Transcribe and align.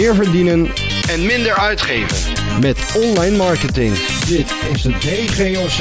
meer 0.00 0.14
verdienen 0.14 0.60
en 1.12 1.20
minder 1.32 1.54
uitgeven. 1.70 2.18
met 2.66 2.78
online 3.04 3.36
marketing. 3.46 3.92
Dit 4.32 4.48
is 4.72 4.80
de 4.86 4.94
DGOC 5.06 5.80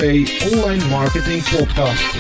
Online 0.58 0.86
Marketing 0.98 1.42
Podcast. 1.56 2.12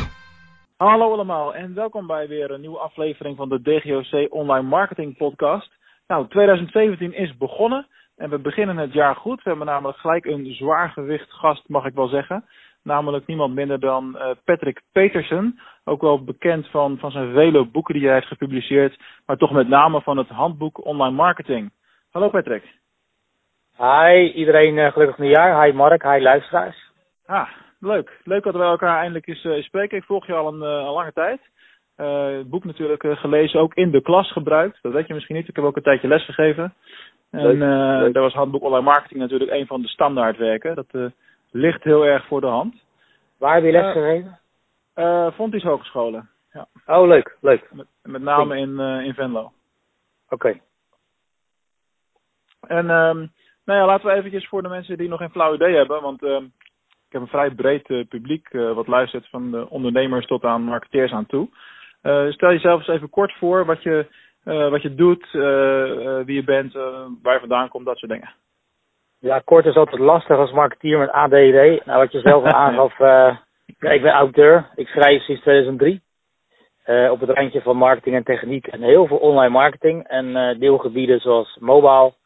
Hallo 0.77 1.11
allemaal 1.13 1.55
en 1.55 1.73
welkom 1.73 2.07
bij 2.07 2.27
weer 2.27 2.51
een 2.51 2.61
nieuwe 2.61 2.79
aflevering 2.79 3.37
van 3.37 3.49
de 3.49 3.61
DGOC 3.61 4.33
Online 4.33 4.67
Marketing 4.67 5.17
Podcast. 5.17 5.69
Nou, 6.07 6.27
2017 6.27 7.13
is 7.13 7.37
begonnen 7.37 7.87
en 8.15 8.29
we 8.29 8.39
beginnen 8.39 8.77
het 8.77 8.93
jaar 8.93 9.15
goed. 9.15 9.43
We 9.43 9.49
hebben 9.49 9.67
namelijk 9.67 9.97
gelijk 9.97 10.25
een 10.25 10.45
zwaargewicht 10.53 11.31
gast, 11.31 11.63
mag 11.67 11.85
ik 11.85 11.93
wel 11.93 12.07
zeggen. 12.07 12.45
Namelijk 12.83 13.27
niemand 13.27 13.53
minder 13.53 13.79
dan 13.79 14.17
eh, 14.17 14.29
Patrick 14.43 14.81
Petersen. 14.91 15.59
Ook 15.83 16.01
wel 16.01 16.23
bekend 16.23 16.67
van, 16.67 16.97
van 16.97 17.11
zijn 17.11 17.33
vele 17.33 17.65
boeken 17.65 17.93
die 17.93 18.05
hij 18.05 18.13
heeft 18.13 18.27
gepubliceerd, 18.27 18.99
maar 19.25 19.37
toch 19.37 19.51
met 19.51 19.67
name 19.67 20.01
van 20.01 20.17
het 20.17 20.29
handboek 20.29 20.85
Online 20.85 21.15
Marketing. 21.15 21.71
Hallo 22.13 22.29
Patrick. 22.29 22.63
Hi, 23.77 24.31
iedereen 24.33 24.77
uh, 24.77 24.91
gelukkig 24.91 25.17
nieuwjaar. 25.17 25.63
Hi 25.63 25.71
Mark, 25.71 26.03
hi 26.03 26.21
luisteraars. 26.21 26.91
Ah, 27.25 27.49
leuk. 27.79 28.19
Leuk 28.23 28.43
dat 28.43 28.53
we 28.53 28.61
elkaar 28.61 28.97
eindelijk 28.97 29.27
eens 29.27 29.43
uh, 29.43 29.63
spreken. 29.63 29.97
Ik 29.97 30.03
volg 30.03 30.25
je 30.25 30.33
al 30.33 30.47
een, 30.47 30.61
uh, 30.61 30.85
een 30.85 30.93
lange 30.93 31.13
tijd. 31.13 31.41
het 31.95 32.49
boek 32.49 32.63
natuurlijk 32.63 33.03
gelezen, 33.07 33.59
ook 33.59 33.73
in 33.73 33.91
de 33.91 34.01
klas 34.01 34.31
gebruikt. 34.31 34.79
Dat 34.81 34.91
weet 34.91 35.07
je 35.07 35.13
misschien 35.13 35.35
niet. 35.35 35.47
Ik 35.47 35.55
heb 35.55 35.65
ook 35.65 35.75
een 35.75 35.83
tijdje 35.83 36.07
les 36.07 36.25
gegeven. 36.25 36.73
En 37.31 37.59
daar 38.11 38.23
was 38.23 38.33
handboek 38.33 38.63
online 38.63 38.83
marketing 38.83 39.19
natuurlijk 39.19 39.51
een 39.51 39.67
van 39.67 39.81
de 39.81 39.87
standaardwerken. 39.87 40.75
Dat 40.75 41.11
ligt 41.51 41.83
heel 41.83 42.05
erg 42.05 42.25
voor 42.25 42.41
de 42.41 42.47
hand. 42.47 42.75
Waar 43.37 43.53
heb 43.53 43.63
je 43.63 43.71
les 43.71 43.91
gegeven? 43.91 44.39
Uh, 44.95 45.31
Fontys 45.31 45.63
Hogescholen. 45.63 46.29
Ja. 46.51 46.67
Oh, 46.85 47.07
leuk, 47.07 47.37
leuk. 47.41 47.69
Met, 47.71 47.87
met 48.01 48.21
name 48.21 48.57
in, 48.57 48.79
in 48.79 49.13
Venlo. 49.13 49.51
Oké. 50.29 50.47
Okay. 50.47 50.61
En 52.67 52.89
um, 52.89 53.31
nou 53.65 53.79
ja, 53.79 53.85
laten 53.85 54.07
we 54.07 54.13
eventjes 54.13 54.47
voor 54.47 54.61
de 54.61 54.69
mensen 54.69 54.97
die 54.97 55.09
nog 55.09 55.19
geen 55.19 55.31
flauw 55.31 55.53
idee 55.53 55.75
hebben, 55.75 56.01
want 56.01 56.23
uh, 56.23 56.35
ik 57.07 57.09
heb 57.09 57.21
een 57.21 57.27
vrij 57.27 57.51
breed 57.51 57.89
uh, 57.89 58.05
publiek 58.07 58.47
uh, 58.51 58.73
wat 58.73 58.87
luistert 58.87 59.29
van 59.29 59.51
de 59.51 59.69
ondernemers 59.69 60.25
tot 60.25 60.43
aan 60.43 60.61
marketeers 60.61 61.11
aan 61.11 61.25
toe. 61.25 61.47
stel 62.29 62.51
jezelf 62.51 62.79
eens 62.79 62.87
even 62.87 63.09
kort 63.09 63.33
voor 63.33 63.65
wat 63.65 63.83
je, 63.83 64.05
wat 64.43 64.81
je 64.81 64.95
doet, 64.95 65.31
wie 66.25 66.35
je 66.35 66.43
bent, 66.45 66.73
waar 67.21 67.33
je 67.33 67.39
vandaan 67.39 67.69
komt, 67.69 67.85
dat 67.85 67.97
soort 67.97 68.11
dingen. 68.11 68.33
Ja, 69.19 69.39
kort 69.39 69.65
is 69.65 69.75
altijd 69.75 70.01
lastig 70.01 70.37
als 70.37 70.51
marketeer 70.51 70.99
met 70.99 71.11
ADD. 71.11 71.85
Nou, 71.85 71.99
wat 71.99 72.11
je 72.11 72.19
zelf 72.19 72.43
al 72.43 72.51
aangaf, 72.65 72.97
ja, 73.79 73.91
ik 73.91 74.01
ben 74.01 74.11
auteur. 74.11 74.69
Ik 74.75 74.87
schrijf 74.87 75.23
sinds 75.23 75.41
2003. 75.41 76.01
op 77.11 77.19
het 77.19 77.29
randje 77.29 77.61
van 77.61 77.77
marketing 77.77 78.15
en 78.15 78.23
techniek 78.23 78.67
en 78.67 78.81
heel 78.81 79.07
veel 79.07 79.17
online 79.17 79.53
marketing 79.53 80.07
en 80.07 80.59
deelgebieden 80.59 81.19
zoals 81.19 81.57
mobile, 81.59 82.05
uh, 82.07 82.22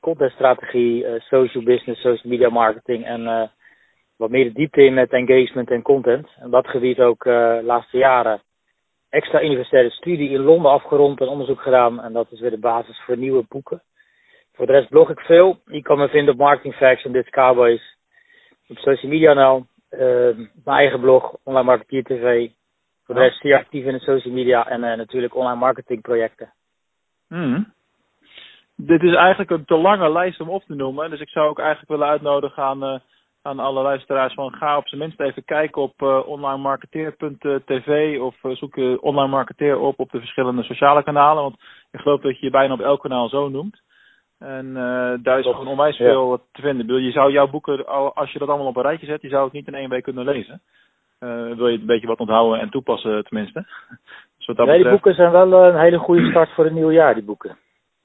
contentstrategie, 0.00 1.04
uh, 1.04 1.20
social 1.20 1.64
business, 1.64 2.00
social 2.00 2.30
media 2.30 2.48
marketing 2.48 3.04
en 3.04 3.20
uh, 3.20 3.42
wat 4.16 4.30
meer 4.30 4.44
de 4.44 4.52
diepte 4.52 4.84
in 4.84 4.94
met 4.94 5.12
engagement 5.12 5.70
en 5.70 5.82
content. 5.82 6.28
En 6.38 6.50
dat 6.50 6.66
gebied 6.66 7.00
ook 7.00 7.24
de 7.24 7.60
laatste 7.64 7.96
jaren 7.96 8.40
extra 9.08 9.42
universitaire 9.42 9.90
studie 9.90 10.30
in 10.30 10.40
Londen 10.40 10.70
afgerond 10.70 11.20
en 11.20 11.28
onderzoek 11.28 11.60
gedaan. 11.60 12.00
En 12.00 12.12
dat 12.12 12.26
is 12.30 12.40
weer 12.40 12.50
de 12.50 12.58
basis 12.58 13.02
voor 13.04 13.16
nieuwe 13.16 13.44
boeken. 13.48 13.82
Voor 14.52 14.66
de 14.66 14.72
rest 14.72 14.88
blog 14.88 15.10
ik 15.10 15.20
veel. 15.20 15.58
Je 15.64 15.82
kan 15.82 15.98
me 15.98 16.08
vinden 16.08 16.34
op 16.34 16.40
Marketing 16.40 16.74
Facts 16.74 17.04
en 17.04 17.12
Dit 17.12 17.30
Cowboys. 17.30 17.96
Op 18.68 18.76
social 18.76 19.10
media 19.10 19.32
nou. 19.32 19.64
mijn 19.88 20.50
eigen 20.64 21.00
blog, 21.00 21.36
Online 21.42 21.66
Marketeer 21.66 22.02
TV. 22.02 22.48
Voor 23.04 23.14
de 23.14 23.20
rest 23.20 23.40
zeer 23.40 23.56
actief 23.56 23.84
in 23.84 23.92
de 23.92 23.98
social 23.98 24.34
media 24.34 24.68
en 24.68 24.80
natuurlijk 24.80 25.34
online 25.34 25.58
marketing 25.58 26.02
projecten. 26.02 26.52
Mm 27.28 27.74
dit 28.76 29.02
is 29.02 29.14
eigenlijk 29.14 29.50
een 29.50 29.64
te 29.64 29.76
lange 29.76 30.12
lijst 30.12 30.40
om 30.40 30.48
op 30.48 30.62
te 30.62 30.74
noemen. 30.74 31.10
Dus 31.10 31.20
ik 31.20 31.28
zou 31.28 31.48
ook 31.48 31.58
eigenlijk 31.58 31.88
willen 31.88 32.06
uitnodigen 32.06 32.62
aan, 32.62 32.84
uh, 32.84 32.98
aan 33.42 33.58
alle 33.58 33.82
luisteraars 33.82 34.34
van 34.34 34.52
ga 34.52 34.76
op 34.76 34.88
zijn 34.88 35.00
minst 35.00 35.20
even 35.20 35.44
kijken 35.44 35.82
op 35.82 36.02
uh, 36.02 36.26
onlinemarketeer.tv 36.26 38.20
of 38.20 38.34
uh, 38.42 38.56
zoek 38.56 38.76
uh, 38.76 38.96
online 39.00 39.30
marketeer 39.30 39.78
op 39.78 39.98
op 39.98 40.10
de 40.10 40.18
verschillende 40.18 40.62
sociale 40.62 41.02
kanalen. 41.02 41.42
Want 41.42 41.56
ik 41.90 42.00
geloof 42.00 42.20
dat 42.20 42.38
je 42.38 42.44
je 42.44 42.50
bijna 42.50 42.72
op 42.72 42.80
elk 42.80 43.00
kanaal 43.00 43.28
zo 43.28 43.48
noemt. 43.48 43.84
En 44.38 44.74
daar 45.22 45.38
is 45.38 45.44
gewoon 45.44 45.66
onwijs 45.66 45.96
veel 45.96 46.30
ja. 46.30 46.38
te 46.52 46.62
vinden. 46.62 47.02
Je 47.02 47.10
zou 47.10 47.32
jouw 47.32 47.48
boeken, 47.48 47.86
als 48.14 48.32
je 48.32 48.38
dat 48.38 48.48
allemaal 48.48 48.66
op 48.66 48.76
een 48.76 48.82
rijtje 48.82 49.06
zet, 49.06 49.22
je 49.22 49.28
zou 49.28 49.44
het 49.44 49.52
niet 49.52 49.66
in 49.66 49.74
één 49.74 49.88
week 49.88 50.02
kunnen 50.02 50.24
lezen. 50.24 50.60
wil 51.56 51.68
je 51.68 51.78
een 51.78 51.86
beetje 51.86 52.06
wat 52.06 52.18
onthouden 52.18 52.60
en 52.60 52.70
toepassen 52.70 53.24
tenminste. 53.24 53.66
Dus 54.38 54.46
nee, 54.46 54.56
betreft... 54.56 54.82
die 54.82 54.90
boeken 54.90 55.14
zijn 55.14 55.30
wel 55.30 55.52
een 55.52 55.78
hele 55.78 55.98
goede 55.98 56.30
start 56.30 56.50
voor 56.50 56.64
het 56.64 56.72
nieuwe 56.72 56.92
jaar, 56.92 57.14
die 57.14 57.24
boeken. 57.24 57.56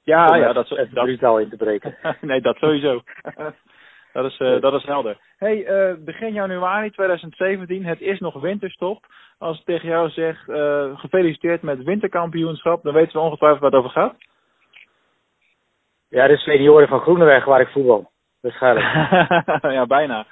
Ja, 0.04 0.26
Om 0.26 0.36
ja, 0.36 0.52
dat 0.52 0.70
is 0.70 0.88
brutaal 0.92 1.38
in 1.38 1.48
te 1.48 1.56
breken. 1.56 1.96
nee, 2.20 2.40
dat 2.40 2.56
sowieso. 2.56 3.02
dat, 4.12 4.24
is, 4.24 4.38
uh, 4.38 4.60
dat 4.60 4.72
is 4.74 4.84
helder. 4.84 5.16
Hey, 5.36 5.56
uh, 5.56 5.94
begin 6.04 6.32
januari 6.32 6.90
2017, 6.90 7.84
het 7.84 8.00
is 8.00 8.18
nog 8.18 8.40
winterstop. 8.40 9.06
Als 9.38 9.58
ik 9.58 9.64
tegen 9.64 9.88
jou 9.88 10.10
zeg, 10.10 10.48
uh, 10.48 10.98
gefeliciteerd 10.98 11.62
met 11.62 11.82
winterkampioenschap, 11.82 12.82
dan 12.82 12.94
weten 12.94 13.12
we 13.12 13.18
ongetwijfeld 13.18 13.60
waar 13.60 13.70
het 13.70 13.78
over 13.78 13.90
gaat. 13.90 14.14
Ja, 16.08 16.26
de 16.26 16.36
senioren 16.36 16.88
van 16.88 17.00
Groeneweg 17.00 17.44
waar 17.44 17.60
ik 17.60 17.68
voetbal. 17.68 18.10
Waarschijnlijk. 18.40 18.86
ja, 19.76 19.86
bijna. 19.86 20.26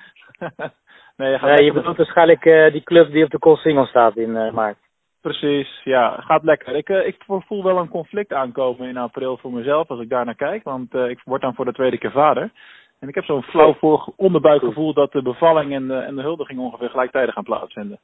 nee, 1.16 1.30
je, 1.30 1.38
gaat 1.38 1.56
nee, 1.56 1.64
je 1.64 1.72
bedoelt 1.72 1.96
waarschijnlijk 1.96 2.72
die 2.72 2.82
club 2.82 3.12
die 3.12 3.24
op 3.24 3.30
de 3.30 3.38
Koolsingel 3.38 3.86
staat 3.86 4.16
in 4.16 4.32
maart. 4.32 4.76
Precies, 5.20 5.80
ja, 5.84 6.16
gaat 6.20 6.44
lekker. 6.44 6.76
Ik, 6.76 6.88
uh, 6.88 7.06
ik 7.06 7.16
voel 7.26 7.62
wel 7.62 7.78
een 7.78 7.88
conflict 7.88 8.32
aankomen 8.32 8.88
in 8.88 8.96
april 8.96 9.36
voor 9.36 9.52
mezelf 9.52 9.88
als 9.88 10.00
ik 10.00 10.08
daar 10.08 10.24
naar 10.24 10.34
kijk, 10.34 10.64
want 10.64 10.94
uh, 10.94 11.08
ik 11.08 11.20
word 11.24 11.40
dan 11.40 11.54
voor 11.54 11.64
de 11.64 11.72
tweede 11.72 11.98
keer 11.98 12.10
vader. 12.10 12.50
En 12.98 13.08
ik 13.08 13.14
heb 13.14 13.24
zo'n 13.24 13.42
flauw 13.42 13.74
voor 13.74 14.12
onderbuikgevoel 14.16 14.94
dat 14.94 15.12
de 15.12 15.22
bevalling 15.22 15.72
en 15.72 15.86
de, 15.86 15.94
en 15.94 16.16
de 16.16 16.22
huldiging 16.22 16.60
ongeveer 16.60 16.90
gelijktijdig 16.90 17.34
gaan 17.34 17.44
plaatsvinden. 17.44 18.00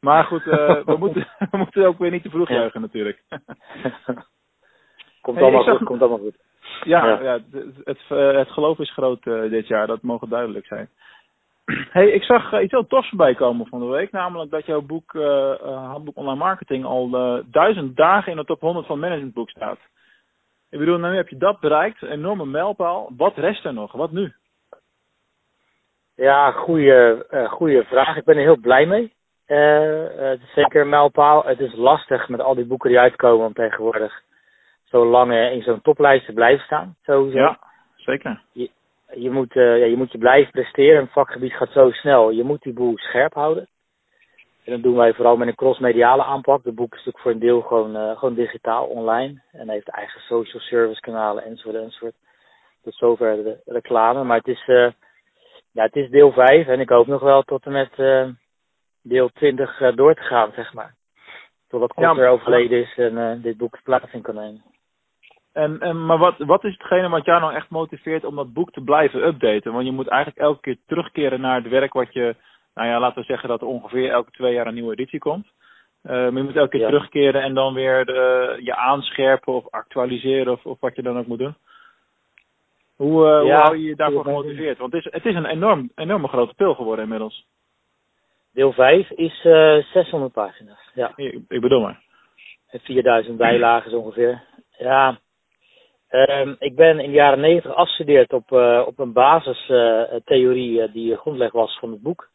Maar 0.00 0.24
goed, 0.24 0.46
uh, 0.46 0.84
we, 0.90 0.96
moeten, 0.98 1.26
we 1.50 1.56
moeten 1.56 1.86
ook 1.86 1.98
weer 1.98 2.10
niet 2.10 2.22
te 2.22 2.30
vroeg 2.30 2.48
juichen 2.48 2.80
natuurlijk. 2.80 3.22
komt, 5.20 5.36
hey, 5.36 5.44
allemaal 5.44 5.64
zag... 5.64 5.76
goed, 5.76 5.86
komt 5.86 6.00
allemaal 6.00 6.18
goed. 6.18 6.36
Ja, 6.84 7.06
ja. 7.06 7.22
ja 7.22 7.38
het, 7.50 7.74
het, 7.84 7.98
het 8.36 8.50
geloof 8.50 8.78
is 8.78 8.92
groot 8.92 9.22
dit 9.24 9.66
jaar, 9.66 9.86
dat 9.86 10.02
mogen 10.02 10.28
duidelijk 10.28 10.66
zijn. 10.66 10.88
Hey, 11.92 12.10
ik 12.10 12.22
zag 12.22 12.52
uh, 12.52 12.62
iets 12.62 12.72
heel 12.72 12.86
tofs 12.86 13.08
voorbij 13.08 13.34
komen 13.34 13.66
van 13.66 13.80
de 13.80 13.86
week. 13.86 14.12
Namelijk 14.12 14.50
dat 14.50 14.66
jouw 14.66 14.80
boek, 14.80 15.14
uh, 15.14 15.54
Handboek 15.62 16.16
Online 16.16 16.38
Marketing, 16.38 16.84
al 16.84 17.10
duizend 17.46 17.96
dagen 17.96 18.30
in 18.30 18.36
de 18.36 18.44
top 18.44 18.60
100 18.60 18.86
van 18.86 18.98
Managementboek 18.98 19.50
staat. 19.50 19.78
Ik 20.70 20.78
bedoel, 20.78 20.98
nu 20.98 21.16
heb 21.16 21.28
je 21.28 21.36
dat 21.36 21.60
bereikt, 21.60 22.02
een 22.02 22.10
enorme 22.10 22.46
mijlpaal. 22.46 23.10
Wat 23.16 23.36
rest 23.36 23.64
er 23.64 23.72
nog? 23.72 23.92
Wat 23.92 24.10
nu? 24.10 24.32
Ja, 26.14 26.50
goede, 26.50 27.26
goede 27.50 27.84
vraag. 27.84 28.16
Ik 28.16 28.24
ben 28.24 28.36
er 28.36 28.42
heel 28.42 28.60
blij 28.60 28.86
mee. 28.86 29.12
het 30.16 30.40
is 30.40 30.52
zeker 30.54 30.80
een 30.80 30.88
mijlpaal. 30.88 31.44
Het 31.44 31.60
is 31.60 31.74
lastig 31.74 32.28
met 32.28 32.40
al 32.40 32.54
die 32.54 32.66
boeken 32.66 32.88
die 32.88 32.98
uitkomen 32.98 33.46
om 33.46 33.52
tegenwoordig 33.52 34.22
zo 34.84 35.06
lang 35.06 35.32
in 35.32 35.62
zo'n 35.62 35.82
toplijst 35.82 36.26
te 36.26 36.32
blijven 36.32 36.64
staan. 36.64 36.96
Sowieso. 37.02 37.38
Ja, 37.38 37.58
zeker. 37.96 38.42
Je, 38.52 38.70
je 39.14 39.30
moet, 39.30 39.54
uh, 39.54 39.78
ja, 39.78 39.84
je 39.84 39.96
moet 39.96 40.12
je 40.12 40.18
blijven 40.18 40.52
presteren. 40.52 41.02
Het 41.02 41.12
vakgebied 41.12 41.52
gaat 41.52 41.72
zo 41.72 41.90
snel. 41.90 42.30
Je 42.30 42.44
moet 42.44 42.62
die 42.62 42.72
boel 42.72 42.98
scherp 42.98 43.34
houden. 43.34 43.68
En 44.64 44.72
dat 44.72 44.82
doen 44.82 44.96
wij 44.96 45.14
vooral 45.14 45.36
met 45.36 45.48
een 45.48 45.54
crossmediale 45.54 46.24
aanpak. 46.24 46.62
De 46.62 46.72
boek 46.72 46.92
is 46.92 46.98
natuurlijk 46.98 47.22
voor 47.22 47.32
een 47.32 47.38
deel 47.38 47.60
gewoon, 47.60 47.96
uh, 47.96 48.18
gewoon 48.18 48.34
digitaal, 48.34 48.86
online. 48.86 49.42
En 49.52 49.68
heeft 49.68 49.88
eigen 49.88 50.20
social 50.20 50.62
service 50.62 51.00
kanalen 51.00 51.44
enzovoort 51.44 51.82
enzovoort. 51.82 52.14
Tot 52.82 52.94
zover 52.94 53.36
de 53.44 53.60
reclame. 53.64 54.24
Maar 54.24 54.36
het 54.36 54.48
is, 54.48 54.66
uh, 54.66 54.90
ja, 55.72 55.82
het 55.82 55.96
is 55.96 56.10
deel 56.10 56.32
5 56.32 56.66
en 56.66 56.80
ik 56.80 56.88
hoop 56.88 57.06
nog 57.06 57.20
wel 57.20 57.42
tot 57.42 57.64
en 57.64 57.72
met 57.72 57.92
deel 59.02 59.28
20 59.28 59.94
door 59.94 60.14
te 60.14 60.22
gaan, 60.22 60.52
zeg 60.54 60.72
maar. 60.72 60.94
Totdat 61.68 61.92
Kort 61.92 62.16
ja, 62.16 62.26
overleden 62.26 62.80
is 62.80 62.94
en 62.96 63.40
dit 63.42 63.56
boek 63.56 63.78
plaats 63.82 64.12
in 64.12 64.22
kan 64.22 64.34
nemen. 64.34 64.69
En, 65.52 65.80
en, 65.80 66.06
maar 66.06 66.18
wat, 66.18 66.38
wat 66.38 66.64
is 66.64 66.72
hetgene 66.72 67.08
wat 67.08 67.24
jou 67.24 67.40
nou 67.40 67.54
echt 67.54 67.70
motiveert 67.70 68.24
om 68.24 68.36
dat 68.36 68.52
boek 68.52 68.70
te 68.70 68.80
blijven 68.80 69.26
updaten? 69.26 69.72
Want 69.72 69.86
je 69.86 69.92
moet 69.92 70.08
eigenlijk 70.08 70.40
elke 70.42 70.60
keer 70.60 70.76
terugkeren 70.86 71.40
naar 71.40 71.62
het 71.62 71.68
werk 71.68 71.92
wat 71.92 72.12
je, 72.12 72.34
nou 72.74 72.88
ja, 72.88 73.00
laten 73.00 73.20
we 73.20 73.26
zeggen 73.26 73.48
dat 73.48 73.60
er 73.60 73.66
ongeveer 73.66 74.10
elke 74.10 74.30
twee 74.30 74.52
jaar 74.52 74.66
een 74.66 74.74
nieuwe 74.74 74.92
editie 74.92 75.18
komt. 75.18 75.46
Uh, 76.04 76.10
maar 76.12 76.32
je 76.32 76.42
moet 76.42 76.56
elke 76.56 76.70
keer 76.70 76.80
ja. 76.80 76.86
terugkeren 76.86 77.42
en 77.42 77.54
dan 77.54 77.74
weer 77.74 78.04
de, 78.04 78.56
je 78.62 78.74
aanscherpen 78.76 79.52
of 79.52 79.70
actualiseren 79.70 80.52
of, 80.52 80.66
of 80.66 80.80
wat 80.80 80.96
je 80.96 81.02
dan 81.02 81.18
ook 81.18 81.26
moet 81.26 81.38
doen. 81.38 81.54
Hoe, 82.96 83.24
uh, 83.24 83.28
ja, 83.28 83.40
hoe 83.40 83.52
hou 83.52 83.76
je 83.76 83.84
je 83.84 83.96
daarvoor 83.96 84.24
gemotiveerd? 84.24 84.78
Want 84.78 84.92
het 84.92 85.04
is, 85.04 85.12
het 85.12 85.24
is 85.24 85.34
een 85.34 85.46
enorm, 85.46 85.90
enorme 85.94 86.28
grote 86.28 86.54
pil 86.54 86.74
geworden 86.74 87.04
inmiddels. 87.04 87.46
Deel 88.52 88.72
5 88.72 89.10
is 89.10 89.44
uh, 89.44 89.76
eh, 89.76 89.84
600 89.84 90.32
pagina's. 90.32 90.90
Ja. 90.94 91.12
Ik, 91.16 91.40
ik 91.48 91.60
bedoel 91.60 91.80
maar. 91.80 92.00
4000 92.68 93.36
bijlagen 93.36 93.98
ongeveer. 93.98 94.42
Ja, 94.78 95.18
Um, 96.12 96.56
ik 96.58 96.76
ben 96.76 96.98
in 96.98 97.10
de 97.10 97.16
jaren 97.16 97.40
negentig 97.40 97.74
afgestudeerd 97.74 98.32
op, 98.32 98.50
uh, 98.50 98.82
op 98.86 98.98
een 98.98 99.12
basistheorie 99.12 100.80
uh, 100.80 100.92
die 100.92 101.16
grondleg 101.16 101.52
was 101.52 101.78
van 101.78 101.90
het 101.90 102.02
boek. 102.02 102.28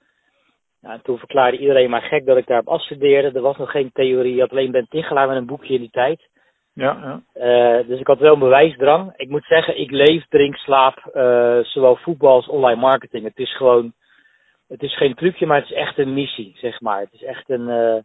Nou, 0.82 1.00
toen 1.04 1.18
verklaarde 1.18 1.58
iedereen 1.58 1.90
maar 1.90 2.02
gek 2.02 2.26
dat 2.26 2.38
ik 2.38 2.48
daarop 2.48 2.68
afstudeerde. 2.68 3.32
Er 3.32 3.42
was 3.42 3.58
nog 3.58 3.72
geen 3.72 3.92
theorie, 3.94 4.36
je 4.36 4.42
had 4.42 4.52
alleen 4.52 4.72
bent 4.72 4.94
ingeladen 4.94 5.30
met 5.30 5.38
een 5.38 5.46
boekje 5.46 5.74
in 5.74 5.80
die 5.80 5.90
tijd. 5.90 6.30
Ja, 6.74 7.22
ja. 7.36 7.80
Uh, 7.80 7.88
dus 7.88 8.00
ik 8.00 8.08
had 8.08 8.20
wel 8.20 8.34
een 8.34 8.40
bewijsdrang. 8.40 9.14
Ik 9.16 9.30
moet 9.30 9.46
zeggen, 9.46 9.80
ik 9.80 9.92
leef, 9.92 10.26
drink, 10.28 10.56
slaap 10.56 11.00
zowel 11.64 11.96
voetbal 11.96 12.36
als 12.36 12.48
online 12.48 12.82
marketing. 12.82 13.24
Het 13.24 13.38
is 13.38 13.56
gewoon, 13.56 13.94
het 14.68 14.82
is 14.82 14.98
geen 14.98 15.16
trucje, 15.16 15.46
maar 15.46 15.60
het 15.60 15.70
is 15.70 15.76
echt 15.76 15.98
een 15.98 16.14
missie, 16.14 16.54
zeg 16.58 16.82
maar. 16.82 17.00
Het 17.00 17.14
is 17.14 17.24
echt 17.24 17.50
een, 17.50 18.04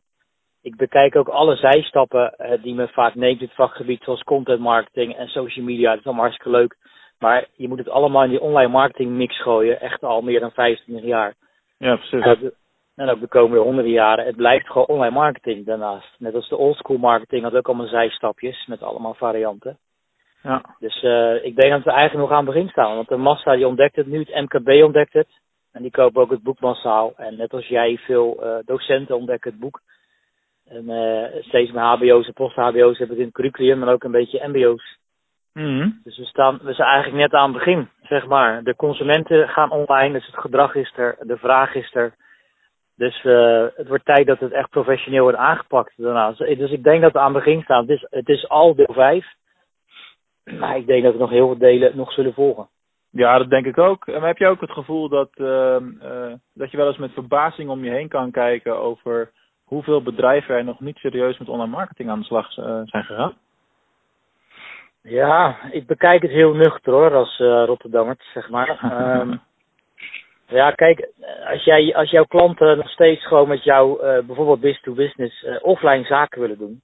ik 0.62 0.76
bekijk 0.76 1.16
ook 1.16 1.28
alle 1.28 1.56
zijstappen 1.56 2.34
die 2.62 2.74
me 2.74 2.88
vaak 2.88 3.14
neemt 3.14 3.40
in 3.40 3.46
het 3.46 3.54
vakgebied, 3.54 4.02
zoals 4.02 4.22
content 4.22 4.60
marketing 4.60 5.16
en 5.16 5.28
social 5.28 5.64
media. 5.64 5.90
Dat 5.90 5.98
is 5.98 6.04
allemaal 6.04 6.24
hartstikke 6.24 6.58
leuk. 6.58 6.76
Maar 7.18 7.46
je 7.56 7.68
moet 7.68 7.78
het 7.78 7.88
allemaal 7.88 8.24
in 8.24 8.30
die 8.30 8.40
online 8.40 8.70
marketing 8.70 9.10
mix 9.10 9.42
gooien, 9.42 9.80
echt 9.80 10.02
al 10.02 10.22
meer 10.22 10.40
dan 10.40 10.50
25 10.50 11.06
jaar. 11.06 11.34
Ja, 11.78 11.96
precies. 11.96 12.50
En 13.00 13.08
ook 13.08 13.20
de 13.20 13.28
komende 13.28 13.62
honderden 13.62 13.92
jaren. 13.92 14.26
Het 14.26 14.36
blijft 14.36 14.66
gewoon 14.66 14.86
online 14.86 15.14
marketing 15.14 15.66
daarnaast. 15.66 16.14
Net 16.18 16.34
als 16.34 16.48
de 16.48 16.56
oldschool 16.56 16.96
marketing 16.96 17.42
had 17.42 17.54
ook 17.54 17.66
allemaal 17.66 17.86
zijstapjes 17.86 18.66
met 18.66 18.82
allemaal 18.82 19.14
varianten. 19.14 19.78
Ja. 20.42 20.62
Dus 20.78 21.02
uh, 21.02 21.44
ik 21.44 21.56
denk 21.56 21.72
dat 21.72 21.84
we 21.84 21.90
eigenlijk 21.90 22.28
nog 22.28 22.38
aan 22.38 22.44
het 22.44 22.54
begin 22.54 22.68
staan. 22.68 22.94
Want 22.94 23.08
de 23.08 23.16
massa 23.16 23.54
die 23.54 23.66
ontdekt 23.66 23.96
het 23.96 24.06
nu, 24.06 24.18
het 24.18 24.34
MKB 24.34 24.84
ontdekt 24.84 25.12
het. 25.12 25.28
En 25.72 25.82
die 25.82 25.90
kopen 25.90 26.22
ook 26.22 26.30
het 26.30 26.42
boek 26.42 26.60
massaal. 26.60 27.12
En 27.16 27.36
net 27.36 27.52
als 27.52 27.66
jij, 27.66 27.96
veel 27.96 28.44
uh, 28.44 28.56
docenten 28.64 29.16
ontdekken 29.16 29.50
het 29.50 29.60
boek. 29.60 29.80
En 30.70 30.84
uh, 30.90 31.42
steeds 31.42 31.70
meer 31.72 31.82
hbo's 31.82 32.26
en 32.26 32.32
post-hbo's 32.32 32.98
hebben 32.98 33.16
het 33.16 33.18
in 33.18 33.24
het 33.24 33.34
curriculum, 33.34 33.78
maar 33.78 33.92
ook 33.92 34.04
een 34.04 34.10
beetje 34.10 34.48
mbo's. 34.48 34.98
Mm 35.52 36.00
Dus 36.04 36.18
we, 36.18 36.24
staan, 36.24 36.58
we 36.62 36.72
zijn 36.72 36.88
eigenlijk 36.88 37.22
net 37.22 37.40
aan 37.40 37.48
het 37.48 37.58
begin, 37.58 37.88
zeg 38.02 38.26
maar. 38.26 38.62
De 38.62 38.76
consumenten 38.76 39.48
gaan 39.48 39.70
online, 39.70 40.12
dus 40.12 40.26
het 40.26 40.36
gedrag 40.36 40.74
is 40.74 40.92
er, 40.96 41.16
de 41.20 41.36
vraag 41.36 41.74
is 41.74 41.94
er. 41.94 42.14
Dus 42.96 43.24
uh, 43.24 43.66
het 43.74 43.88
wordt 43.88 44.04
tijd 44.04 44.26
dat 44.26 44.38
het 44.38 44.52
echt 44.52 44.70
professioneel 44.70 45.22
wordt 45.22 45.38
aangepakt 45.38 45.92
daarna. 45.96 46.32
Dus 46.32 46.70
ik 46.70 46.82
denk 46.82 47.02
dat 47.02 47.12
we 47.12 47.18
aan 47.18 47.34
het 47.34 47.44
begin 47.44 47.62
staan. 47.62 47.80
Het 47.80 47.90
is, 47.90 48.06
het 48.10 48.28
is 48.28 48.48
al 48.48 48.74
deel 48.74 48.92
5. 48.92 49.26
Maar 50.58 50.76
ik 50.76 50.86
denk 50.86 51.02
dat 51.02 51.12
er 51.12 51.18
nog 51.18 51.30
heel 51.30 51.46
veel 51.46 51.58
delen 51.58 51.96
nog 51.96 52.12
zullen 52.12 52.34
volgen. 52.34 52.68
Ja, 53.10 53.38
dat 53.38 53.50
denk 53.50 53.66
ik 53.66 53.78
ook. 53.78 54.06
Maar 54.06 54.26
heb 54.26 54.38
je 54.38 54.46
ook 54.46 54.60
het 54.60 54.70
gevoel 54.70 55.08
dat, 55.08 55.30
uh, 55.34 55.76
uh, 56.02 56.32
dat 56.54 56.70
je 56.70 56.76
wel 56.76 56.86
eens 56.86 56.98
met 56.98 57.12
verbazing 57.12 57.68
om 57.68 57.84
je 57.84 57.90
heen 57.90 58.08
kan 58.08 58.30
kijken 58.30 58.76
over 58.76 59.30
hoeveel 59.70 60.02
bedrijven 60.02 60.54
er 60.54 60.64
nog 60.64 60.80
niet 60.80 60.96
serieus 60.96 61.38
met 61.38 61.48
online 61.48 61.70
marketing 61.70 62.10
aan 62.10 62.18
de 62.18 62.24
slag 62.24 62.52
zijn 62.52 63.04
gegaan? 63.04 63.34
Ja, 65.02 65.56
ik 65.70 65.86
bekijk 65.86 66.22
het 66.22 66.30
heel 66.30 66.54
nuchter 66.54 66.92
hoor, 66.92 67.14
als 67.14 67.38
Rotterdammer, 67.38 68.16
zeg 68.34 68.48
maar. 68.48 68.78
um, 69.20 69.40
Ja, 70.50 70.70
kijk, 70.70 71.08
als, 71.46 71.64
jij, 71.64 71.94
als 71.94 72.10
jouw 72.10 72.24
klanten 72.24 72.76
nog 72.76 72.90
steeds 72.90 73.26
gewoon 73.26 73.48
met 73.48 73.64
jou 73.64 74.04
uh, 74.04 74.26
bijvoorbeeld 74.26 74.60
business-to-business 74.60 75.42
uh, 75.42 75.56
offline 75.62 76.04
zaken 76.04 76.40
willen 76.40 76.58
doen. 76.58 76.82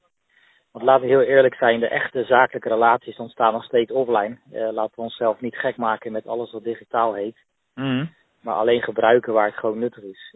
Want 0.72 0.84
laten 0.84 1.02
we 1.02 1.08
heel 1.08 1.20
eerlijk 1.20 1.54
zijn, 1.54 1.80
de 1.80 1.88
echte 1.88 2.24
zakelijke 2.24 2.68
relaties 2.68 3.16
ontstaan 3.16 3.52
nog 3.52 3.64
steeds 3.64 3.90
offline. 3.90 4.38
Uh, 4.52 4.72
laten 4.72 4.92
we 4.94 5.02
onszelf 5.02 5.40
niet 5.40 5.56
gek 5.56 5.76
maken 5.76 6.12
met 6.12 6.26
alles 6.26 6.52
wat 6.52 6.64
digitaal 6.64 7.14
heet. 7.14 7.36
Mm. 7.74 8.14
Maar 8.40 8.54
alleen 8.54 8.82
gebruiken 8.82 9.32
waar 9.32 9.46
het 9.46 9.58
gewoon 9.58 9.78
nuttig 9.78 10.02
is. 10.02 10.34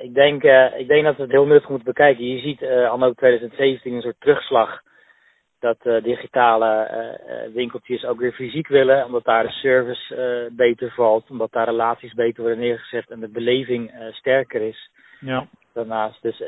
Ik, 0.00 0.14
denk, 0.14 0.42
ik 0.76 0.88
denk 0.88 1.04
dat 1.04 1.16
we 1.16 1.22
het 1.22 1.30
heel 1.30 1.46
nuttig 1.46 1.68
moeten 1.68 1.92
bekijken. 1.92 2.24
Je 2.24 2.40
ziet 2.40 2.62
anno 2.64 3.12
2017 3.12 3.94
een 3.94 4.02
soort 4.02 4.20
terugslag 4.20 4.80
dat 5.60 5.76
uh, 5.82 6.02
digitale 6.02 6.90
uh, 6.90 7.54
winkeltjes 7.54 8.04
ook 8.04 8.18
weer 8.18 8.32
fysiek 8.32 8.68
willen, 8.68 9.04
omdat 9.04 9.24
daar 9.24 9.42
de 9.42 9.50
service 9.50 10.14
uh, 10.14 10.56
beter 10.56 10.90
valt, 10.90 11.30
omdat 11.30 11.52
daar 11.52 11.64
relaties 11.64 12.14
beter 12.14 12.42
worden 12.42 12.60
neergezet 12.60 13.10
en 13.10 13.20
de 13.20 13.28
beleving 13.28 13.92
sterker 14.10 14.60
is. 14.60 14.90
Ja. 15.20 15.46
Daarnaast, 15.72 16.22
dus 16.22 16.40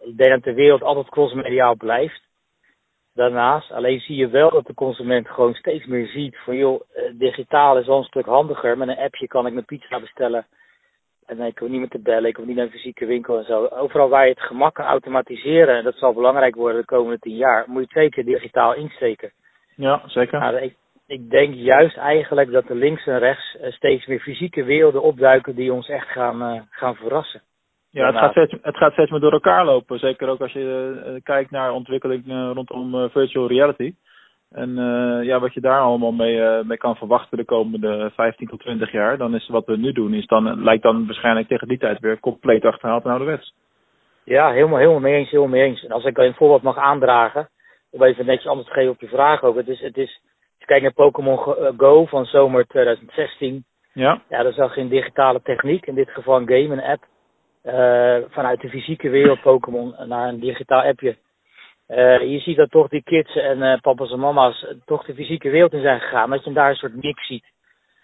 ik 0.00 0.16
denk 0.16 0.30
dat 0.30 0.42
de 0.42 0.54
wereld 0.54 0.82
altijd 0.82 1.08
crossmediaal 1.08 1.76
blijft. 1.76 2.20
Daarnaast, 3.14 3.70
alleen 3.72 4.00
zie 4.00 4.16
je 4.16 4.28
wel 4.28 4.50
dat 4.50 4.66
de 4.66 4.74
consument 4.74 5.28
gewoon 5.28 5.54
steeds 5.54 5.86
meer 5.86 6.06
ziet 6.06 6.36
van 6.36 6.56
joh, 6.56 6.80
digitaal 7.12 7.78
is 7.78 7.86
wel 7.86 7.98
een 7.98 8.04
stuk 8.04 8.26
handiger. 8.26 8.78
Met 8.78 8.88
een 8.88 8.98
appje 8.98 9.26
kan 9.26 9.46
ik 9.46 9.52
mijn 9.52 9.64
pizza 9.64 10.00
bestellen 10.00 10.46
en 11.28 11.40
ik 11.40 11.58
hoef 11.58 11.68
niet 11.68 11.78
meer 11.78 11.88
te 11.88 12.02
bellen, 12.02 12.28
ik 12.28 12.36
hoef 12.36 12.46
niet 12.46 12.56
naar 12.56 12.64
een 12.64 12.70
fysieke 12.70 13.06
winkel 13.06 13.38
en 13.38 13.44
zo. 13.44 13.66
Overal 13.66 14.08
waar 14.08 14.24
je 14.24 14.30
het 14.30 14.42
gemak 14.42 14.74
kan 14.74 14.84
automatiseren, 14.84 15.76
en 15.76 15.84
dat 15.84 15.94
zal 15.94 16.12
belangrijk 16.12 16.54
worden 16.54 16.80
de 16.80 16.86
komende 16.86 17.18
tien 17.18 17.36
jaar, 17.36 17.64
moet 17.66 17.76
je 17.76 17.80
het 17.80 18.02
zeker 18.02 18.24
digitaal 18.24 18.74
insteken. 18.74 19.32
Ja, 19.76 20.02
zeker. 20.06 20.38
Maar 20.38 20.62
ik, 20.62 20.74
ik 21.06 21.30
denk 21.30 21.54
juist 21.54 21.96
eigenlijk 21.96 22.50
dat 22.50 22.68
er 22.68 22.76
links 22.76 23.06
en 23.06 23.18
rechts 23.18 23.56
steeds 23.68 24.06
meer 24.06 24.20
fysieke 24.20 24.64
werelden 24.64 25.02
opduiken 25.02 25.54
die 25.54 25.72
ons 25.72 25.88
echt 25.88 26.08
gaan, 26.08 26.54
uh, 26.54 26.60
gaan 26.70 26.94
verrassen. 26.94 27.42
Ja, 27.90 28.06
het 28.06 28.16
gaat, 28.16 28.30
steeds, 28.30 28.54
het 28.62 28.76
gaat 28.76 28.92
steeds 28.92 29.10
meer 29.10 29.20
door 29.20 29.32
elkaar 29.32 29.64
lopen. 29.64 29.98
Zeker 29.98 30.28
ook 30.28 30.40
als 30.40 30.52
je 30.52 31.02
uh, 31.06 31.20
kijkt 31.22 31.50
naar 31.50 31.72
ontwikkeling 31.72 32.26
uh, 32.26 32.50
rondom 32.54 33.10
virtual 33.10 33.48
reality. 33.48 33.94
En 34.50 34.68
uh, 34.68 35.24
ja, 35.24 35.40
wat 35.40 35.54
je 35.54 35.60
daar 35.60 35.80
allemaal 35.80 36.12
mee, 36.12 36.34
uh, 36.34 36.62
mee 36.62 36.76
kan 36.76 36.96
verwachten 36.96 37.38
de 37.38 37.44
komende 37.44 38.10
15 38.14 38.48
tot 38.48 38.60
20 38.60 38.92
jaar, 38.92 39.18
dan 39.18 39.34
is 39.34 39.48
wat 39.48 39.66
we 39.66 39.76
nu 39.76 39.92
doen, 39.92 40.14
is 40.14 40.26
dan, 40.26 40.62
lijkt 40.62 40.82
dan 40.82 41.06
waarschijnlijk 41.06 41.48
tegen 41.48 41.68
die 41.68 41.78
tijd 41.78 41.98
weer 41.98 42.20
compleet 42.20 42.64
achterhaald 42.64 43.04
en 43.04 43.10
ouderwets. 43.10 43.54
Ja, 44.24 44.52
helemaal, 44.52 44.78
helemaal 44.78 45.00
mee 45.00 45.14
eens, 45.14 45.30
helemaal 45.30 45.50
mee 45.50 45.62
eens. 45.62 45.84
En 45.84 45.92
als 45.92 46.04
ik 46.04 46.18
een 46.18 46.34
voorbeeld 46.34 46.62
mag 46.62 46.76
aandragen, 46.76 47.48
om 47.90 48.02
even 48.02 48.26
netjes 48.26 48.46
antwoord 48.46 48.66
te 48.66 48.72
geven 48.72 48.90
op 48.90 49.00
je 49.00 49.08
vraag 49.08 49.42
ook. 49.42 49.56
Het 49.56 49.68
is, 49.68 49.80
het 49.80 49.96
is, 49.96 50.20
als 50.22 50.58
je 50.58 50.64
kijkt 50.64 50.82
naar 50.82 50.92
Pokémon 50.92 51.38
Go 51.76 52.06
van 52.06 52.24
zomer 52.24 52.66
2016, 52.66 53.64
ja, 53.92 54.22
ja 54.28 54.42
dat 54.42 54.52
is 54.52 54.58
al 54.58 54.68
geen 54.68 54.88
digitale 54.88 55.40
techniek, 55.42 55.86
in 55.86 55.94
dit 55.94 56.10
geval 56.10 56.36
een 56.36 56.48
game, 56.48 56.72
een 56.72 56.82
app, 56.82 57.04
uh, 57.64 58.30
vanuit 58.30 58.60
de 58.60 58.68
fysieke 58.68 59.08
wereld 59.08 59.40
Pokémon 59.40 59.94
naar 60.06 60.28
een 60.28 60.40
digitaal 60.40 60.82
appje. 60.82 61.16
Uh, 61.88 62.20
je 62.20 62.38
ziet 62.38 62.56
dat 62.56 62.70
toch 62.70 62.88
die 62.88 63.02
kids 63.02 63.36
en 63.36 63.58
uh, 63.58 63.80
papa's 63.80 64.10
en 64.10 64.18
mama's 64.18 64.66
toch 64.84 65.04
de 65.04 65.14
fysieke 65.14 65.50
wereld 65.50 65.72
in 65.72 65.80
zijn 65.80 66.00
gegaan. 66.00 66.30
Dat 66.30 66.44
je 66.44 66.52
daar 66.52 66.70
een 66.70 66.76
soort 66.76 67.02
mix 67.02 67.26
ziet. 67.26 67.44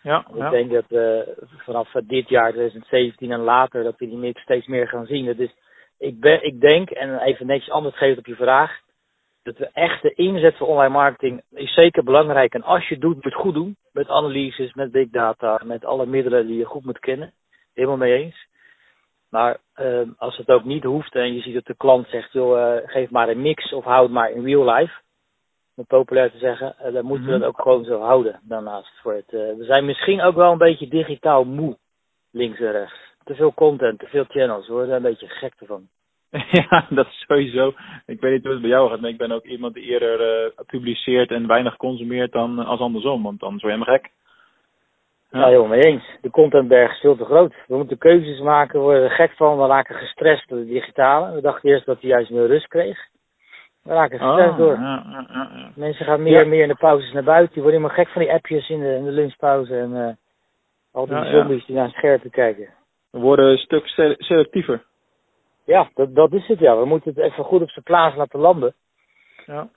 Ja, 0.02 0.26
Ik 0.34 0.50
denk 0.50 0.70
dat 0.70 0.84
uh, 0.88 1.20
vanaf 1.56 1.92
dit 1.92 2.28
jaar 2.28 2.50
2017 2.50 3.32
en 3.32 3.40
later 3.40 3.82
dat 3.82 3.98
we 3.98 4.08
die 4.08 4.16
mix 4.16 4.40
steeds 4.40 4.66
meer 4.66 4.88
gaan 4.88 5.06
zien. 5.06 5.26
Dat 5.26 5.38
is, 5.38 5.54
ik, 5.98 6.20
ben, 6.20 6.44
ik 6.44 6.60
denk, 6.60 6.90
en 6.90 7.18
even 7.18 7.46
netjes 7.46 7.70
antwoord 7.70 7.96
geven 7.96 8.18
op 8.18 8.26
je 8.26 8.34
vraag, 8.34 8.80
dat 9.42 9.58
we 9.58 9.70
echt 9.72 10.02
de 10.02 10.14
inzet 10.14 10.56
voor 10.56 10.66
online 10.66 10.92
marketing 10.92 11.42
is 11.50 11.74
zeker 11.74 12.04
belangrijk. 12.04 12.54
En 12.54 12.62
als 12.62 12.88
je 12.88 12.94
het 12.94 13.02
doet, 13.02 13.14
moet 13.14 13.22
je 13.22 13.28
het 13.28 13.38
goed 13.38 13.54
doen. 13.54 13.76
Met 13.92 14.08
analyses, 14.08 14.74
met 14.74 14.92
big 14.92 15.10
data, 15.10 15.60
met 15.64 15.84
alle 15.84 16.06
middelen 16.06 16.46
die 16.46 16.58
je 16.58 16.64
goed 16.64 16.84
moet 16.84 16.98
kennen. 16.98 17.32
Helemaal 17.74 17.96
mee 17.96 18.22
eens. 18.22 18.46
Maar 19.34 19.56
uh, 19.80 20.00
als 20.18 20.36
het 20.36 20.48
ook 20.48 20.64
niet 20.64 20.84
hoeft 20.84 21.14
en 21.14 21.34
je 21.34 21.40
ziet 21.40 21.54
dat 21.54 21.66
de 21.66 21.76
klant 21.76 22.08
zegt, 22.08 22.32
joh, 22.32 22.58
uh, 22.58 22.76
geef 22.84 23.10
maar 23.10 23.28
een 23.28 23.42
mix 23.42 23.72
of 23.72 23.84
houd 23.84 24.10
maar 24.10 24.30
in 24.30 24.44
real 24.44 24.74
life. 24.74 24.92
Om 25.76 25.86
populair 25.86 26.30
te 26.30 26.38
zeggen, 26.38 26.74
uh, 26.86 26.92
dan 26.92 27.04
moeten 27.04 27.26
we 27.26 27.32
Mhm. 27.32 27.40
dat 27.40 27.48
ook 27.48 27.60
gewoon 27.60 27.84
zo 27.84 28.00
houden 28.00 28.40
daarnaast. 28.42 28.92
Voor 29.02 29.12
het, 29.12 29.30
we 29.30 29.64
zijn 29.64 29.84
misschien 29.84 30.22
ook 30.22 30.34
wel 30.34 30.52
een 30.52 30.58
beetje 30.58 30.88
digitaal 30.88 31.44
moe, 31.44 31.76
links 32.32 32.58
en 32.60 32.72
rechts. 32.72 32.98
Te 33.24 33.34
veel 33.34 33.54
content, 33.54 33.98
te 33.98 34.06
veel 34.06 34.24
channels, 34.28 34.66
we 34.66 34.72
worden 34.72 34.94
een 34.94 35.02
beetje 35.02 35.28
gek 35.28 35.52
ervan. 35.58 35.88
Ja, 36.50 36.86
dat 36.90 37.06
is 37.06 37.24
sowieso. 37.26 37.72
Ik 38.06 38.20
weet 38.20 38.32
niet 38.32 38.42
hoe 38.42 38.52
het 38.52 38.60
bij 38.60 38.70
jou 38.70 38.90
gaat, 38.90 39.00
maar 39.00 39.10
ik 39.10 39.18
ben 39.18 39.32
ook 39.32 39.44
iemand 39.44 39.74
die 39.74 39.84
eerder 39.84 40.52
publiceert 40.66 41.30
en 41.30 41.46
weinig 41.46 41.76
consumeert 41.76 42.32
dan 42.32 42.58
als 42.58 42.80
andersom, 42.80 43.22
want 43.22 43.40
dan 43.40 43.50
word 43.50 43.60
je 43.62 43.68
helemaal 43.68 43.94
gek. 43.94 44.10
Ja, 45.34 45.40
ja 45.40 45.46
helemaal 45.46 45.68
mee 45.68 45.82
eens. 45.82 46.04
De 46.20 46.30
contentberg 46.30 46.92
is 46.92 47.00
veel 47.00 47.16
te 47.16 47.24
groot. 47.24 47.54
We 47.66 47.76
moeten 47.76 47.98
keuzes 47.98 48.40
maken, 48.40 48.78
we 48.78 48.84
worden 48.84 49.02
er 49.02 49.10
gek 49.10 49.32
van, 49.32 49.58
we 49.58 49.66
raken 49.66 49.94
gestrest 49.94 50.48
door 50.48 50.58
de 50.58 50.66
digitale. 50.66 51.34
We 51.34 51.40
dachten 51.40 51.70
eerst 51.70 51.86
dat 51.86 52.00
hij 52.00 52.10
juist 52.10 52.30
meer 52.30 52.46
rust 52.46 52.68
kreeg. 52.68 52.98
We 53.82 53.92
raken 53.92 54.18
gestrest 54.18 54.50
oh, 54.50 54.56
door. 54.56 54.74
Ja, 54.74 55.04
ja, 55.10 55.26
ja. 55.32 55.70
Mensen 55.74 56.04
gaan 56.04 56.22
meer 56.22 56.40
en 56.40 56.48
meer 56.48 56.62
in 56.62 56.68
de 56.68 56.74
pauzes 56.74 57.12
naar 57.12 57.24
buiten. 57.24 57.52
Die 57.52 57.62
worden 57.62 57.80
helemaal 57.80 58.04
gek 58.04 58.12
van 58.12 58.22
die 58.22 58.32
appjes 58.32 58.68
in 58.68 58.80
de, 58.80 58.94
in 58.94 59.04
de 59.04 59.10
lunchpauze. 59.10 59.78
En 59.78 59.90
uh, 59.90 60.08
al 60.92 61.06
die 61.06 61.24
zombies 61.24 61.66
die 61.66 61.76
naar 61.76 61.90
scherpen 61.90 62.30
kijken. 62.30 62.68
We 63.10 63.18
worden 63.18 63.44
een 63.44 63.58
stuk 63.58 63.86
selectiever. 64.18 64.82
Ja, 65.64 65.88
dat, 65.94 66.14
dat 66.14 66.32
is 66.32 66.46
het 66.46 66.58
ja. 66.58 66.76
We 66.76 66.84
moeten 66.84 67.12
het 67.14 67.24
even 67.24 67.44
goed 67.44 67.62
op 67.62 67.70
zijn 67.70 67.84
plaats 67.84 68.16
laten 68.16 68.40
landen. 68.40 68.74
Ja. 69.46 69.68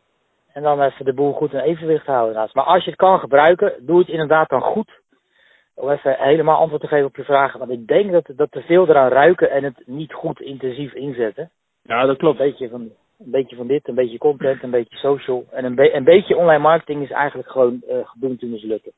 En 0.53 0.63
dan 0.63 0.81
even 0.81 1.05
de 1.05 1.13
boel 1.13 1.33
goed 1.33 1.53
in 1.53 1.59
evenwicht 1.59 2.05
houden. 2.05 2.49
Maar 2.53 2.65
als 2.65 2.83
je 2.83 2.89
het 2.89 2.99
kan 2.99 3.19
gebruiken, 3.19 3.73
doe 3.79 3.99
het 3.99 4.07
inderdaad 4.07 4.49
dan 4.49 4.61
goed 4.61 5.05
om 5.77 5.89
even 5.89 6.15
helemaal 6.19 6.57
antwoord 6.57 6.81
te 6.81 6.87
geven 6.87 7.05
op 7.05 7.15
je 7.15 7.23
vragen. 7.23 7.59
Want 7.59 7.71
ik 7.71 7.87
denk 7.87 8.11
dat, 8.11 8.29
dat 8.35 8.51
te 8.51 8.61
veel 8.61 8.89
eraan 8.89 9.11
ruiken 9.11 9.51
en 9.51 9.63
het 9.63 9.83
niet 9.85 10.13
goed 10.13 10.41
intensief 10.41 10.93
inzetten. 10.93 11.49
Ja, 11.83 12.05
dat 12.05 12.17
klopt. 12.17 12.39
Een 12.39 12.45
beetje 12.45 12.69
van, 12.69 12.81
een 13.19 13.31
beetje 13.31 13.55
van 13.55 13.67
dit, 13.67 13.87
een 13.87 13.95
beetje 13.95 14.17
content, 14.17 14.63
een 14.63 14.71
beetje 14.71 14.97
social. 14.97 15.45
En 15.51 15.65
een, 15.65 15.75
be 15.75 15.93
een 15.93 16.03
beetje 16.03 16.37
online 16.37 16.61
marketing 16.61 17.03
is 17.03 17.11
eigenlijk 17.11 17.49
gewoon 17.49 17.81
uh, 17.89 17.97
gedoemd 18.03 18.39
te 18.39 18.45
mislukken. 18.45 18.91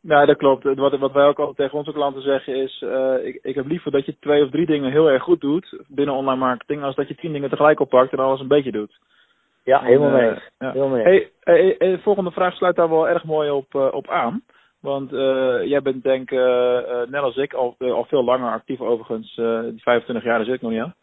Ja, 0.00 0.24
dat 0.24 0.36
klopt. 0.36 0.64
Wat, 0.74 0.98
wat 0.98 1.12
wij 1.12 1.26
ook 1.26 1.38
altijd 1.38 1.56
tegen 1.56 1.78
onze 1.78 1.92
klanten 1.92 2.22
zeggen 2.22 2.54
is, 2.54 2.82
uh, 2.86 3.14
ik, 3.24 3.38
ik 3.42 3.54
heb 3.54 3.66
liever 3.66 3.90
dat 3.90 4.06
je 4.06 4.16
twee 4.20 4.44
of 4.44 4.50
drie 4.50 4.66
dingen 4.66 4.90
heel 4.90 5.10
erg 5.10 5.22
goed 5.22 5.40
doet 5.40 5.78
binnen 5.88 6.14
online 6.14 6.38
marketing, 6.38 6.82
als 6.82 6.94
dat 6.94 7.08
je 7.08 7.14
tien 7.14 7.32
dingen 7.32 7.50
tegelijk 7.50 7.80
oppakt 7.80 8.12
en 8.12 8.18
alles 8.18 8.40
een 8.40 8.48
beetje 8.48 8.72
doet. 8.72 8.98
Ja, 9.64 9.80
helemaal 9.80 10.10
mee. 10.10 10.30
Uh, 10.30 10.74
ja. 10.74 10.86
Mee. 10.86 11.02
Hey, 11.02 11.30
hey, 11.40 11.74
hey, 11.78 11.90
de 11.90 11.98
volgende 11.98 12.30
vraag 12.30 12.54
sluit 12.54 12.76
daar 12.76 12.88
wel 12.88 13.08
erg 13.08 13.24
mooi 13.24 13.50
op, 13.50 13.74
op 13.74 14.08
aan. 14.08 14.42
Want 14.82 15.12
uh, 15.12 15.64
jij 15.64 15.82
bent 15.82 16.02
denk 16.02 16.30
ik, 16.30 16.38
uh, 16.38 17.02
net 17.06 17.22
als 17.22 17.36
ik, 17.36 17.52
al, 17.52 17.74
al 17.78 18.04
veel 18.04 18.24
langer 18.24 18.52
actief 18.52 18.80
overigens. 18.80 19.34
die 19.70 19.82
25 19.82 20.24
jaar 20.24 20.44
zit 20.44 20.54
ik 20.54 20.62
nog 20.62 20.70
niet 20.70 20.80
aan. 20.80 20.94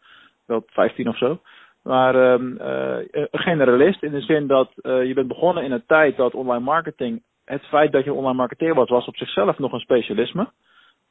Wel 0.46 0.62
15 0.66 1.08
of 1.08 1.16
zo. 1.16 1.40
Maar 1.82 2.32
um, 2.32 2.56
een 2.58 3.28
generalist 3.30 4.02
in 4.02 4.10
de 4.10 4.20
zin 4.20 4.46
dat 4.46 4.70
je 4.82 5.12
bent 5.14 5.28
begonnen 5.28 5.64
in 5.64 5.72
een 5.72 5.86
tijd 5.86 6.16
dat 6.16 6.34
online 6.34 6.64
marketing, 6.64 7.22
het 7.44 7.62
feit 7.62 7.92
dat 7.92 8.04
je 8.04 8.12
online 8.12 8.36
marketeer 8.36 8.74
was, 8.74 8.88
was 8.88 9.06
op 9.06 9.16
zichzelf 9.16 9.58
nog 9.58 9.72
een 9.72 9.80
specialisme. 9.80 10.48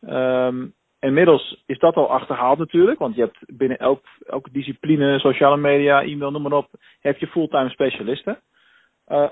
Um, 0.10 0.74
inmiddels 1.00 1.64
is 1.66 1.80
dat 1.80 1.96
al 1.96 2.10
achterhaald 2.10 2.58
natuurlijk, 2.58 3.00
want 3.00 3.16
je 3.16 3.22
hebt 3.22 3.58
binnen 3.58 3.78
elk, 3.78 4.06
elke 4.28 4.52
discipline, 4.52 5.20
sociale 5.20 5.58
media, 5.58 6.02
e-mail, 6.04 6.32
noem 6.32 6.42
maar 6.42 6.52
op, 6.52 6.68
heb 7.00 7.18
je 7.18 7.28
fulltime 7.28 7.70
specialisten. 7.70 8.40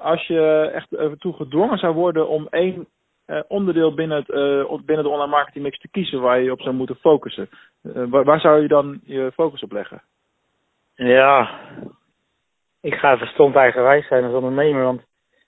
Als 0.01 0.27
je 0.27 0.71
echt 0.73 0.95
ertoe 0.95 1.33
gedwongen 1.33 1.77
zou 1.77 1.93
worden 1.93 2.27
om 2.27 2.47
één 2.49 2.87
uh, 3.27 3.39
onderdeel 3.47 3.93
binnen, 3.93 4.17
het, 4.17 4.29
uh, 4.29 4.79
binnen 4.85 5.05
de 5.05 5.11
online 5.11 5.31
marketing 5.31 5.63
mix 5.63 5.79
te 5.79 5.87
kiezen 5.87 6.21
waar 6.21 6.39
je 6.39 6.51
op 6.51 6.61
zou 6.61 6.75
moeten 6.75 6.95
focussen, 6.95 7.49
waar, 7.81 8.23
waar, 8.23 8.39
zou 8.39 8.61
je 8.61 8.67
dan 8.67 8.99
je 9.03 9.31
focus 9.33 9.63
op 9.63 9.71
leggen? 9.71 10.01
Ja, 10.95 11.59
ik 12.81 12.93
ga 12.93 13.13
even 13.13 13.27
stom 13.27 13.55
eigenwijs 13.55 14.07
zijn 14.07 14.23
als 14.23 14.33
ondernemer, 14.33 14.83
want 14.83 15.01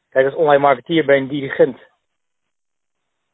kijk, 0.10 0.26
als 0.26 0.36
online 0.36 0.62
marketeer 0.62 1.06
ben 1.06 1.16
je 1.16 1.22
een 1.22 1.28
dirigent. 1.28 1.78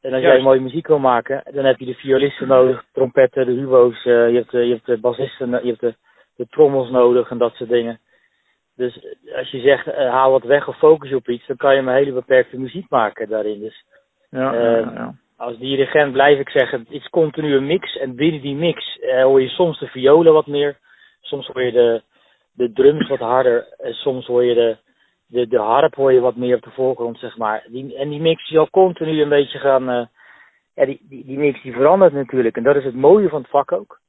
En 0.02 0.14
als 0.14 0.22
Juist. 0.22 0.36
jij 0.36 0.46
mooie 0.46 0.60
muziek 0.60 0.88
wil 0.88 1.00
maken, 1.00 1.44
dan 1.52 1.66
heb 1.66 1.80
je 1.80 1.86
de 1.86 1.94
violisten 1.94 2.48
nodig, 2.48 2.86
trompetten, 2.94 3.46
de 3.46 3.52
hubo's, 3.52 4.04
je, 4.04 4.10
hebt, 4.10 4.52
je 4.52 4.58
hebt 4.58 4.86
de 4.86 4.98
bassisten, 4.98 5.50
je 5.50 5.68
hebt 5.68 5.80
de, 5.80 5.96
de 6.36 6.48
trommels 6.50 6.90
nodig 6.90 7.30
en 7.30 7.38
dat 7.38 7.54
soort 7.54 7.70
dingen. 7.70 8.00
Dus 8.76 9.06
als 9.36 9.52
je 9.52 9.60
zegt, 9.60 9.86
haal 9.96 10.32
wat 10.32 10.44
weg 10.44 10.68
of 10.68 10.78
focus 10.78 11.14
op 11.14 11.30
iets, 11.30 11.46
dan 11.48 11.58
kan 11.58 11.76
je 11.76 11.82
een 11.82 11.88
hele 11.88 12.12
beperkte 12.12 12.58
muziek 12.58 12.90
maken 12.90 13.30
daarin. 13.30 13.60
Dus 13.60 13.86
ja, 14.36 14.54
uh, 14.54 14.62
ja, 14.62 14.92
ja. 14.94 15.14
als 15.38 15.58
dirigent 15.58 16.12
blijf 16.12 16.40
ik 16.40 16.50
zeggen, 16.50 16.80
het 16.80 16.92
is 16.92 17.10
continu 17.10 17.56
een 17.56 17.66
mix. 17.66 17.98
En 17.98 18.16
binnen 18.16 18.42
die 18.42 18.56
mix 18.56 19.00
hoor 19.24 19.42
je 19.42 19.50
soms 19.50 19.80
de 19.80 19.88
violen 19.88 20.34
wat 20.34 20.48
meer, 20.48 20.78
soms 21.22 21.48
hoor 21.48 21.64
je 21.64 21.72
de, 21.72 22.02
de 22.54 22.72
drums 22.72 23.08
wat 23.08 23.20
harder, 23.20 23.68
en 23.78 23.94
soms 23.94 24.26
hoor 24.26 24.44
je 24.44 24.54
de, 24.54 24.78
de, 25.28 25.48
de 25.48 25.60
harp 25.60 25.96
hoor 25.96 26.14
je 26.14 26.20
wat 26.20 26.36
meer 26.36 26.56
op 26.56 26.64
de 26.64 26.72
voorgrond, 26.72 27.20
zeg 27.20 27.38
maar. 27.38 27.66
Die, 27.68 27.96
en 27.96 28.10
die 28.10 28.22
mix 28.22 28.50
is 28.50 28.58
al 28.58 28.70
continu 28.70 29.22
een 29.22 29.30
beetje 29.30 29.60
gaan. 29.60 29.90
Uh, 29.90 30.06
ja, 30.76 30.86
die, 30.86 31.00
die, 31.10 31.26
die 31.26 31.38
mix 31.38 31.62
die 31.62 31.74
verandert 31.74 32.14
natuurlijk. 32.14 32.58
En 32.58 32.64
dat 32.64 32.76
is 32.76 32.84
het 32.84 32.96
mooie 32.96 33.30
van 33.30 33.42
het 33.42 33.50
vak 33.50 33.72
ook. 33.72 34.00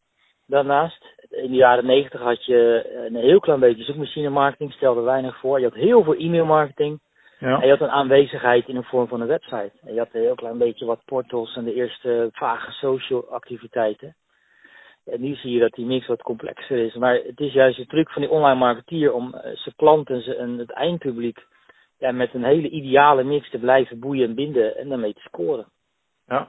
Daarnaast, 0.46 1.04
in 1.30 1.50
de 1.50 1.56
jaren 1.56 1.86
negentig 1.86 2.20
had 2.20 2.44
je 2.44 2.90
een 3.06 3.16
heel 3.16 3.40
klein 3.40 3.60
beetje 3.60 3.84
zoekmachine 3.84 4.28
marketing, 4.28 4.72
stelde 4.72 5.00
weinig 5.00 5.38
voor. 5.38 5.58
Je 5.58 5.64
had 5.64 5.74
heel 5.74 6.02
veel 6.02 6.14
e-mailmarketing. 6.14 7.00
Ja. 7.38 7.60
En 7.60 7.66
je 7.66 7.70
had 7.70 7.80
een 7.80 7.94
aanwezigheid 7.94 8.68
in 8.68 8.74
de 8.74 8.82
vorm 8.82 9.08
van 9.08 9.20
een 9.20 9.26
website. 9.26 9.72
En 9.84 9.92
je 9.92 9.98
had 9.98 10.08
een 10.12 10.20
heel 10.20 10.34
klein 10.34 10.58
beetje 10.58 10.84
wat 10.84 11.04
portals 11.04 11.56
en 11.56 11.64
de 11.64 11.74
eerste 11.74 12.28
vage 12.32 12.70
social 12.70 13.28
activiteiten. 13.30 14.16
En 15.04 15.20
nu 15.20 15.34
zie 15.34 15.52
je 15.52 15.60
dat 15.60 15.72
die 15.72 15.86
mix 15.86 16.06
wat 16.06 16.22
complexer 16.22 16.78
is. 16.78 16.94
Maar 16.94 17.14
het 17.14 17.40
is 17.40 17.52
juist 17.52 17.76
de 17.76 17.86
truc 17.86 18.10
van 18.10 18.22
die 18.22 18.30
online 18.30 18.58
marketeer 18.58 19.12
om 19.12 19.34
uh, 19.34 19.40
zijn 19.42 19.74
klanten 19.76 20.38
en 20.38 20.58
het 20.58 20.70
eindpubliek 20.70 21.46
ja, 21.98 22.12
met 22.12 22.34
een 22.34 22.44
hele 22.44 22.68
ideale 22.68 23.24
mix 23.24 23.50
te 23.50 23.58
blijven 23.58 24.00
boeien 24.00 24.28
en 24.28 24.34
binden 24.34 24.76
en 24.76 24.88
daarmee 24.88 25.14
te 25.14 25.20
scoren. 25.20 25.66
Ja, 26.26 26.48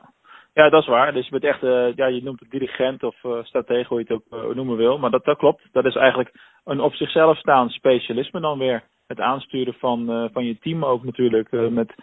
ja 0.54 0.70
dat 0.70 0.82
is 0.82 0.88
waar. 0.88 1.14
Dus 1.14 1.26
je 1.26 1.32
bent 1.32 1.44
echt, 1.44 1.64
uh, 1.64 1.96
ja, 1.96 2.06
je 2.06 2.24
noemt 2.24 2.40
het 2.40 2.50
dirigent 2.50 3.04
of 3.04 3.24
uh, 3.24 3.44
stratege, 3.44 3.88
hoe 3.88 3.98
je 3.98 4.14
het 4.14 4.24
ook 4.32 4.56
noemen 4.56 4.78
wil. 4.78 4.98
Maar 4.98 5.12
dat, 5.12 5.24
dat 5.24 5.38
klopt. 5.38 5.68
Dat 5.72 5.86
is 5.86 5.96
eigenlijk 5.96 6.32
een 6.64 6.80
op 6.80 6.94
zichzelf 6.94 7.38
staand 7.38 7.72
specialisme 7.72 8.40
dan 8.40 8.60
weer. 8.60 8.84
Het 9.08 9.20
aansturen 9.20 9.74
van, 9.74 10.30
van 10.34 10.46
je 10.46 10.58
team 10.60 10.86
ook 10.86 11.04
natuurlijk. 11.04 11.52
met 11.52 11.94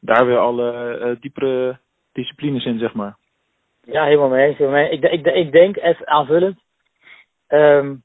daar 0.00 0.26
weer 0.26 0.38
alle 0.38 1.16
diepere 1.20 1.78
disciplines 2.12 2.64
in, 2.64 2.78
zeg 2.78 2.94
maar. 2.94 3.16
Ja, 3.82 4.04
helemaal 4.04 4.28
mee 4.28 4.46
eens. 4.46 4.58
Helemaal 4.58 4.80
mee. 4.80 4.90
Ik, 4.90 5.02
ik, 5.02 5.26
ik 5.26 5.52
denk, 5.52 5.76
even 5.76 6.06
aanvullend, 6.06 6.58
um, 7.48 8.02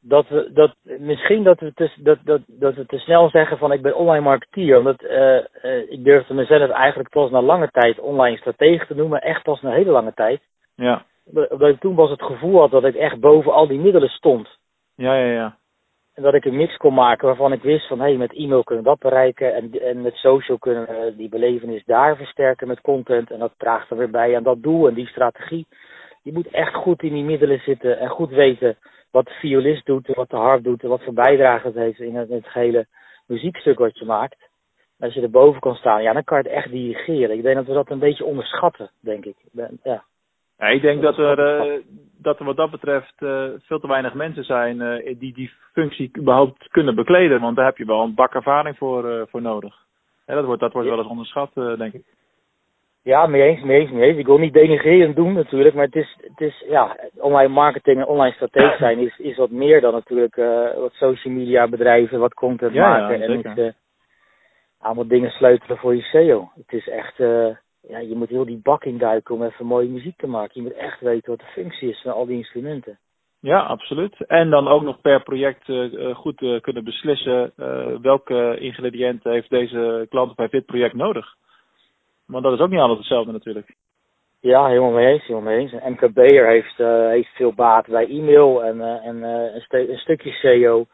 dat 0.00 0.28
we 0.28 0.50
dat 0.52 0.74
misschien 0.82 1.42
dat 1.42 1.60
we 1.60 1.72
te, 1.74 1.90
dat, 1.96 2.18
dat, 2.24 2.40
dat 2.46 2.74
we 2.74 2.86
te 2.86 2.98
snel 2.98 3.30
zeggen 3.30 3.58
van 3.58 3.72
ik 3.72 3.82
ben 3.82 3.96
online 3.96 4.24
marketeer. 4.24 4.78
Omdat 4.78 5.02
uh, 5.02 5.34
uh, 5.62 5.90
ik 5.90 6.04
durfde 6.04 6.34
mezelf 6.34 6.70
eigenlijk 6.70 7.08
pas 7.08 7.30
na 7.30 7.42
lange 7.42 7.70
tijd 7.70 7.98
online 7.98 8.36
stratege 8.36 8.86
te 8.86 8.94
noemen, 8.94 9.20
echt 9.20 9.42
pas 9.42 9.60
na 9.60 9.70
hele 9.70 9.90
lange 9.90 10.14
tijd. 10.14 10.40
Ja. 10.74 11.04
Omdat 11.24 11.68
ik 11.68 11.80
toen 11.80 11.94
pas 11.94 12.10
het 12.10 12.22
gevoel 12.22 12.60
had 12.60 12.70
dat 12.70 12.84
ik 12.84 12.94
echt 12.94 13.20
boven 13.20 13.52
al 13.52 13.66
die 13.66 13.80
middelen 13.80 14.08
stond. 14.08 14.58
Ja, 14.94 15.14
ja, 15.14 15.32
ja. 15.32 15.56
Dat 16.20 16.34
ik 16.34 16.44
een 16.44 16.56
mix 16.56 16.76
kon 16.76 16.94
maken 16.94 17.26
waarvan 17.26 17.52
ik 17.52 17.62
wist 17.62 17.86
van 17.86 17.98
hé, 17.98 18.04
hey, 18.04 18.16
met 18.16 18.34
e-mail 18.34 18.62
kunnen 18.62 18.84
we 18.84 18.90
dat 18.90 18.98
bereiken. 18.98 19.54
En, 19.54 19.70
en 19.80 20.02
met 20.02 20.14
social 20.14 20.58
kunnen 20.58 20.86
we 20.86 21.14
die 21.16 21.28
belevenis 21.28 21.84
daar 21.84 22.16
versterken 22.16 22.68
met 22.68 22.80
content. 22.80 23.30
En 23.30 23.38
dat 23.38 23.52
draagt 23.56 23.90
er 23.90 23.96
weer 23.96 24.10
bij 24.10 24.36
aan 24.36 24.42
dat 24.42 24.62
doel 24.62 24.88
en 24.88 24.94
die 24.94 25.06
strategie. 25.06 25.66
Je 26.22 26.32
moet 26.32 26.48
echt 26.48 26.74
goed 26.74 27.02
in 27.02 27.12
die 27.12 27.24
middelen 27.24 27.58
zitten 27.58 27.98
en 27.98 28.08
goed 28.08 28.30
weten 28.30 28.76
wat 29.10 29.24
de 29.24 29.32
violist 29.32 29.86
doet 29.86 30.08
en 30.08 30.14
wat 30.14 30.30
de 30.30 30.36
harp 30.36 30.64
doet 30.64 30.82
en 30.82 30.88
wat 30.88 31.02
voor 31.02 31.12
bijdrage 31.14 31.66
het 31.66 31.76
heeft 31.76 32.00
in 32.00 32.16
het, 32.16 32.28
in 32.28 32.42
gehele 32.42 32.86
muziekstuk 33.26 33.78
wat 33.78 33.98
je 33.98 34.04
maakt. 34.04 34.48
Als 34.98 35.14
je 35.14 35.22
erboven 35.22 35.60
kan 35.60 35.74
staan, 35.74 36.02
ja, 36.02 36.12
dan 36.12 36.24
kan 36.24 36.38
je 36.42 36.48
het 36.48 36.52
echt 36.52 36.70
dirigeren. 36.70 37.36
Ik 37.36 37.42
denk 37.42 37.56
dat 37.56 37.66
we 37.66 37.72
dat 37.72 37.90
een 37.90 37.98
beetje 37.98 38.24
onderschatten, 38.24 38.90
denk 39.00 39.24
ik. 39.24 39.36
Ja. 39.82 40.04
Ja, 40.60 40.66
ik 40.66 40.82
denk 40.82 41.02
dat 41.02 41.18
er, 41.18 41.38
uh, 41.38 41.80
dat 42.18 42.38
er 42.38 42.44
wat 42.44 42.56
dat 42.56 42.70
betreft 42.70 43.14
uh, 43.18 43.44
veel 43.58 43.78
te 43.80 43.86
weinig 43.86 44.14
mensen 44.14 44.44
zijn 44.44 44.80
uh, 44.80 45.18
die 45.18 45.34
die 45.34 45.52
functie 45.72 46.10
überhaupt 46.18 46.68
kunnen 46.68 46.94
bekleden. 46.94 47.40
Want 47.40 47.56
daar 47.56 47.64
heb 47.64 47.76
je 47.76 47.84
wel 47.84 48.02
een 48.02 48.14
bak 48.14 48.34
ervaring 48.34 48.76
voor, 48.76 49.26
voor 49.30 49.42
nodig. 49.42 49.74
Ja, 50.26 50.34
dat 50.34 50.44
wordt, 50.44 50.60
dat 50.60 50.72
wordt 50.72 50.88
wel 50.88 50.98
eens 50.98 51.06
onderschat, 51.06 51.50
denk 51.54 51.92
ik. 51.92 52.02
Ja, 53.02 53.26
mee 53.26 53.42
eens, 53.42 53.62
mee 53.62 53.80
eens, 53.80 53.90
mee 53.90 54.08
eens. 54.08 54.18
Ik 54.18 54.26
wil 54.26 54.38
niet 54.38 54.52
denigrerend 54.52 55.16
doen 55.16 55.32
natuurlijk, 55.32 55.74
maar 55.74 55.84
het 55.84 55.96
is, 55.96 56.16
het 56.20 56.40
is 56.40 56.64
ja, 56.68 56.96
online 57.16 57.52
marketing 57.52 57.98
en 57.98 58.06
online 58.06 58.34
stratege 58.34 58.76
zijn 58.78 58.98
is, 58.98 59.18
is 59.18 59.36
wat 59.36 59.50
meer 59.50 59.80
dan 59.80 59.92
natuurlijk 59.92 60.36
wat 60.76 60.92
social 60.92 61.34
media 61.34 61.68
bedrijven, 61.68 62.18
wat 62.18 62.34
content 62.34 62.72
ja, 62.72 62.88
maken 62.88 63.22
en 63.22 63.36
niet 63.36 63.74
allemaal 64.78 65.06
dingen 65.06 65.30
sleutelen 65.30 65.78
voor 65.78 65.96
je 65.96 66.02
SEO. 66.02 66.50
Het 66.54 66.72
is 66.72 66.88
echt 66.88 67.18
ja, 67.88 67.98
je 67.98 68.14
moet 68.14 68.28
heel 68.28 68.44
die 68.44 68.60
bak 68.62 68.84
induiken 68.84 69.34
om 69.34 69.42
even 69.42 69.66
mooie 69.66 69.88
muziek 69.88 70.16
te 70.16 70.26
maken. 70.26 70.50
Je 70.54 70.62
moet 70.62 70.76
echt 70.76 71.00
weten 71.00 71.30
wat 71.30 71.38
de 71.38 71.52
functie 71.52 71.88
is 71.88 72.00
van 72.02 72.12
al 72.12 72.26
die 72.26 72.36
instrumenten. 72.36 72.98
Ja, 73.40 73.60
absoluut. 73.60 74.26
En 74.26 74.50
dan 74.50 74.68
ook 74.68 74.82
nog 74.82 75.00
per 75.00 75.22
project 75.22 75.68
uh, 75.68 76.14
goed 76.14 76.40
uh, 76.40 76.60
kunnen 76.60 76.84
beslissen 76.84 77.52
uh, 77.56 77.86
welke 78.02 78.56
ingrediënten 78.58 79.32
heeft 79.32 79.50
deze 79.50 80.06
klant 80.08 80.34
bij 80.34 80.48
dit 80.48 80.66
project 80.66 80.94
nodig. 80.94 81.34
Want 82.26 82.44
dat 82.44 82.52
is 82.52 82.58
ook 82.58 82.70
niet 82.70 82.80
altijd 82.80 82.98
hetzelfde 82.98 83.32
natuurlijk. 83.32 83.74
Ja, 84.40 84.66
helemaal 84.66 84.90
mee 84.90 85.06
eens. 85.06 85.26
Helemaal 85.26 85.52
mee 85.52 85.58
eens. 85.58 85.72
Een 85.72 85.92
MKB'er 85.92 86.46
heeft, 86.46 86.76
heeft 87.10 87.28
veel 87.28 87.52
baat 87.52 87.86
bij 87.86 88.08
e-mail 88.08 88.64
en, 88.64 88.80
en 88.80 89.22
een, 89.22 89.90
een, 89.90 89.98
stukje 89.98 90.32
SEO. 90.32 90.86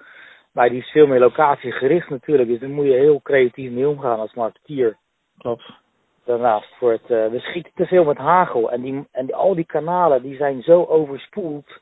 Maar 0.53 0.69
die 0.69 0.79
is 0.79 0.91
veel 0.91 1.07
meer 1.07 1.21
locatiegericht 1.21 2.11
natuurlijk. 2.11 2.49
Dus 2.49 2.61
daar 2.61 2.69
moet 2.69 2.87
je 2.87 2.93
heel 2.93 3.21
creatief 3.23 3.71
mee 3.71 3.89
omgaan 3.89 4.19
als 4.19 4.35
marketeer. 4.35 4.97
Klopt 5.39 5.85
daarnaast 6.27 6.75
voor 6.79 6.93
het. 6.93 7.03
Uh, 7.03 7.27
we 7.27 7.39
schieten 7.39 7.73
te 7.75 7.87
veel 7.87 8.05
met 8.05 8.17
hagel. 8.17 8.71
En, 8.71 8.83
die, 8.83 9.09
en 9.13 9.27
die, 9.27 9.35
al 9.35 9.55
die 9.55 9.67
kanalen 9.67 10.23
die 10.23 10.37
zijn 10.37 10.63
zo 10.63 10.85
overspoeld. 10.85 11.81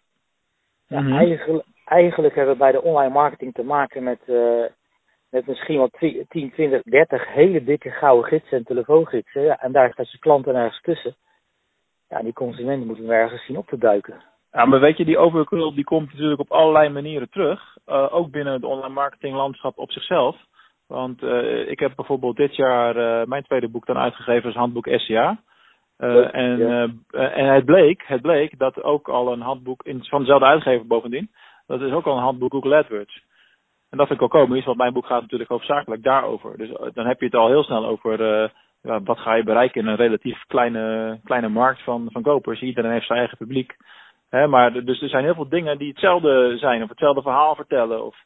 Ja, 0.86 1.00
Mhm. 1.00 1.12
eigenlijk, 1.12 1.66
eigenlijk 1.84 2.34
hebben 2.34 2.52
we 2.52 2.58
bij 2.58 2.72
de 2.72 2.82
online 2.82 3.12
marketing 3.12 3.54
te 3.54 3.62
maken 3.62 4.02
met, 4.02 4.20
uh, 4.26 4.64
met 5.30 5.46
misschien 5.46 5.76
wel 5.76 5.88
10, 5.98 6.26
20, 6.28 6.82
30 6.82 7.32
hele 7.32 7.64
dikke 7.64 7.90
gouden 7.90 8.28
gidsen 8.28 8.58
en 8.58 8.64
telefoongidsen. 8.64 9.42
Ja, 9.42 9.60
en 9.60 9.72
daar 9.72 9.92
staat 9.92 10.12
je 10.12 10.18
klant 10.18 10.46
er 10.46 10.54
ergens 10.54 10.80
tussen. 10.80 11.16
Ja, 12.08 12.22
die 12.22 12.32
consumenten 12.32 12.86
moeten 12.86 13.06
we 13.06 13.14
ergens 13.14 13.44
zien 13.44 13.56
op 13.56 13.66
te 13.68 13.78
duiken. 13.78 14.22
Ja, 14.52 14.64
maar 14.64 14.80
weet 14.80 14.96
je, 14.96 15.04
die 15.04 15.18
overkill 15.18 15.74
die 15.74 15.84
komt 15.84 16.12
natuurlijk 16.12 16.40
op 16.40 16.52
allerlei 16.52 16.88
manieren 16.88 17.30
terug. 17.30 17.76
Uh, 17.86 18.14
ook 18.14 18.30
binnen 18.30 18.52
het 18.52 18.64
online 18.64 18.94
marketinglandschap 18.94 19.78
op 19.78 19.90
zichzelf. 19.90 20.36
Want 20.86 21.22
uh, 21.22 21.70
ik 21.70 21.78
heb 21.78 21.92
bijvoorbeeld 21.96 22.36
dit 22.36 22.56
jaar 22.56 22.96
uh, 22.96 23.26
mijn 23.26 23.42
tweede 23.42 23.68
boek 23.68 23.86
dan 23.86 23.96
uitgegeven 23.96 24.44
als 24.44 24.54
handboek 24.54 24.88
SCA. 24.90 25.38
Uh, 25.98 26.34
en, 26.34 26.60
en 27.10 27.46
het 27.46 27.64
bleek, 27.64 28.02
het 28.06 28.22
bleek 28.22 28.58
dat 28.58 28.82
ook 28.82 29.08
al 29.08 29.32
een 29.32 29.40
handboek 29.40 29.82
in, 29.82 30.04
van 30.04 30.20
dezelfde 30.20 30.46
uitgever 30.46 30.86
bovendien. 30.86 31.30
Dat 31.66 31.80
is 31.80 31.92
ook 31.92 32.06
al 32.06 32.16
een 32.16 32.22
handboek 32.22 32.52
Google 32.52 32.76
AdWords. 32.76 33.22
En 33.90 33.98
dat 33.98 34.06
vind 34.06 34.20
ik 34.20 34.30
wel 34.30 34.44
komisch, 34.44 34.64
want 34.64 34.78
mijn 34.78 34.92
boek 34.92 35.06
gaat 35.06 35.20
natuurlijk 35.20 35.50
hoofdzakelijk 35.50 36.02
daarover. 36.02 36.56
Dus 36.56 36.68
dan 36.94 37.06
heb 37.06 37.20
je 37.20 37.26
het 37.26 37.34
al 37.34 37.48
heel 37.48 37.62
snel 37.62 37.86
over 37.86 38.50
ja, 38.84 39.02
wat 39.02 39.18
ga 39.18 39.34
je 39.34 39.42
bereiken 39.42 39.80
in 39.80 39.86
een 39.86 39.96
relatief 39.96 40.44
kleine, 40.46 41.18
kleine 41.24 41.48
markt 41.48 41.82
van, 41.82 42.08
van 42.12 42.22
kopers. 42.22 42.60
Iedereen 42.60 42.92
heeft 42.92 43.06
zijn 43.06 43.18
eigen 43.18 43.36
publiek. 43.36 43.76
Hè, 44.30 44.46
maar 44.46 44.84
dus 44.84 45.02
er 45.02 45.08
zijn 45.08 45.24
heel 45.24 45.34
veel 45.34 45.48
dingen 45.48 45.78
die 45.78 45.88
hetzelfde 45.88 46.58
zijn 46.58 46.82
of 46.82 46.88
hetzelfde 46.88 47.22
verhaal 47.22 47.54
vertellen. 47.54 48.04
Of, 48.04 48.16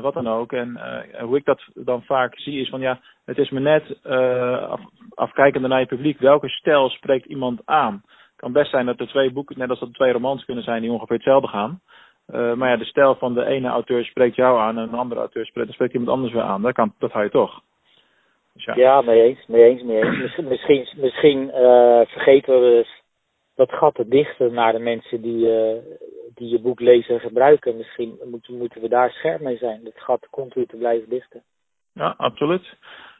wat 0.00 0.14
dan 0.14 0.28
ook. 0.28 0.52
En 0.52 0.80
uh, 1.14 1.22
hoe 1.22 1.36
ik 1.36 1.44
dat 1.44 1.64
dan 1.74 2.02
vaak 2.02 2.38
zie 2.38 2.60
is 2.60 2.68
van 2.68 2.80
ja, 2.80 3.00
het 3.24 3.38
is 3.38 3.50
me 3.50 3.60
net 3.60 3.98
uh, 4.06 4.68
af, 4.68 4.80
afkijkende 5.14 5.68
naar 5.68 5.80
je 5.80 5.86
publiek. 5.86 6.18
Welke 6.18 6.48
stijl 6.48 6.88
spreekt 6.88 7.26
iemand 7.26 7.60
aan? 7.64 8.02
Het 8.06 8.36
kan 8.36 8.52
best 8.52 8.70
zijn 8.70 8.86
dat 8.86 9.00
er 9.00 9.08
twee 9.08 9.32
boeken, 9.32 9.58
net 9.58 9.70
als 9.70 9.78
dat 9.78 9.88
er 9.88 9.94
twee 9.94 10.12
romans 10.12 10.44
kunnen 10.44 10.64
zijn 10.64 10.82
die 10.82 10.92
ongeveer 10.92 11.16
hetzelfde 11.16 11.48
gaan. 11.48 11.80
maar 12.26 12.68
ja, 12.68 12.76
de 12.76 12.84
stijl 12.84 13.14
van 13.14 13.34
de 13.34 13.44
ene 13.44 13.68
auteur 13.68 14.04
spreekt 14.04 14.36
jou 14.36 14.58
aan 14.58 14.78
en 14.78 14.82
een 14.82 14.94
andere 14.94 15.20
auteur 15.20 15.46
spreekt 15.46 15.92
iemand 15.92 16.10
anders 16.10 16.32
weer 16.32 16.42
aan. 16.42 16.62
Dat, 16.62 16.72
kan, 16.72 16.94
dat 16.98 17.12
hou 17.12 17.24
je 17.24 17.30
toch. 17.30 17.60
Dus 18.54 18.64
ja. 18.64 18.74
ja, 18.74 19.00
mee 19.00 19.22
eens, 19.22 19.46
mee 19.46 19.64
eens, 19.64 19.82
mee 19.82 20.02
eens. 20.02 20.18
Misschien, 20.18 20.48
misschien, 20.48 20.88
misschien 20.96 21.50
vergeten 22.06 22.60
we 22.60 22.60
dus 22.60 23.03
dat 23.54 23.72
gat 23.72 23.94
te 23.94 24.08
dichten 24.08 24.52
naar 24.52 24.72
de 24.72 24.78
mensen 24.78 25.22
die, 25.22 25.48
die 26.34 26.48
je 26.48 26.60
boek 26.60 26.80
lezen 26.80 27.14
en 27.14 27.20
gebruiken. 27.20 27.76
Misschien 27.76 28.18
moeten, 28.24 28.58
moeten 28.58 28.80
we 28.80 28.88
daar 28.88 29.10
scherp 29.10 29.40
mee 29.40 29.56
zijn. 29.56 29.80
Het 29.84 30.00
gat 30.00 30.26
continu 30.30 30.66
te 30.66 30.76
blijven 30.76 31.08
dichten. 31.08 31.42
Ja, 31.92 32.14
absoluut. 32.16 32.76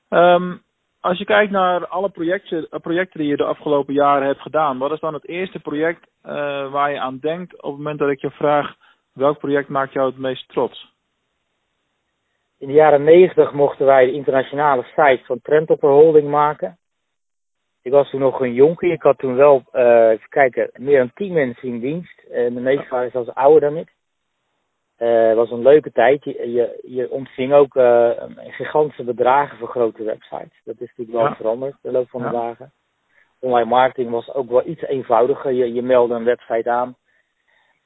Um, 0.09 0.63
als 1.05 1.19
je 1.19 1.25
kijkt 1.25 1.53
naar 1.53 1.87
alle 1.87 2.09
projecten, 2.09 2.69
eh, 2.71 2.81
projecten 2.81 3.21
die 3.21 3.29
je 3.29 3.37
de 3.37 3.45
afgelopen 3.45 3.95
jaren 3.95 4.27
hebt 4.27 4.41
gedaan, 4.41 4.79
wat 4.79 4.93
is 4.93 5.01
dan 5.01 5.15
het 5.15 5.29
eerste 5.29 5.61
project 5.61 6.07
uh, 6.27 6.33
waar 6.73 6.91
je 6.91 7.01
aan 7.01 7.19
denkt 7.19 7.63
op 7.63 7.71
het 7.71 7.77
moment 7.77 7.99
dat 7.99 8.11
ik 8.11 8.21
je 8.21 8.31
vraag 8.31 8.75
welk 9.13 9.39
project 9.39 9.69
maakt 9.69 9.93
jou 9.93 10.07
het 10.07 10.19
meest 10.19 10.49
trots? 10.49 10.93
In 12.59 12.67
de 12.67 12.73
jaren 12.73 13.05
negentig 13.05 13.53
mochten 13.53 13.87
wij 13.87 14.05
de 14.05 14.13
internationale 14.13 14.83
site 14.83 15.21
van 15.25 15.41
Trendtopper 15.43 15.91
Holding 15.91 16.29
maken. 16.29 16.79
Ik 17.85 17.93
was 17.93 18.11
toen 18.11 18.21
nog 18.21 18.41
een 18.41 18.53
jonkie. 18.55 18.93
Ik 18.93 19.03
had 19.03 19.19
toen 19.19 19.37
wel, 19.37 19.63
uh, 19.73 20.09
even 20.09 20.29
kijken, 20.29 20.71
meer 20.75 20.99
dan 20.99 21.13
tien 21.15 21.33
mensen 21.33 21.69
in 21.69 21.81
dienst. 21.81 22.23
En 22.31 22.55
de 22.55 22.61
meeste 22.61 22.89
waren 22.89 23.11
zelfs 23.11 23.35
ouder 23.35 23.61
dan 23.61 23.77
ik. 23.77 23.93
Uh, 24.99 25.27
het 25.27 25.37
was 25.37 25.51
een 25.51 25.63
leuke 25.63 25.93
tijd. 25.93 26.25
Je, 26.25 26.51
je, 26.53 26.79
je 26.83 27.11
ontving 27.11 27.53
ook 27.53 27.75
uh, 27.75 28.11
gigantische 28.37 29.05
bedragen 29.05 29.59
voor 29.59 29.69
grote 29.69 30.03
websites. 30.03 30.61
Dat 30.65 30.81
is 30.81 30.89
natuurlijk 30.89 31.19
wel 31.19 31.27
Ja. 31.27 31.35
veranderd 31.35 31.77
de 31.83 31.91
loop 31.91 32.09
van 32.09 32.23
de 32.23 32.31
dagen. 32.31 32.73
Online 33.41 33.69
marketing 33.69 34.11
was 34.11 34.35
ook 34.35 34.49
wel 34.49 34.67
iets 34.67 34.83
eenvoudiger. 34.83 35.53
Je, 35.53 35.73
je 35.73 35.83
meldde 35.83 36.15
een 36.15 36.25
website 36.25 36.71
aan. 36.71 36.97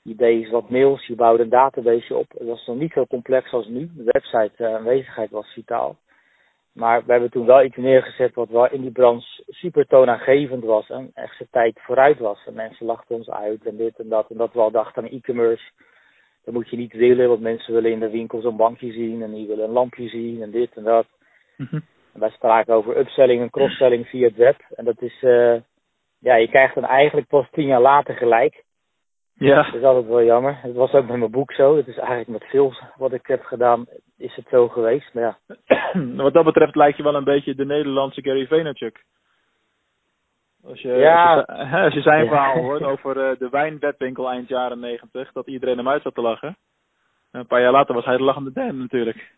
Je 0.03 0.15
deed 0.15 0.51
wat 0.51 0.71
mails, 0.71 1.07
je 1.07 1.15
bouwde 1.15 1.43
een 1.43 1.49
database 1.49 2.15
op. 2.17 2.27
Het 2.39 2.47
was 2.47 2.67
nog 2.67 2.77
niet 2.77 2.93
zo 2.93 3.07
complex 3.07 3.53
als 3.53 3.67
nu. 3.67 3.91
De 3.97 4.05
website 4.05 4.67
aanwezigheid 4.69 5.31
was 5.31 5.53
vitaal. 5.53 5.97
Maar 6.79 7.05
we 7.05 7.13
hebben 7.13 7.31
toen 7.31 7.47
wel 7.47 7.65
iets 7.65 7.77
neergezet 7.77 8.35
wat 8.35 8.49
wel 8.49 8.71
in 8.71 8.81
die 8.81 8.91
branche 8.91 9.43
super 9.47 9.87
toonaangevend 9.87 10.65
was. 10.65 10.91
En 10.91 11.11
echt 11.15 11.37
zijn 11.37 11.49
tijd 11.51 11.79
vooruit 11.81 12.19
was. 12.19 12.47
En 12.47 12.55
mensen 12.55 12.87
lachten 12.87 13.15
ons 13.15 13.31
uit 13.31 13.67
en 13.67 13.77
dit 13.77 13.99
en 13.99 14.09
dat. 14.09 14.31
En 14.31 14.37
dat 14.37 14.53
we 14.53 14.61
al 14.61 14.71
dachten 14.71 15.03
aan 15.03 15.09
e-commerce. 15.09 15.71
Dat 16.45 16.55
moet 16.55 16.69
je 16.69 16.77
niet 16.77 16.93
willen, 16.93 17.29
want 17.29 17.41
mensen 17.41 17.75
willen 17.75 17.91
in 17.91 17.99
de 17.99 18.11
winkel 18.11 18.41
zo'n 18.41 18.57
bankje 18.57 18.93
zien. 18.93 19.23
En 19.23 19.33
die 19.33 19.47
willen 19.47 19.65
een 19.65 19.71
lampje 19.71 20.09
zien 20.09 20.43
en 20.43 20.51
dit 20.51 20.77
en 20.77 20.83
dat. 20.83 21.07
Mhm. 21.57 21.81
En 22.13 22.21
wij 22.21 22.31
spraken 22.31 22.75
over 22.75 22.99
upselling 22.99 23.43
en 23.43 23.51
cross-selling 23.51 24.07
via 24.07 24.27
het 24.27 24.37
web. 24.37 24.57
En 24.75 24.85
dat 24.85 25.03
is, 25.03 25.23
uh, 25.23 25.57
ja, 26.19 26.35
je 26.35 26.49
krijgt 26.49 26.75
dan 26.75 26.85
eigenlijk 26.85 27.27
pas 27.27 27.47
tien 27.51 27.67
jaar 27.67 27.81
later 27.81 28.15
gelijk. 28.15 28.65
Ja. 29.39 29.63
Dat 29.63 29.75
is 29.75 29.83
altijd 29.83 30.07
wel 30.07 30.23
jammer. 30.25 30.59
Het 30.63 30.75
was 30.75 30.93
ook 30.93 31.07
met 31.09 31.17
mijn 31.19 31.31
boek 31.31 31.53
zo. 31.53 31.77
Het 31.77 31.87
is 31.89 31.97
eigenlijk 31.97 32.29
met 32.29 32.45
veel 32.51 32.73
wat 32.97 33.13
ik 33.13 33.27
heb 33.27 33.45
gedaan, 33.45 33.87
is 34.17 34.35
het 34.35 34.47
zo 34.51 34.69
geweest. 34.69 35.15
Maar 35.15 35.23
ja, 35.23 35.57
Wat 36.23 36.33
dat 36.33 36.45
betreft 36.45 36.75
lijkt 36.75 36.97
je 36.97 37.03
wel 37.03 37.15
een 37.15 37.25
beetje 37.25 37.55
de 37.55 37.65
Nederlandse 37.65 38.23
Gary 38.23 38.47
Vaynerchuk. 38.47 39.05
Als 40.65 40.81
je, 40.81 40.89
Ja. 40.93 41.35
als 41.35 41.69
je, 41.71 41.77
als 41.77 41.95
je 41.95 42.01
zijn 42.01 42.23
Ja. 42.25 42.29
verhaal 42.29 42.63
hoort 42.63 42.83
over 42.93 43.31
eh, 43.31 43.39
de 43.39 43.49
wijnwebwinkel 43.49 44.31
eind 44.31 44.49
jaren 44.49 44.81
negentig, 44.81 45.33
dat 45.33 45.47
iedereen 45.47 45.77
hem 45.77 45.89
uit 45.89 46.03
zat 46.03 46.15
te 46.15 46.21
lachen. 46.21 46.57
En 47.33 47.41
een 47.41 47.47
paar 47.47 47.61
jaar 47.61 47.73
later 47.73 47.95
was 47.95 48.05
hij 48.05 48.17
de 48.17 48.23
lachende 48.23 48.53
derde 48.53 48.73
natuurlijk. 48.79 49.33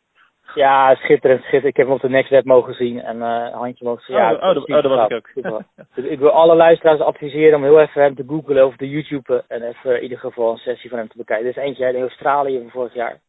Ja 0.54 0.94
schitterend, 0.94 1.40
schitterend. 1.40 1.64
Ik 1.64 1.76
heb 1.76 1.86
hem 1.86 1.94
op 1.94 2.00
de 2.00 2.08
Next 2.08 2.30
Web 2.30 2.44
mogen 2.44 2.74
zien 2.74 3.00
en 3.02 3.20
een 3.20 3.52
handje 3.52 3.84
mogen 3.84 4.04
zien. 4.04 4.16
Oh, 4.16 4.22
Ja, 4.22 4.32
oh, 4.32 4.40
dat- 4.54 4.68
oh, 4.68 4.82
dat 4.82 4.84
was 4.84 5.08
ik 5.08 5.12
ook. 5.46 5.62
Dus 5.94 6.04
ik 6.04 6.18
wil 6.18 6.30
alle 6.30 6.54
luisteraars 6.54 7.00
adviseren 7.00 7.56
om 7.56 7.62
heel 7.62 7.80
even 7.80 8.02
hem 8.02 8.14
te 8.14 8.24
googlen 8.26 8.66
of 8.66 8.76
te 8.76 8.88
YouTube 8.88 9.44
en 9.48 9.62
even 9.62 9.96
in 9.96 10.02
ieder 10.02 10.18
geval 10.18 10.50
een 10.50 10.56
sessie 10.58 10.90
van 10.90 10.98
hem 10.98 11.08
te 11.08 11.16
bekijken. 11.16 11.46
Er 11.46 11.56
is 11.56 11.62
eentje 11.64 11.88
in 11.92 12.00
Australië 12.00 12.58
van 12.58 12.70
vorig 12.70 12.94
jaar. 12.94 13.20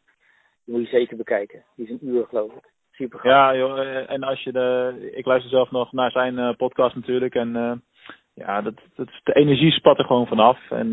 Die 0.65 0.75
moet 0.75 0.89
je 0.89 0.97
zeker 0.97 1.17
bekijken. 1.17 1.63
Die 1.75 1.85
is 1.85 1.91
een 1.91 2.07
uur 2.07 2.25
geloof 2.29 2.51
ik. 2.53 2.69
Super 2.91 3.19
gaaf. 3.19 3.31
Ja, 3.31 3.55
joh, 3.55 3.79
eh, 3.79 4.11
en 4.11 4.23
als 4.23 4.43
je 4.43 4.51
de, 4.51 4.93
ik 5.15 5.25
luister 5.25 5.49
zelf 5.51 5.71
nog 5.71 5.91
naar 5.91 6.11
zijn 6.11 6.37
eh, 6.39 6.49
podcast 6.57 6.95
natuurlijk 6.95 7.35
en 7.35 7.81
ja, 8.33 8.61
dat, 8.61 8.73
dat, 8.95 9.07
de 9.23 9.33
energie 9.33 9.71
spat 9.71 9.97
er 9.99 10.05
gewoon 10.05 10.27
vanaf 10.27 10.71
en 10.71 10.89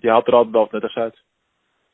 die 0.00 0.10
haalt 0.10 0.26
er 0.26 0.34
altijd 0.34 0.54
wel 0.54 0.68
nuttigs 0.70 0.96
uit. 0.96 1.22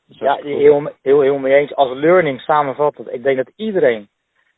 Ja, 0.08 0.38
heel, 0.42 0.90
heel, 1.02 1.20
heel 1.20 1.38
mee 1.38 1.54
eens. 1.54 1.74
Als 1.74 1.98
learning 1.98 2.40
samenvattend, 2.40 3.12
ik 3.12 3.22
denk 3.22 3.36
dat 3.36 3.52
iedereen 3.56 4.08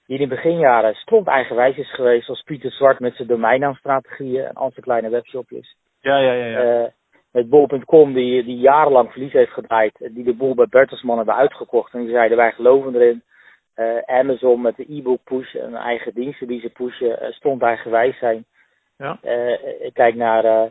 die 0.06 0.18
in 0.18 0.28
de 0.28 0.34
beginjaren 0.34 0.94
stront 0.94 1.26
eigenwijs 1.26 1.76
is 1.76 1.94
geweest, 1.94 2.24
zoals 2.24 2.42
Pieter 2.42 2.70
Zwart 2.70 2.98
met 2.98 3.14
zijn 3.14 3.28
domeinnaamstrategieën 3.28 4.44
en 4.44 4.54
al 4.54 4.70
zijn 4.70 4.84
kleine 4.84 5.08
webshopjes. 5.08 5.76
Ja, 6.00 6.18
ja, 6.18 6.32
ja. 6.32 6.46
ja. 6.46 6.84
Eh, 6.84 6.90
met 7.32 7.48
bol.com 7.48 8.12
die, 8.12 8.44
die 8.44 8.56
jarenlang 8.56 9.10
verlies 9.10 9.32
heeft 9.32 9.52
gedraaid, 9.52 10.08
die 10.10 10.24
de 10.24 10.34
boel 10.34 10.54
bij 10.54 10.66
Bertelsmann 10.70 11.16
hebben 11.16 11.36
uitgekocht. 11.36 11.92
En 11.94 12.00
die 12.00 12.10
zeiden 12.10 12.36
wij 12.36 12.52
geloven 12.52 12.94
erin. 12.94 13.22
Eh, 13.74 13.98
Amazon 14.18 14.60
met 14.60 14.76
de 14.76 14.92
e-book 14.92 15.20
push 15.24 15.54
en 15.54 15.74
eigen 15.74 16.14
diensten 16.14 16.46
die 16.46 16.60
ze 16.60 16.68
pushen, 16.68 17.20
eh, 17.20 17.30
stond 17.32 17.62
eigenwijs 17.62 18.18
zijn. 18.18 18.44
ja. 18.96 19.18
Kijk 19.92 20.14
naar, 20.14 20.70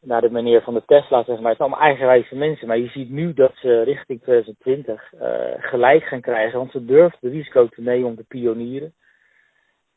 naar 0.00 0.20
de 0.20 0.30
meneer 0.30 0.62
van 0.62 0.74
de 0.74 0.82
Tesla, 0.86 1.24
zeg 1.24 1.40
maar. 1.40 1.48
Het 1.48 1.56
zijn 1.56 1.68
allemaal 1.68 1.80
eigenwijze 1.80 2.36
mensen. 2.36 2.66
Maar 2.66 2.78
je 2.78 2.88
ziet 2.88 3.10
nu 3.10 3.34
dat 3.34 3.52
ze 3.54 3.82
richting 3.82 4.22
2020 4.22 5.12
eh, 5.12 5.28
gelijk 5.58 6.04
gaan 6.04 6.20
krijgen. 6.20 6.58
Want 6.58 6.70
ze 6.70 6.84
durven 6.84 7.18
het 7.20 7.32
risico 7.32 7.66
te 7.68 7.82
nemen 7.82 8.08
om 8.08 8.16
te 8.16 8.24
pionieren. 8.24 8.92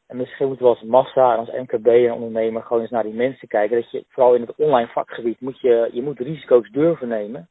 En 0.08 0.18
misschien 0.18 0.48
moeten 0.48 0.66
we 0.66 0.72
als 0.72 0.82
massa 0.82 1.34
en 1.34 1.40
als 1.40 1.52
MKB 1.52 1.88
en 1.88 2.12
ondernemer 2.12 2.64
gewoon 2.64 2.82
eens 2.82 2.92
naar 2.92 3.04
die 3.04 3.14
mensen 3.14 3.48
kijken. 3.48 3.82
Dat 3.82 3.92
je 3.92 4.06
vooral 4.10 4.36
in 4.36 4.42
het 4.42 4.56
online 4.56 4.88
vakgebied 4.88 5.40
moet 5.40 5.60
je, 5.60 5.90
je 5.92 6.02
moet 6.02 6.20
risico's 6.20 6.70
durven 6.70 7.08
nemen. 7.08 7.48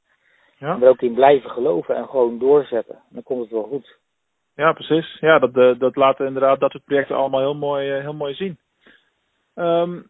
Ja. 0.58 0.74
En 0.74 0.82
er 0.82 0.88
ook 0.88 1.02
in 1.02 1.14
blijven 1.14 1.50
geloven 1.50 1.96
en 1.96 2.08
gewoon 2.08 2.38
doorzetten. 2.38 2.98
Dan 3.08 3.22
komt 3.22 3.40
het 3.40 3.50
wel 3.50 3.62
goed. 3.62 3.98
Ja, 4.54 4.72
precies. 4.72 5.18
Ja, 5.20 5.38
dat, 5.38 5.56
eh, 5.56 5.78
dat 5.78 5.96
laten 5.96 6.26
inderdaad 6.26 6.60
dat 6.60 6.70
soort 6.70 6.84
projecten 6.84 7.16
allemaal 7.16 7.40
heel 7.40 7.54
mooi, 7.54 7.90
eh, 7.90 8.00
heel 8.00 8.14
mooi 8.14 8.34
zien. 8.34 8.58
Ehm, 9.54 10.00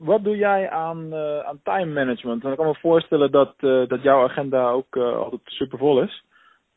wat 0.00 0.24
doe 0.24 0.36
jij 0.36 0.70
aan, 0.70 1.12
eh, 1.12 1.38
aan 1.38 1.60
time 1.62 1.92
management? 1.92 2.44
Ik 2.44 2.56
kan 2.56 2.66
me 2.66 2.74
voorstellen 2.74 3.30
dat, 3.30 3.54
eh, 3.56 3.86
dat 3.86 4.02
jouw 4.02 4.22
agenda 4.22 4.70
ook 4.70 4.96
eh, 4.96 5.16
altijd 5.16 5.40
super 5.44 5.78
vol 5.78 6.02
is. 6.02 6.24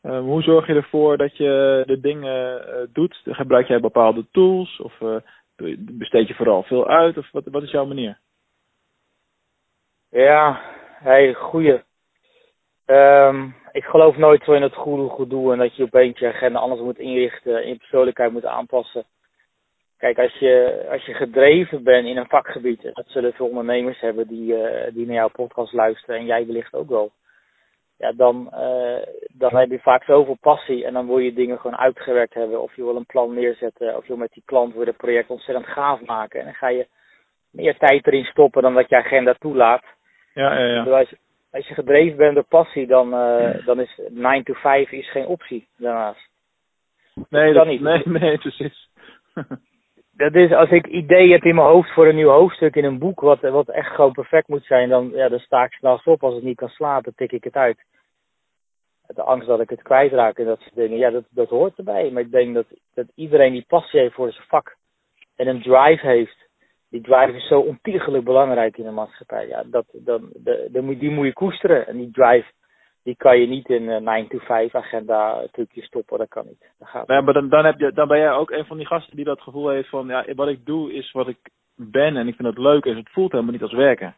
Hoe 0.02 0.42
zorg 0.42 0.66
je 0.66 0.74
ervoor 0.74 1.16
dat 1.16 1.36
je 1.36 1.82
de 1.86 2.00
dingen 2.00 2.60
doet? 2.92 3.20
Gebruik 3.24 3.66
jij 3.66 3.80
bepaalde 3.80 4.26
tools? 4.30 4.80
Of 4.80 4.98
besteed 5.78 6.28
je 6.28 6.34
vooral 6.34 6.62
veel 6.62 6.88
uit? 6.88 7.18
Of 7.18 7.30
wat, 7.30 7.44
wat 7.44 7.62
is 7.62 7.70
jouw 7.70 7.86
manier? 7.86 8.18
Ja, 10.10 10.60
hey, 11.02 11.34
goeie. 11.34 11.82
Ehm, 12.84 13.48
ik 13.72 13.84
geloof 13.84 14.16
nooit 14.16 14.44
zo 14.44 14.52
in 14.52 14.62
het 14.62 14.74
goede 14.74 15.08
goed 15.08 15.30
doen 15.30 15.52
en 15.52 15.58
dat 15.58 15.76
je 15.76 15.82
opeens 15.82 16.18
je 16.18 16.28
agenda 16.28 16.58
anders 16.58 16.80
moet 16.80 16.98
inrichten 16.98 17.62
en 17.62 17.68
je 17.68 17.76
persoonlijkheid 17.76 18.32
moet 18.32 18.46
aanpassen. 18.46 19.04
Kijk, 20.04 20.18
als 20.18 20.38
je, 20.38 20.86
als 20.90 21.04
je 21.04 21.14
gedreven 21.14 21.82
bent 21.82 22.06
in 22.06 22.16
een 22.16 22.28
vakgebied, 22.28 22.84
en 22.84 22.90
dat 22.94 23.04
zullen 23.08 23.32
veel 23.32 23.46
ondernemers 23.46 24.00
hebben 24.00 24.26
die, 24.26 24.56
eh, 24.56 24.94
die 24.94 25.06
naar 25.06 25.14
jouw 25.14 25.28
podcast 25.28 25.72
luisteren 25.72 26.16
en 26.16 26.24
jij 26.24 26.46
wellicht 26.46 26.74
ook 26.74 26.88
wel. 26.88 27.12
Ja, 27.98 28.12
dan, 28.12 28.52
eh, 28.52 29.06
dan 29.32 29.56
heb 29.56 29.70
je 29.70 29.78
vaak 29.78 30.04
zoveel 30.04 30.36
passie 30.40 30.84
en 30.84 30.92
dan 30.92 31.06
wil 31.06 31.18
je 31.18 31.32
dingen 31.32 31.58
gewoon 31.58 31.76
uitgewerkt 31.76 32.34
hebben. 32.34 32.62
Of 32.62 32.76
je 32.76 32.84
wil 32.84 32.96
een 32.96 33.06
plan 33.06 33.34
neerzetten, 33.34 33.96
of 33.96 34.02
je 34.02 34.08
wil 34.08 34.16
met 34.16 34.32
die 34.32 34.42
klant 34.46 34.74
weer 34.74 34.86
het 34.86 34.96
project 34.96 35.30
ontzettend 35.30 35.66
gaaf 35.66 36.00
maken. 36.00 36.38
En 36.38 36.44
dan 36.44 36.54
ga 36.54 36.68
je 36.68 36.86
meer 37.50 37.76
tijd 37.76 38.06
erin 38.06 38.24
stoppen 38.24 38.62
dan 38.62 38.74
dat 38.74 38.88
je 38.88 38.96
agenda 38.96 39.34
toelaat. 39.38 39.84
Ja, 40.34 40.58
ja, 40.58 40.66
ja. 40.66 40.78
bedoel, 40.78 40.98
Als, 40.98 41.14
als 41.50 41.68
je 41.68 41.74
gedreven 41.74 42.16
bent 42.16 42.34
door 42.34 42.48
passie, 42.48 42.86
dan, 42.86 43.14
eh, 43.14 43.66
dan 43.66 43.80
is 43.80 44.00
9 44.08 44.44
to 44.44 44.54
5 44.54 44.90
is 44.92 45.10
geen 45.10 45.26
optie 45.26 45.68
daarnaast. 45.76 46.28
Nee, 47.28 47.44
kan 47.44 47.54
dat, 47.54 47.66
niet. 47.66 47.80
nee, 47.80 48.02
nee, 48.04 48.38
precies. 48.38 48.88
Dat 50.16 50.34
is, 50.34 50.52
als 50.52 50.70
ik 50.70 50.86
idee 50.86 51.32
heb 51.32 51.44
in 51.44 51.54
mijn 51.54 51.66
hoofd 51.66 51.92
voor 51.92 52.06
een 52.06 52.14
nieuw 52.14 52.28
hoofdstuk 52.28 52.76
in 52.76 52.84
een 52.84 52.98
boek, 52.98 53.20
wat, 53.20 53.40
wat 53.40 53.68
echt 53.68 53.94
gewoon 53.94 54.12
perfect 54.12 54.48
moet 54.48 54.64
zijn, 54.64 54.88
dan, 54.88 55.10
ja, 55.10 55.28
dan 55.28 55.38
sta 55.38 55.64
ik 55.64 55.72
s'nachts 55.72 56.06
op. 56.06 56.22
Als 56.22 56.36
ik 56.36 56.42
niet 56.42 56.56
kan 56.56 56.68
slapen, 56.68 57.14
tik 57.14 57.32
ik 57.32 57.44
het 57.44 57.54
uit. 57.54 57.84
De 59.06 59.22
angst 59.22 59.48
dat 59.48 59.60
ik 59.60 59.70
het 59.70 59.82
kwijtraak 59.82 60.38
en 60.38 60.44
dat 60.44 60.60
soort 60.60 60.74
dingen, 60.74 60.98
ja, 60.98 61.10
dat, 61.10 61.24
dat 61.30 61.48
hoort 61.48 61.78
erbij. 61.78 62.10
Maar 62.10 62.22
ik 62.22 62.30
denk 62.30 62.54
dat, 62.54 62.66
dat 62.94 63.06
iedereen 63.14 63.52
die 63.52 63.64
passie 63.68 64.00
heeft 64.00 64.14
voor 64.14 64.32
zijn 64.32 64.46
vak 64.48 64.76
en 65.36 65.46
een 65.46 65.62
drive 65.62 66.06
heeft, 66.06 66.48
die 66.90 67.00
drive 67.00 67.36
is 67.36 67.46
zo 67.46 67.60
ontiegelijk 67.60 68.24
belangrijk 68.24 68.78
in 68.78 68.84
de 68.84 68.90
maatschappij. 68.90 69.48
Ja, 69.48 69.64
dat, 69.66 69.84
dan, 69.92 70.30
de, 70.32 70.68
de, 70.72 70.98
die 70.98 71.10
moet 71.10 71.26
je 71.26 71.32
koesteren. 71.32 71.86
En 71.86 71.96
die 71.96 72.10
drive, 72.10 72.52
die 73.04 73.16
kan 73.16 73.38
je 73.40 73.46
niet 73.46 73.68
in 73.68 73.88
een 73.88 74.04
9 74.04 74.28
to 74.28 74.38
5 74.38 74.74
agenda 74.74 75.46
trucje 75.52 75.82
stoppen. 75.82 76.18
Dat 76.18 76.28
kan 76.28 76.46
niet. 76.46 76.70
Dat 76.78 76.88
gaat 76.88 77.06
Ja, 77.06 77.20
maar 77.20 77.34
dan, 77.34 77.48
dan, 77.48 77.64
heb 77.64 77.78
je, 77.78 77.92
dan 77.92 78.08
ben 78.08 78.18
jij 78.18 78.32
ook 78.32 78.50
een 78.50 78.66
van 78.66 78.76
die 78.76 78.86
gasten 78.86 79.16
die 79.16 79.24
dat 79.24 79.40
gevoel 79.40 79.68
heeft 79.68 79.88
van, 79.88 80.06
ja, 80.06 80.24
wat 80.34 80.48
ik 80.48 80.66
doe 80.66 80.92
is 80.92 81.12
wat 81.12 81.28
ik 81.28 81.38
ben 81.76 82.16
en 82.16 82.28
ik 82.28 82.36
vind 82.36 82.48
het 82.48 82.58
leuk 82.58 82.84
en 82.84 82.96
het 82.96 83.10
voelt 83.10 83.32
helemaal 83.32 83.52
niet 83.52 83.62
als 83.62 83.72
werken. 83.72 84.14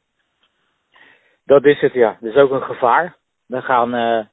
Dat 1.44 1.64
is 1.64 1.80
het, 1.80 1.92
ja. 1.92 2.16
Dat 2.20 2.34
is 2.34 2.40
ook 2.40 2.50
een 2.50 2.62
gevaar. 2.62 3.16
Dan 3.46 3.62
gaan 3.62 3.94
eh, 3.94 4.24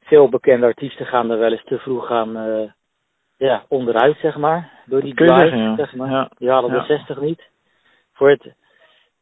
veel 0.00 0.28
bekende 0.28 0.66
artiesten 0.66 1.06
gaan 1.06 1.30
er 1.30 1.38
wel 1.38 1.50
eens 1.50 1.64
te 1.64 1.78
vroeg 1.78 2.10
aan 2.10 2.36
eh, 2.36 2.70
ja, 3.36 3.64
onderuit, 3.68 4.18
zeg 4.18 4.36
maar. 4.36 4.70
Door 4.86 5.00
die 5.00 5.14
drive, 5.14 5.38
zeggen, 5.38 5.58
ja. 5.58 5.76
zeg 5.76 5.94
maar. 5.94 6.10
Ja. 6.10 6.30
Die 6.38 6.50
halen 6.50 6.72
Ja. 6.72 6.80
de 6.80 6.86
60 6.86 7.20
niet. 7.20 7.42
Voor 8.12 8.30
het, 8.30 8.54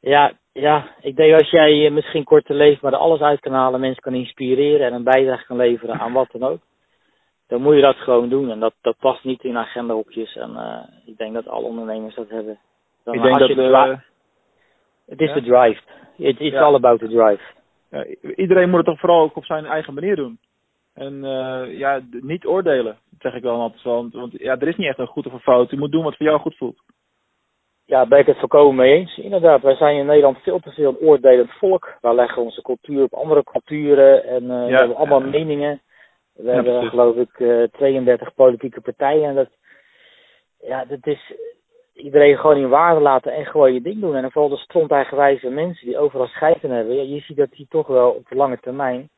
ja, 0.00 0.32
ja, 0.54 0.86
ik 1.00 1.16
denk 1.16 1.34
als 1.34 1.50
jij 1.50 1.86
eh, 1.86 1.92
misschien 1.92 2.24
korter 2.24 2.54
leeft, 2.54 2.82
maar 2.82 2.92
er 2.92 2.98
alles 2.98 3.20
uit 3.20 3.40
kan 3.40 3.52
halen, 3.52 3.80
mensen 3.80 4.02
kan 4.02 4.14
inspireren 4.14 4.86
en 4.86 4.92
een 4.92 5.04
bijdrage 5.04 5.46
kan 5.46 5.56
leveren 5.56 5.98
aan 5.98 6.12
wat 6.12 6.28
dan 6.32 6.42
ook. 6.42 6.60
Dan 7.46 7.62
moet 7.62 7.74
je 7.74 7.80
dat 7.80 7.96
gewoon 7.96 8.28
doen. 8.28 8.50
En 8.50 8.60
dat, 8.60 8.74
dat 8.80 8.96
past 8.98 9.24
niet 9.24 9.44
in 9.44 9.56
agendahokjes. 9.56 10.36
En 10.36 10.56
eh, 10.56 10.82
ik 11.06 11.16
denk 11.16 11.34
dat 11.34 11.48
alle 11.48 11.66
ondernemers 11.66 12.14
dat 12.14 12.28
hebben. 12.28 12.58
Dan, 13.04 13.14
Ik 13.14 13.22
denk 13.22 13.38
als 13.38 13.48
dat, 13.48 13.56
de 13.56 13.62
eh, 13.62 13.98
het 15.06 15.20
is 15.20 15.28
ja. 15.28 15.34
de 15.34 15.42
drive. 15.42 15.80
It, 16.16 16.40
it's 16.40 16.54
Ja. 16.54 16.62
all 16.62 16.74
about 16.74 16.98
the 16.98 17.08
drive. 17.08 17.42
iedereen 18.36 18.68
moet 18.68 18.78
het 18.78 18.86
toch 18.86 18.98
vooral 18.98 19.22
ook 19.22 19.36
op 19.36 19.44
zijn 19.44 19.66
eigen 19.66 19.94
manier 19.94 20.16
doen. 20.16 20.38
En 20.94 21.14
uh, 21.24 21.78
ja, 21.78 22.00
niet 22.10 22.46
oordelen, 22.46 22.98
zeg 23.18 23.34
ik 23.34 23.42
wel 23.42 23.60
altijd. 23.60 23.82
Want, 23.82 24.12
want 24.12 24.32
ja, 24.32 24.58
er 24.58 24.68
is 24.68 24.76
niet 24.76 24.88
echt 24.88 24.98
een 24.98 25.06
goed 25.06 25.26
of 25.26 25.32
een 25.32 25.40
fout. 25.40 25.70
Je 25.70 25.78
moet 25.78 25.92
doen 25.92 26.04
wat 26.04 26.16
voor 26.16 26.26
jou 26.26 26.40
goed 26.40 26.56
voelt. 26.56 26.82
Ja, 27.86 28.06
ben 28.06 28.18
ik 28.18 28.26
het 28.26 28.38
volkomen 28.38 28.74
mee 28.74 28.92
eens. 28.92 29.18
Inderdaad, 29.18 29.62
wij 29.62 29.74
zijn 29.74 29.96
in 29.96 30.06
Nederland 30.06 30.38
veel 30.38 30.58
te 30.58 30.70
veel 30.70 30.88
een 30.88 31.06
oordelend 31.06 31.50
volk. 31.50 31.96
Wij 32.00 32.14
leggen 32.14 32.42
onze 32.42 32.62
cultuur 32.62 33.02
op 33.02 33.14
andere 33.14 33.42
culturen 33.42 34.24
en 34.24 34.42
uh, 34.42 34.48
ja, 34.48 34.66
we 34.66 34.76
hebben 34.76 34.96
allemaal 34.96 35.20
meningen. 35.20 35.80
We 36.34 36.44
ja, 36.44 36.52
hebben 36.52 36.88
geloof 36.88 37.16
ik 37.16 37.38
uh, 37.38 37.62
32 37.62 38.34
politieke 38.34 38.80
partijen. 38.80 39.28
En 39.28 39.34
dat, 39.34 39.48
ja, 40.60 40.84
dat 40.84 41.06
is 41.06 41.32
iedereen 41.94 42.38
gewoon 42.38 42.56
in 42.56 42.68
waarde 42.68 43.00
laten 43.00 43.32
en 43.32 43.46
gewoon 43.46 43.72
je 43.72 43.82
ding 43.82 44.00
doen. 44.00 44.16
En 44.16 44.30
vooral 44.30 44.50
de 44.50 44.56
stront 44.56 44.90
eigenwijze 44.90 45.50
mensen 45.50 45.86
die 45.86 45.98
overal 45.98 46.26
scheiden 46.26 46.70
hebben. 46.70 46.96
Ja, 46.96 47.14
je 47.14 47.20
ziet 47.20 47.36
dat 47.36 47.50
die 47.50 47.66
toch 47.68 47.86
wel 47.86 48.10
op 48.10 48.28
de 48.28 48.36
lange 48.36 48.58
termijn 48.60 49.08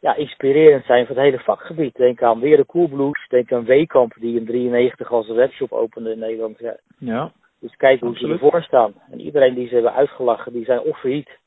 ja, 0.00 0.14
inspirerend 0.14 0.84
zijn 0.84 1.06
voor 1.06 1.16
het 1.16 1.24
hele 1.24 1.38
vakgebied. 1.38 1.94
Denk 1.94 2.22
aan 2.22 2.40
weer 2.40 2.56
de 2.56 2.66
Coolblues. 2.66 3.28
Denk 3.28 3.52
aan 3.52 3.64
Weekamp 3.64 4.14
die 4.20 4.38
in 4.38 4.46
93 4.46 5.12
als 5.12 5.28
webshop 5.28 5.72
opende 5.72 6.12
in 6.12 6.18
Nederland. 6.18 6.58
Ja. 6.98 7.32
Dus 7.60 7.76
kijk 7.76 8.00
hoe 8.00 8.16
ze 8.18 8.28
ervoor 8.28 8.62
staan. 8.62 8.94
En 9.10 9.20
iedereen 9.20 9.54
die 9.54 9.68
ze 9.68 9.74
hebben 9.74 9.94
uitgelachen, 9.94 10.52
die 10.52 10.64
zijn 10.64 10.80
of 10.80 11.00
failliet. 11.00 11.38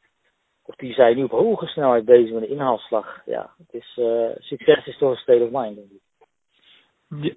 Of 0.65 0.75
die 0.75 0.93
zijn 0.93 1.15
nu 1.15 1.23
op 1.23 1.31
hoge 1.31 1.65
snelheid 1.65 2.05
bezig 2.05 2.33
met 2.33 2.43
een 2.43 2.49
inhaalslag. 2.49 3.21
Ja, 3.25 3.49
het 3.57 3.73
is, 3.81 3.97
uh, 3.99 4.29
succes 4.37 4.87
is 4.87 4.97
toch 4.97 5.09
een 5.09 5.15
state 5.15 5.43
of 5.43 5.49
mind, 5.51 5.75
denk 5.75 5.89
ik. 5.91 6.01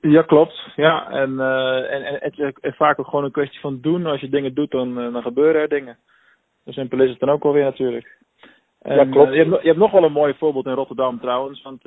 Ja, 0.01 0.23
klopt. 0.23 0.73
Ja, 0.77 1.11
en, 1.11 1.31
uh, 1.31 1.93
en, 1.93 2.03
en 2.05 2.17
het 2.21 2.59
is 2.61 2.77
vaak 2.77 2.99
ook 2.99 3.07
gewoon 3.07 3.25
een 3.25 3.31
kwestie 3.31 3.61
van 3.61 3.81
doen. 3.81 4.07
Als 4.07 4.21
je 4.21 4.29
dingen 4.29 4.55
doet, 4.55 4.71
dan, 4.71 4.99
uh, 4.99 5.13
dan 5.13 5.23
gebeuren 5.23 5.61
er 5.61 5.69
dingen. 5.69 5.99
Zo 6.65 6.71
simpel 6.71 7.01
is 7.01 7.11
het 7.11 7.21
dan 7.21 7.31
ook 7.31 7.45
alweer 7.45 7.65
natuurlijk. 7.65 8.19
En, 8.83 8.97
ja, 8.97 9.05
klopt. 9.05 9.29
Uh, 9.29 9.35
je, 9.35 9.45
hebt, 9.45 9.63
je 9.63 9.69
hebt 9.69 9.81
nog 9.81 9.91
wel 9.91 10.05
een 10.05 10.13
mooi 10.13 10.35
voorbeeld 10.35 10.67
in 10.67 10.73
Rotterdam 10.73 11.21
trouwens. 11.21 11.63
Want 11.63 11.85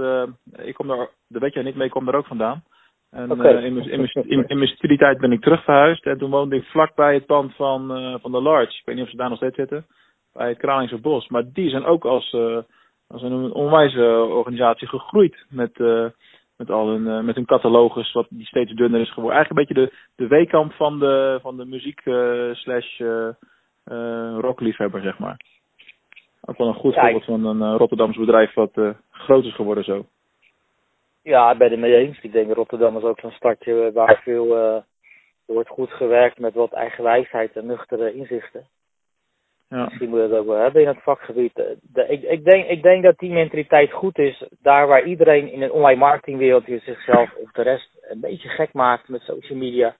ik 0.56 0.74
kom 0.74 0.88
daar, 0.88 1.10
dat 1.28 1.42
weet 1.42 1.54
jij 1.54 1.64
niet, 1.64 1.80
ik 1.80 1.90
kom 1.90 2.06
daar 2.06 2.16
ook 2.16 2.28
vandaan. 2.28 2.64
En 3.12 3.32
okay. 3.32 3.56
uh, 3.56 3.64
in, 3.64 3.74
mijn, 3.74 3.90
in, 3.90 4.00
mijn, 4.00 4.30
in, 4.30 4.48
in 4.48 4.58
mijn 4.58 4.70
studietijd 4.70 5.18
ben 5.18 5.32
ik 5.32 5.42
terug 5.42 5.64
verhuisd. 5.64 6.06
En 6.06 6.18
toen 6.18 6.30
woonde 6.30 6.56
ik 6.56 6.64
vlakbij 6.64 7.14
het 7.14 7.26
pand 7.26 7.56
van, 7.56 7.98
uh, 7.98 8.16
van 8.22 8.32
de 8.32 8.42
Large. 8.42 8.78
Ik 8.78 8.82
weet 8.86 8.96
niet 8.96 9.04
of 9.04 9.10
ze 9.10 9.18
daar 9.18 9.30
nog 9.30 9.38
steeds 9.38 9.56
zitten. 9.56 9.86
Bij 10.34 10.48
het 10.48 10.58
Kralingse 10.58 10.98
Bos. 10.98 11.28
Maar 11.28 11.44
die 11.54 11.70
zijn 11.70 11.86
ook 11.86 12.06
als, 12.06 12.34
uh, 12.34 12.58
als 13.08 13.22
een 13.22 13.52
onwijze 13.52 14.28
organisatie 14.30 14.88
gegroeid. 14.88 15.46
Met, 15.50 15.78
met 16.58 16.72
al 16.72 16.88
hun, 16.88 17.26
met 17.26 17.36
hun 17.36 17.46
catalogus, 17.46 18.14
wat 18.14 18.28
die 18.30 18.46
steeds 18.46 18.74
dunner 18.74 19.02
is 19.02 19.14
geworden. 19.14 19.38
Eigenlijk 19.38 19.70
een 19.70 19.76
beetje 19.76 19.92
de, 19.92 20.24
de 20.24 20.28
weekamp 20.28 20.74
van 20.74 21.00
de, 21.00 21.40
van 21.42 21.58
de 21.58 21.66
muziek 21.66 22.02
slash 22.52 23.02
rockliefhebber, 24.40 25.02
zeg 25.02 25.20
maar. 25.20 25.38
Ook 26.42 26.58
wel 26.58 26.68
een 26.68 26.74
goed 26.74 26.94
Ja, 26.94 27.02
voorbeeld 27.02 27.26
van 27.26 27.46
een 27.46 27.78
Rotterdams 27.78 28.18
bedrijf 28.18 28.54
wat 28.54 28.80
groot 29.12 29.46
is 29.46 29.56
geworden 29.56 29.84
zo. 29.84 30.06
Ja, 31.28 31.52
ik 31.52 31.58
ben 31.58 31.72
het 31.72 31.80
mee 31.80 31.96
eens. 31.96 32.20
Ik 32.22 32.32
denk 32.32 32.54
Rotterdam 32.54 32.98
is 32.98 33.04
ook 33.04 33.20
zo'n 33.20 33.32
stadje 33.32 33.92
waar 33.92 34.20
veel 34.24 34.58
uh, 34.58 34.76
er 35.46 35.54
wordt 35.54 35.70
goed 35.70 35.90
gewerkt 35.90 36.40
met 36.40 36.54
wat 36.54 36.72
eigenwijsheid 36.72 37.56
en 37.56 37.66
nuchtere 37.66 38.14
inzichten. 38.14 38.68
Ja. 39.70 39.84
Misschien 39.84 40.10
moet 40.10 40.22
je 40.22 40.28
dat 40.28 40.40
ook 40.40 40.46
wel 40.46 40.62
hebben 40.62 40.82
in 40.82 40.88
het 40.88 41.04
vakgebied. 41.04 41.56
De, 41.82 42.08
ik, 42.08 42.22
ik, 42.22 42.44
denk, 42.44 42.68
ik 42.68 42.84
denk 42.84 43.04
dat 43.04 43.18
die 43.18 43.32
mentaliteit 43.32 43.92
goed 43.92 44.18
is. 44.18 44.48
Daar 44.62 44.88
waar 44.88 45.04
iedereen 45.04 45.52
in 45.52 45.62
een 45.62 45.72
online 45.72 46.00
marketingwereld 46.00 46.66
zichzelf 46.66 47.36
of 47.36 47.52
de 47.52 47.62
rest 47.62 47.90
een 48.02 48.20
beetje 48.20 48.50
gek 48.50 48.74
maakt 48.74 49.08
met 49.08 49.22
social 49.22 49.58
media. 49.58 49.96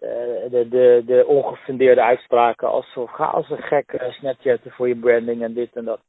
Uh, 0.00 0.10
de, 0.50 0.66
de, 0.68 1.02
de 1.06 1.26
ongefundeerde 1.26 2.02
uitspraken 2.02 2.68
als 2.68 2.96
ga 3.06 3.24
als 3.24 3.50
een 3.50 3.62
gek 3.62 4.04
snapchatten 4.08 4.70
voor 4.70 4.88
je 4.88 4.96
branding 4.96 5.42
en 5.42 5.54
dit 5.54 5.76
en 5.76 5.84
dat. 5.84 6.00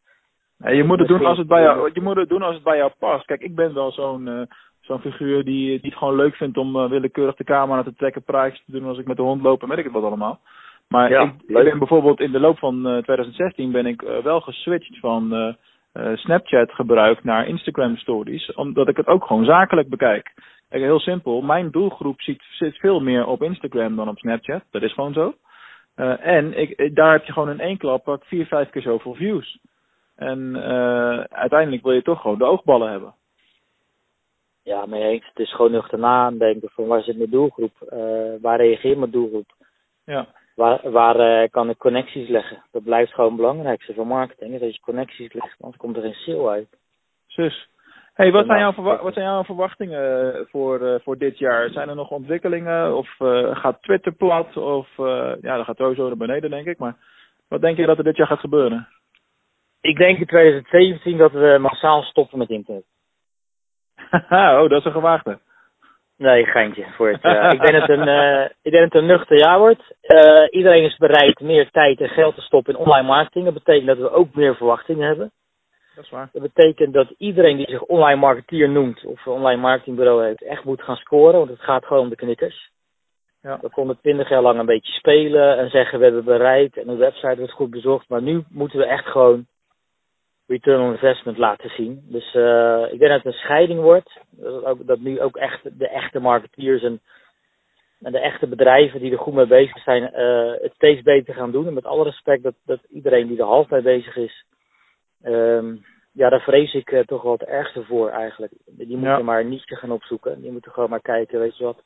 Je 0.57 0.83
moet 0.83 0.99
het 0.99 1.07
doen 1.07 1.25
als 1.25 1.37
het 1.37 1.47
bij 1.47 1.61
jou, 1.61 1.89
je 1.93 2.01
moet 2.01 2.15
het 2.15 2.29
doen 2.29 2.41
als 2.41 2.53
het 2.55 2.63
bij 2.63 2.77
jou 2.77 2.91
past. 2.99 3.25
Kijk, 3.25 3.41
ik 3.41 3.55
ben 3.55 3.73
wel 3.73 3.91
zo'n 3.91 4.27
uh, 4.27 4.41
zo'n 4.81 4.99
figuur 4.99 5.43
die, 5.43 5.67
die 5.81 5.89
het 5.89 5.97
gewoon 5.97 6.15
leuk 6.15 6.35
vindt 6.35 6.57
om 6.57 6.75
uh, 6.75 6.89
willekeurig 6.89 7.35
de 7.35 7.43
camera 7.43 7.83
te 7.83 7.95
trekken, 7.95 8.23
praatjes 8.23 8.63
te 8.65 8.71
doen 8.71 8.85
als 8.85 8.97
ik 8.97 9.07
met 9.07 9.17
de 9.17 9.23
hond 9.23 9.41
loop 9.41 9.61
en 9.61 9.67
weet 9.67 9.77
ik 9.77 9.83
het 9.83 9.93
wat 9.93 10.03
allemaal. 10.03 10.39
Maar 10.87 11.09
Ja, 11.09 11.21
ik, 11.21 11.33
ik 11.47 11.63
ben 11.63 11.77
bijvoorbeeld 11.77 12.19
in 12.19 12.31
de 12.31 12.39
loop 12.39 12.57
van 12.57 12.75
uh, 12.75 12.97
2016 12.97 13.71
ben 13.71 13.85
ik 13.85 14.01
wel 14.23 14.41
geswitcht 14.41 14.99
van 14.99 15.55
Snapchat 16.13 16.71
gebruik 16.71 17.23
naar 17.23 17.47
Instagram 17.47 17.97
stories, 17.97 18.53
omdat 18.53 18.87
ik 18.87 18.97
het 18.97 19.07
ook 19.07 19.25
gewoon 19.25 19.45
zakelijk 19.45 19.89
bekijk. 19.89 20.33
Kijk, 20.69 20.83
heel 20.83 20.99
simpel, 20.99 21.41
mijn 21.41 21.71
doelgroep 21.71 22.21
zit, 22.21 22.43
zit 22.49 22.77
veel 22.77 22.99
meer 22.99 23.25
op 23.25 23.43
Instagram 23.43 23.95
dan 23.95 24.09
op 24.09 24.17
Snapchat. 24.17 24.63
Dat 24.71 24.81
is 24.81 24.93
gewoon 24.93 25.13
zo. 25.13 25.33
En 26.19 26.59
ik, 26.59 26.95
daar 26.95 27.11
heb 27.11 27.25
je 27.25 27.33
gewoon 27.33 27.49
in 27.49 27.59
één 27.59 27.77
klap 27.77 28.17
vier, 28.23 28.45
vijf 28.45 28.69
keer 28.69 28.81
zoveel 28.81 29.13
views. 29.13 29.59
En 30.15 30.39
uh, 30.55 31.19
uiteindelijk 31.19 31.83
wil 31.83 31.91
je 31.91 32.01
toch 32.01 32.21
gewoon 32.21 32.37
de 32.37 32.45
oogballen 32.45 32.91
hebben. 32.91 33.13
Ja, 34.63 34.85
mee 34.85 35.03
eens. 35.03 35.25
Het 35.25 35.39
is 35.39 35.55
gewoon 35.55 35.71
nuchter 35.71 35.99
nadenken 35.99 36.69
van 36.69 36.87
waar 36.87 37.01
zit 37.01 37.17
mijn 37.17 37.29
doelgroep? 37.29 37.71
Uh, 37.93 38.41
waar 38.41 38.57
reageert 38.57 38.97
mijn 38.97 39.11
doelgroep? 39.11 39.53
Ja. 40.05 40.27
Waar, 40.55 40.91
waar 40.91 41.43
uh, 41.43 41.49
kan 41.49 41.69
ik 41.69 41.77
connecties 41.77 42.29
leggen? 42.29 42.63
Dat 42.71 42.83
blijft 42.83 43.13
gewoon 43.13 43.31
het 43.31 43.39
belangrijkste 43.39 43.93
van 43.93 44.07
marketing. 44.07 44.53
Is 44.53 44.59
dat 44.59 44.75
je 44.75 44.81
connecties 44.81 45.33
legt, 45.33 45.55
anders 45.59 45.81
komt 45.81 45.95
er 45.95 46.01
geen 46.01 46.13
sale 46.13 46.49
uit. 46.49 46.67
Zus. 47.27 47.67
Hey, 48.13 48.31
wat, 48.31 48.45
zijn 48.45 48.59
jouw 48.59 48.73
wat 49.01 49.13
zijn 49.13 49.25
jouw 49.25 49.43
verwachtingen 49.43 50.47
voor, 50.49 50.81
uh, 50.81 50.95
voor 51.03 51.17
dit 51.17 51.37
jaar? 51.37 51.69
Zijn 51.69 51.89
er 51.89 51.95
nog 51.95 52.11
ontwikkelingen? 52.11 52.97
Of 52.97 53.19
uh, 53.19 53.55
gaat 53.55 53.81
Twitter 53.81 54.11
plat? 54.11 54.57
Of 54.57 54.87
uh, 54.97 55.33
ja, 55.41 55.55
dat 55.55 55.65
gaat 55.65 55.77
sowieso 55.77 56.07
naar 56.07 56.17
beneden, 56.17 56.49
denk 56.49 56.67
ik. 56.67 56.77
Maar 56.77 56.95
wat 57.47 57.61
denk 57.61 57.77
je 57.77 57.85
dat 57.85 57.97
er 57.97 58.03
dit 58.03 58.17
jaar 58.17 58.27
gaat 58.27 58.39
gebeuren? 58.39 58.87
Ik 59.85 59.97
denk 59.97 60.19
in 60.19 60.25
2017 60.25 61.17
dat 61.17 61.31
we 61.31 61.57
massaal 61.59 62.01
stoppen 62.01 62.37
met 62.37 62.49
internet. 62.49 62.83
oh, 64.29 64.69
dat 64.69 64.79
is 64.79 64.85
een 64.85 64.91
gewaagde. 64.91 65.39
Nee, 66.17 66.45
geintje 66.45 66.85
voor 66.95 67.09
het. 67.09 67.23
Uh, 67.23 67.51
ik 67.55 67.61
denk 67.61 67.71
dat 67.71 67.87
het 67.87 67.99
een, 67.99 68.07
uh, 68.07 68.43
ik 68.61 68.71
denk 68.71 68.83
dat 68.83 68.93
het 68.93 69.01
een 69.01 69.05
nuchter 69.05 69.37
jaar 69.37 69.59
wordt. 69.59 69.95
Uh, 70.01 70.47
iedereen 70.49 70.83
is 70.83 70.97
bereid 70.97 71.39
meer 71.39 71.71
tijd 71.71 72.01
en 72.01 72.09
geld 72.09 72.35
te 72.35 72.41
stoppen 72.41 72.73
in 72.73 72.79
online 72.79 73.07
marketing. 73.07 73.45
Dat 73.45 73.53
betekent 73.53 73.87
dat 73.87 73.97
we 73.97 74.11
ook 74.11 74.35
meer 74.35 74.55
verwachtingen 74.55 75.07
hebben. 75.07 75.31
Dat 75.95 76.03
is 76.03 76.09
waar. 76.09 76.29
Dat 76.33 76.41
betekent 76.41 76.93
dat 76.93 77.13
iedereen 77.17 77.57
die 77.57 77.69
zich 77.69 77.81
online 77.81 78.19
marketeer 78.19 78.69
noemt 78.69 79.05
of 79.05 79.25
een 79.25 79.31
online 79.31 79.61
marketingbureau 79.61 80.25
heeft, 80.25 80.43
echt 80.43 80.63
moet 80.63 80.81
gaan 80.81 80.95
scoren, 80.95 81.37
want 81.37 81.49
het 81.49 81.61
gaat 81.61 81.85
gewoon 81.85 82.03
om 82.03 82.09
de 82.09 82.15
knikkers. 82.15 82.69
Ja. 83.41 83.59
We 83.61 83.69
konden 83.69 83.99
twintig 84.01 84.29
jaar 84.29 84.41
lang 84.41 84.59
een 84.59 84.65
beetje 84.65 84.93
spelen 84.93 85.57
en 85.57 85.69
zeggen 85.69 85.99
we 85.99 86.05
hebben 86.05 86.23
bereikt 86.23 86.77
en 86.77 86.87
de 86.87 86.95
website 86.95 87.37
wordt 87.37 87.51
goed 87.51 87.69
bezocht, 87.69 88.09
maar 88.09 88.21
nu 88.21 88.43
moeten 88.49 88.79
we 88.79 88.85
echt 88.85 89.05
gewoon 89.05 89.45
return 90.47 90.81
on 90.81 90.91
investment 90.91 91.37
laten 91.37 91.69
zien. 91.69 92.01
Dus 92.09 92.33
uh, 92.33 92.83
ik 92.91 92.99
denk 92.99 93.11
dat 93.11 93.23
het 93.23 93.25
een 93.25 93.39
scheiding 93.39 93.79
wordt. 93.79 94.19
Dat, 94.29 94.63
ook, 94.65 94.87
dat 94.87 94.99
nu 94.99 95.21
ook 95.21 95.37
echt 95.37 95.79
de 95.79 95.87
echte 95.89 96.19
marketeers 96.19 96.83
en, 96.83 97.01
en 98.01 98.11
de 98.11 98.19
echte 98.19 98.47
bedrijven 98.47 98.99
die 98.99 99.11
er 99.11 99.17
goed 99.17 99.33
mee 99.33 99.47
bezig 99.47 99.83
zijn, 99.83 100.03
uh, 100.03 100.51
het 100.61 100.73
steeds 100.73 101.01
beter 101.01 101.33
gaan 101.33 101.51
doen. 101.51 101.67
En 101.67 101.73
met 101.73 101.85
alle 101.85 102.03
respect 102.03 102.43
dat, 102.43 102.55
dat 102.65 102.79
iedereen 102.89 103.27
die 103.27 103.39
er 103.39 103.45
half 103.45 103.69
mee 103.69 103.81
bezig 103.81 104.15
is, 104.15 104.45
um, 105.23 105.85
ja, 106.11 106.29
daar 106.29 106.41
vrees 106.41 106.73
ik 106.73 106.91
uh, 106.91 106.99
toch 106.99 107.21
wel 107.21 107.31
het 107.31 107.43
ergste 107.43 107.83
voor 107.83 108.09
eigenlijk. 108.09 108.53
Die 108.65 108.97
moeten 108.97 109.17
Ja. 109.17 109.23
maar 109.23 109.39
een 109.39 109.49
niche 109.49 109.75
gaan 109.75 109.91
opzoeken. 109.91 110.41
Die 110.41 110.51
moeten 110.51 110.71
gewoon 110.71 110.89
maar 110.89 111.01
kijken, 111.01 111.39
weet 111.39 111.57
je 111.57 111.63
wat. 111.63 111.83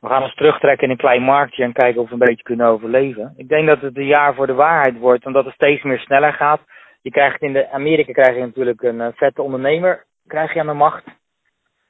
We 0.00 0.08
gaan 0.08 0.22
ons 0.22 0.34
terugtrekken 0.34 0.84
in 0.84 0.90
een 0.90 0.96
klein 0.96 1.22
marktje 1.22 1.62
en 1.62 1.72
kijken 1.72 2.00
of 2.00 2.06
we 2.06 2.12
een 2.12 2.18
beetje 2.18 2.42
kunnen 2.42 2.66
overleven. 2.66 3.34
Ik 3.36 3.48
denk 3.48 3.66
dat 3.66 3.80
het 3.80 3.96
een 3.96 4.06
jaar 4.06 4.34
voor 4.34 4.46
de 4.46 4.54
waarheid 4.54 4.98
wordt, 4.98 5.26
omdat 5.26 5.44
het 5.44 5.54
steeds 5.54 5.82
meer 5.82 5.98
sneller 5.98 6.32
gaat. 6.32 6.60
Je 7.02 7.10
krijgt 7.10 7.42
in 7.42 7.52
de 7.52 7.70
Amerika 7.70 8.12
krijg 8.12 8.34
je 8.34 8.40
natuurlijk 8.40 8.82
een 8.82 9.00
uh, 9.00 9.08
vette 9.12 9.42
ondernemer 9.42 10.04
krijg 10.26 10.54
je 10.54 10.60
aan 10.60 10.66
de 10.66 10.72
macht. 10.72 11.04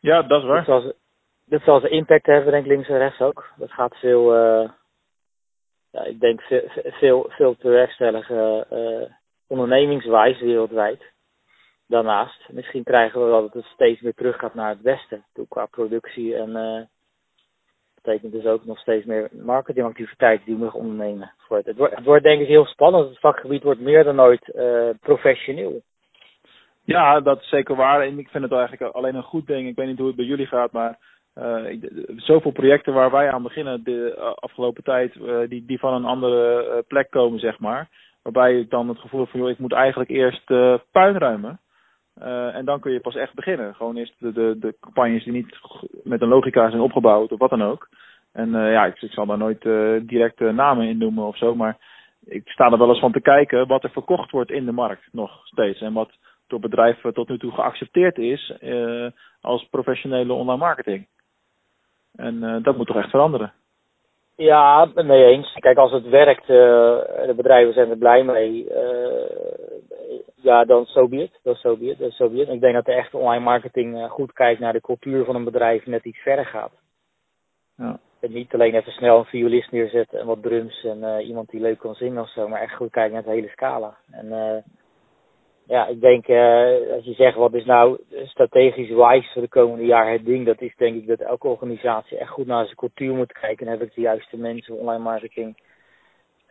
Ja, 0.00 0.22
dat 0.22 0.42
is 0.42 0.48
waar. 0.48 0.64
Dat 0.64 0.82
zal, 0.82 0.92
dat 1.44 1.62
zal 1.62 1.80
zijn 1.80 1.92
impact 1.92 2.26
hebben, 2.26 2.52
denk 2.52 2.64
ik, 2.64 2.70
links 2.70 2.88
en 2.88 2.98
rechts 2.98 3.20
ook. 3.20 3.52
Dat 3.56 3.72
gaat 3.72 3.96
veel, 3.96 4.36
uh, 4.36 4.70
ja, 5.90 6.02
ik 6.04 6.20
denk 6.20 6.40
veel, 6.40 7.26
veel, 7.28 7.56
veel 7.56 7.56
uh, 8.70 9.02
ondernemingswijs 9.46 10.40
wereldwijd. 10.40 11.02
Daarnaast, 11.86 12.48
misschien 12.48 12.84
krijgen 12.84 13.20
we 13.20 13.26
wel 13.26 13.40
dat 13.40 13.52
het 13.52 13.64
steeds 13.64 14.00
meer 14.00 14.14
terug 14.14 14.36
gaat 14.36 14.54
naar 14.54 14.68
het 14.68 14.80
westen, 14.80 15.24
toe 15.32 15.48
qua 15.48 15.66
productie 15.66 16.36
en 16.36 16.48
uh, 16.48 16.82
betekent 18.02 18.32
dus 18.32 18.44
ook 18.44 18.64
nog 18.64 18.78
steeds 18.78 19.06
meer 19.06 19.28
marketingactiviteiten 19.32 20.46
die 20.46 20.56
we 20.56 20.64
nog 20.64 20.74
ondernemen. 20.74 21.32
Voor 21.36 21.62
het. 21.64 22.02
Wordt, 22.04 22.24
denk 22.24 22.40
ik 22.40 22.46
heel 22.46 22.64
spannend. 22.64 23.08
Het 23.08 23.18
vakgebied 23.18 23.62
wordt 23.62 23.80
meer 23.80 24.04
dan 24.04 24.20
ooit 24.20 24.52
uh, 24.54 24.88
professioneel. 25.00 25.82
Ja, 26.84 27.20
dat 27.20 27.40
is 27.40 27.48
zeker 27.48 27.76
waar. 27.76 28.00
En 28.00 28.18
ik 28.18 28.28
vind 28.28 28.44
het 28.44 28.52
eigenlijk 28.52 28.94
alleen 28.94 29.14
een 29.14 29.22
goed 29.22 29.46
ding. 29.46 29.68
Ik 29.68 29.76
weet 29.76 29.86
niet 29.86 29.98
hoe 29.98 30.06
het 30.06 30.16
bij 30.16 30.24
jullie 30.24 30.46
gaat, 30.46 30.72
maar 30.72 30.98
ik, 31.68 31.90
zoveel 32.16 32.50
projecten 32.50 32.94
waar 32.94 33.10
wij 33.10 33.30
aan 33.30 33.42
beginnen 33.42 33.84
de 33.84 34.14
uh, 34.18 34.32
afgelopen 34.34 34.82
tijd, 34.82 35.12
die, 35.48 35.64
die 35.66 35.78
van 35.78 35.94
een 35.94 36.04
andere 36.04 36.84
plek 36.88 37.10
komen, 37.10 37.38
zeg 37.38 37.58
maar. 37.58 37.88
Waarbij 38.22 38.58
ik 38.58 38.70
dan 38.70 38.88
het 38.88 38.98
gevoel 38.98 39.20
heb 39.20 39.28
van, 39.28 39.40
joh, 39.40 39.50
ik 39.50 39.58
moet 39.58 39.72
eigenlijk 39.72 40.10
eerst 40.10 40.46
puin 40.90 41.18
ruimen. 41.18 41.60
Uh, 42.20 42.54
en 42.54 42.64
dan 42.64 42.80
kun 42.80 42.92
je 42.92 43.00
pas 43.00 43.14
echt 43.14 43.34
beginnen. 43.34 43.74
Gewoon 43.74 43.96
eerst 43.96 44.14
de, 44.18 44.32
de, 44.32 44.56
de 44.58 44.74
campagnes 44.80 45.24
die 45.24 45.32
niet 45.32 45.58
met 46.02 46.20
een 46.20 46.28
logica 46.28 46.70
zijn 46.70 46.82
opgebouwd 46.82 47.32
of 47.32 47.38
wat 47.38 47.50
dan 47.50 47.62
ook. 47.62 47.88
En 48.32 48.48
uh, 48.48 48.72
ja, 48.72 48.86
ik, 48.86 48.96
zal 48.96 49.26
daar 49.26 49.38
nooit 49.38 49.64
uh, 49.64 50.00
direct 50.02 50.40
namen 50.40 50.88
in 50.88 50.98
noemen 50.98 51.26
of 51.26 51.36
zo, 51.36 51.54
maar 51.54 51.76
ik 52.24 52.48
sta 52.48 52.70
er 52.70 52.78
wel 52.78 52.88
eens 52.88 52.98
van 52.98 53.12
te 53.12 53.20
kijken 53.20 53.66
wat 53.66 53.84
er 53.84 53.90
verkocht 53.90 54.30
wordt 54.30 54.50
in 54.50 54.64
de 54.64 54.72
markt 54.72 55.08
nog 55.12 55.46
steeds. 55.46 55.80
En 55.80 55.92
wat 55.92 56.10
door 56.46 56.60
bedrijven 56.60 57.14
tot 57.14 57.28
nu 57.28 57.38
toe 57.38 57.52
geaccepteerd 57.52 58.18
is 58.18 58.54
als 59.40 59.66
professionele 59.70 60.32
online 60.32 60.58
marketing. 60.58 61.06
En 62.16 62.62
dat 62.62 62.76
moet 62.76 62.86
toch 62.86 62.96
echt 62.96 63.10
veranderen. 63.10 63.52
Ja, 64.36 64.88
mee 64.94 65.24
eens. 65.24 65.56
Kijk, 65.58 65.76
als 65.76 65.92
het 65.92 66.08
werkt, 66.08 66.46
de 66.46 67.32
bedrijven 67.36 67.72
zijn 67.72 67.90
er 67.90 67.98
blij 67.98 68.24
mee. 68.24 68.66
Ja, 70.42 70.64
dan 70.64 70.84
so 70.84 71.08
be 71.08 71.16
it. 71.16 71.40
Dan 71.42 71.54
so 71.54 71.76
be 71.76 71.84
it. 71.84 71.98
Dan 71.98 72.10
so 72.10 72.28
be 72.28 72.40
it. 72.40 72.48
Ik 72.48 72.60
denk 72.60 72.74
dat 72.74 72.84
de 72.84 72.92
echte 72.92 73.16
online 73.16 73.44
marketing 73.44 74.08
goed 74.08 74.32
kijkt 74.32 74.60
naar 74.60 74.72
de 74.72 74.80
cultuur 74.80 75.24
van 75.24 75.34
een 75.34 75.44
bedrijf 75.44 75.86
net 75.86 76.04
iets 76.04 76.18
verder 76.18 76.46
gaat. 76.46 76.72
Ja. 77.76 77.98
En 78.20 78.32
niet 78.32 78.54
alleen 78.54 78.74
even 78.74 78.92
snel 78.92 79.18
een 79.18 79.24
violist 79.24 79.70
neerzetten 79.70 80.20
en 80.20 80.26
wat 80.26 80.42
drums 80.42 80.84
en 80.84 80.98
uh, 80.98 81.28
iemand 81.28 81.50
die 81.50 81.60
leuk 81.60 81.78
kan 81.78 81.94
zingen 81.94 82.22
of 82.22 82.30
zo, 82.30 82.48
maar 82.48 82.60
echt 82.60 82.74
goed 82.74 82.90
kijken 82.90 83.12
naar 83.12 83.22
de 83.22 83.30
hele 83.30 83.48
scala. 83.48 83.96
En 84.10 84.26
uh, 84.26 84.56
ja, 85.66 85.86
ik 85.86 86.00
denk, 86.00 86.28
uh, 86.28 86.92
als 86.92 87.04
je 87.04 87.12
zegt 87.12 87.36
wat 87.36 87.54
is 87.54 87.64
nou 87.64 87.98
strategisch 88.24 88.88
wise 88.88 89.32
voor 89.32 89.42
de 89.42 89.48
komende 89.48 89.84
jaar 89.84 90.12
het 90.12 90.24
ding, 90.24 90.46
dat 90.46 90.60
is 90.60 90.76
denk 90.76 90.96
ik 90.96 91.06
dat 91.06 91.20
elke 91.20 91.48
organisatie 91.48 92.18
echt 92.18 92.30
goed 92.30 92.46
naar 92.46 92.64
zijn 92.64 92.76
cultuur 92.76 93.14
moet 93.14 93.32
kijken. 93.32 93.66
En 93.66 93.72
heb 93.72 93.82
ik 93.82 93.94
de 93.94 94.00
juiste 94.00 94.36
mensen, 94.36 94.78
online 94.78 95.02
marketing. 95.02 95.56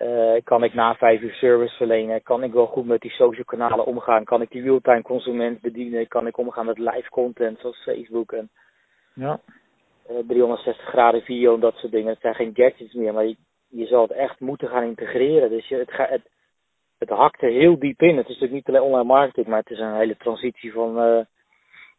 Uh, 0.03 0.41
kan 0.43 0.63
ik 0.63 0.73
na 0.73 0.95
vijf 0.95 1.21
uur 1.21 1.33
service 1.33 1.75
verlenen? 1.75 2.23
Kan 2.23 2.43
ik 2.43 2.53
wel 2.53 2.65
goed 2.65 2.85
met 2.85 3.01
die 3.01 3.11
social 3.11 3.43
kanalen 3.43 3.85
omgaan? 3.85 4.23
Kan 4.23 4.41
ik 4.41 4.51
die 4.51 4.61
real-time 4.61 5.01
consument 5.01 5.61
bedienen? 5.61 6.07
Kan 6.07 6.27
ik 6.27 6.37
omgaan 6.37 6.65
met 6.65 6.77
live 6.77 7.09
content 7.09 7.59
zoals 7.59 7.83
Facebook? 7.83 8.31
En 8.31 8.49
ja. 9.13 9.39
360 10.27 10.85
graden 10.85 11.21
video 11.21 11.53
en 11.53 11.59
dat 11.59 11.75
soort 11.75 11.91
dingen. 11.91 12.11
Het 12.11 12.21
zijn 12.21 12.35
geen 12.35 12.51
gadgets 12.53 12.93
meer, 12.93 13.13
maar 13.13 13.25
je, 13.25 13.35
je 13.69 13.85
zal 13.85 14.01
het 14.01 14.11
echt 14.11 14.39
moeten 14.39 14.69
gaan 14.69 14.83
integreren. 14.83 15.49
Dus 15.49 15.67
je, 15.67 15.75
het, 15.75 15.91
het, 15.91 16.29
het 16.97 17.09
hakt 17.09 17.41
er 17.41 17.49
heel 17.49 17.79
diep 17.79 18.01
in. 18.01 18.17
Het 18.17 18.29
is 18.29 18.39
natuurlijk 18.39 18.53
niet 18.53 18.67
alleen 18.67 18.87
online 18.87 19.13
marketing, 19.13 19.47
maar 19.47 19.59
het 19.59 19.69
is 19.69 19.79
een 19.79 19.95
hele 19.95 20.17
transitie 20.17 20.71
van, 20.71 20.97
uh, 20.97 21.19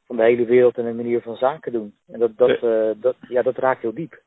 van 0.06 0.16
de 0.16 0.22
hele 0.22 0.44
wereld 0.44 0.78
en 0.78 0.86
een 0.86 0.96
manier 0.96 1.20
van 1.20 1.36
zaken 1.36 1.72
doen. 1.72 1.94
En 2.06 2.18
dat, 2.18 2.36
dat, 2.36 2.60
dat, 3.00 3.16
ja, 3.28 3.42
dat 3.42 3.56
raakt 3.56 3.82
heel 3.82 3.94
diep. 3.94 4.20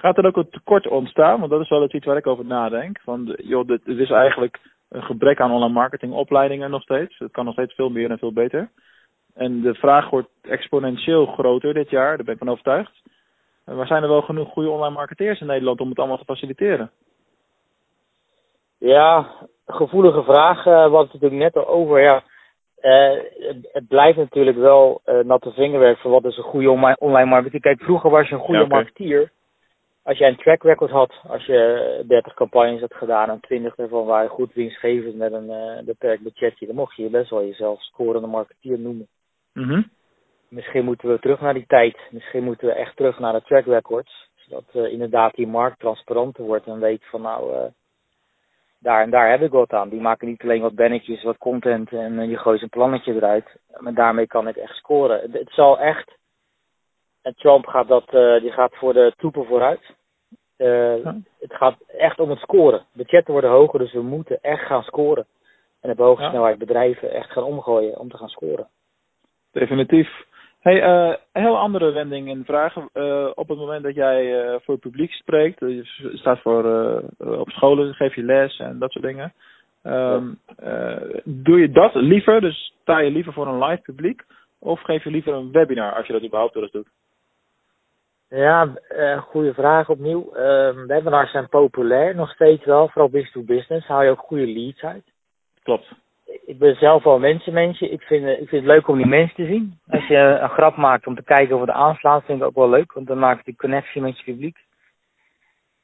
Gaat 0.00 0.18
er 0.18 0.26
ook 0.26 0.36
een 0.36 0.50
tekort 0.50 0.86
ontstaan? 0.86 1.38
Want 1.38 1.50
dat 1.50 1.60
is 1.60 1.68
wel 1.68 1.94
iets 1.94 2.06
waar 2.06 2.16
ik 2.16 2.26
over 2.26 2.44
nadenk. 2.44 3.00
Van, 3.00 3.36
joh, 3.42 3.66
dit, 3.66 3.80
het 3.84 3.98
is 3.98 4.10
eigenlijk 4.10 4.60
een 4.88 5.02
gebrek 5.02 5.40
aan 5.40 5.50
online 5.50 5.72
marketing 5.72 6.12
opleidingen 6.12 6.70
nog 6.70 6.82
steeds. 6.82 7.18
Het 7.18 7.32
kan 7.32 7.44
nog 7.44 7.54
steeds 7.54 7.74
veel 7.74 7.88
meer 7.90 8.10
en 8.10 8.18
veel 8.18 8.32
beter. 8.32 8.70
En 9.34 9.60
de 9.60 9.74
vraag 9.74 10.10
wordt 10.10 10.28
exponentieel 10.42 11.26
groter 11.26 11.74
dit 11.74 11.90
jaar, 11.90 12.16
daar 12.16 12.24
ben 12.24 12.34
ik 12.34 12.38
van 12.38 12.48
overtuigd. 12.48 13.02
Maar 13.64 13.86
zijn 13.86 14.02
er 14.02 14.08
wel 14.08 14.22
genoeg 14.22 14.48
goede 14.48 14.70
online 14.70 14.94
marketeers 14.94 15.40
in 15.40 15.46
Nederland 15.46 15.80
om 15.80 15.88
het 15.88 15.98
allemaal 15.98 16.18
te 16.18 16.24
faciliteren? 16.24 16.90
Ja, 18.78 19.26
gevoelige 19.66 20.22
vraag. 20.22 20.66
Uh, 20.66 20.74
hadden 20.74 21.00
het 21.00 21.12
natuurlijk 21.12 21.42
net 21.42 21.56
al 21.56 21.66
over. 21.66 22.00
Ja, 22.00 22.22
uh, 22.80 23.22
het, 23.48 23.68
het, 23.72 23.88
blijft 23.88 24.18
natuurlijk 24.18 24.56
wel 24.56 25.00
uh, 25.06 25.24
natte 25.24 25.52
vingerwerk 25.52 25.98
voor 25.98 26.10
wat 26.10 26.24
is 26.24 26.36
een 26.36 26.42
goede 26.42 26.96
online 26.98 27.30
marketing. 27.30 27.62
Kijk, 27.62 27.82
vroeger 27.82 28.10
was 28.10 28.28
je 28.28 28.34
een 28.34 28.40
goede 28.40 28.58
ja, 28.58 28.64
okay. 28.64 28.78
marketeer. 28.78 29.30
Als 30.08 30.18
jij 30.18 30.28
een 30.28 30.36
track 30.36 30.62
record 30.62 30.90
had, 30.90 31.14
als 31.26 31.44
je 31.44 32.04
30 32.06 32.34
campagnes 32.34 32.80
had 32.80 32.94
gedaan 32.94 33.30
en 33.30 33.40
20 33.40 33.74
daarvan 33.74 34.06
waren 34.06 34.30
goed 34.30 34.52
winstgevend 34.52 35.16
met 35.16 35.32
een 35.32 35.50
uh, 35.50 35.84
beperkt 35.84 36.22
budgetje, 36.22 36.66
dan 36.66 36.74
mocht 36.74 36.96
je 36.96 37.02
je 37.02 37.10
best 37.10 37.30
wel 37.30 37.44
jezelf 37.44 37.82
scorende 37.82 38.26
marketeer 38.26 38.78
noemen. 38.78 39.08
Mm 39.52 39.90
Misschien 40.48 40.84
moeten 40.84 41.08
we 41.08 41.18
terug 41.18 41.40
naar 41.40 41.54
die 41.54 41.66
tijd. 41.66 41.98
Misschien 42.10 42.44
moeten 42.44 42.66
we 42.66 42.72
echt 42.72 42.96
terug 42.96 43.18
naar 43.18 43.32
de 43.32 43.42
track 43.42 43.64
records. 43.64 44.30
Zodat 44.34 44.64
uh, 44.72 44.92
inderdaad 44.92 45.34
die 45.34 45.46
markt 45.46 45.78
transparanter 45.78 46.44
wordt 46.44 46.66
en 46.66 46.80
weet 46.80 47.04
van 47.04 47.22
nou, 47.22 47.54
uh, 47.54 47.64
daar 48.78 49.02
en 49.02 49.10
daar 49.10 49.30
heb 49.30 49.42
ik 49.42 49.50
wat 49.50 49.72
aan. 49.72 49.88
Die 49.88 50.00
maken 50.00 50.28
niet 50.28 50.42
alleen 50.42 50.62
wat 50.62 50.74
bannetjes, 50.74 51.22
wat 51.22 51.38
content 51.38 51.92
en 51.92 52.12
uh, 52.12 52.30
je 52.30 52.36
gooit 52.36 52.62
een 52.62 52.68
plannetje 52.68 53.14
eruit. 53.14 53.56
Maar 53.78 53.94
daarmee 53.94 54.26
kan 54.26 54.48
ik 54.48 54.56
echt 54.56 54.76
scoren. 54.76 55.20
Het, 55.20 55.32
het 55.32 55.50
zal 55.50 55.78
echt. 55.78 56.16
En 57.22 57.34
Trump 57.34 57.66
gaat 57.66 57.88
dat, 57.88 58.10
die 58.42 58.52
gaat 58.52 58.76
voor 58.76 58.92
de 58.92 59.12
troepen 59.16 59.46
vooruit. 59.46 59.96
Ja. 60.58 61.16
Het 61.38 61.54
gaat 61.54 61.76
echt 61.86 62.18
om 62.18 62.30
het 62.30 62.38
scoren. 62.38 62.84
Budgetten 62.92 63.32
worden 63.32 63.50
hoger, 63.50 63.78
dus 63.78 63.92
we 63.92 64.02
moeten 64.02 64.38
echt 64.40 64.66
gaan 64.66 64.82
scoren. 64.82 65.26
En 65.80 65.90
op 65.90 65.98
hoge 65.98 66.22
ja. 66.22 66.28
snelheid 66.28 66.58
bedrijven 66.58 67.10
echt 67.10 67.30
gaan 67.30 67.42
omgooien 67.42 67.98
om 67.98 68.10
te 68.10 68.16
gaan 68.16 68.28
scoren. 68.28 68.68
Definitief. 69.52 70.26
Hey, 70.60 70.82
uh, 70.82 71.16
een 71.32 71.42
heel 71.42 71.58
andere 71.58 71.92
wending 71.92 72.28
in 72.28 72.44
vragen. 72.44 72.88
Uh, 72.94 73.30
op 73.34 73.48
het 73.48 73.58
moment 73.58 73.82
dat 73.82 73.94
jij 73.94 74.44
uh, 74.44 74.54
voor 74.60 74.74
het 74.74 74.82
publiek 74.82 75.12
spreekt, 75.12 75.60
je 75.60 76.10
staat 76.12 76.40
voor, 76.40 76.64
op 77.18 77.50
scholen, 77.50 77.94
geef 77.94 78.14
je 78.14 78.22
les 78.22 78.58
en 78.58 78.78
dat 78.78 78.90
soort 78.90 79.04
dingen. 79.04 79.32
Um, 79.82 80.38
doe 81.24 81.60
je 81.60 81.70
dat 81.70 81.94
liever? 81.94 82.40
Dus 82.40 82.74
sta 82.82 82.98
je 82.98 83.10
liever 83.10 83.32
voor 83.32 83.46
een 83.46 83.64
live 83.64 83.82
publiek? 83.82 84.22
Of 84.58 84.80
geef 84.80 85.04
je 85.04 85.10
liever 85.10 85.32
een 85.32 85.52
webinar 85.52 85.94
als 85.94 86.06
je 86.06 86.12
dat 86.12 86.24
überhaupt 86.24 86.54
wel 86.54 86.62
eens 86.62 86.72
doet? 86.72 86.88
Ja, 88.28 88.68
goede 89.20 89.54
vraag 89.54 89.88
opnieuw. 89.88 90.32
Ehm, 90.34 90.86
webinars 90.86 91.30
zijn 91.30 91.48
populair, 91.48 92.14
nog 92.14 92.30
steeds 92.30 92.64
wel, 92.64 92.88
vooral 92.88 93.10
business 93.10 93.32
to 93.32 93.42
business. 93.42 93.86
Haal 93.86 94.02
je 94.02 94.10
ook 94.10 94.18
goede 94.18 94.46
leads 94.46 94.82
uit. 94.82 95.04
Klopt 95.62 95.94
ik 96.48 96.58
ben 96.58 96.74
zelf 96.74 97.04
wel 97.04 97.14
een 97.14 97.20
mensenmensje. 97.20 97.88
Ik 97.88 98.02
vind, 98.02 98.26
ik 98.26 98.48
vind 98.48 98.50
het 98.50 98.72
leuk 98.72 98.88
om 98.88 98.96
die 98.96 99.06
mensen 99.06 99.36
te 99.36 99.46
zien. 99.46 99.78
Als 99.88 100.06
je 100.06 100.16
een 100.16 100.48
grap 100.48 100.76
maakt 100.76 101.06
om 101.06 101.14
te 101.14 101.22
kijken 101.22 101.54
of 101.54 101.60
het 101.60 101.70
aanslaat, 101.70 102.24
vind 102.24 102.40
ik 102.40 102.46
ook 102.46 102.54
wel 102.54 102.68
leuk. 102.68 102.92
Want 102.92 103.06
dan 103.06 103.18
maak 103.18 103.36
je 103.36 103.50
de 103.50 103.56
connectie 103.56 104.00
met 104.00 104.18
je 104.18 104.24
publiek. 104.24 104.56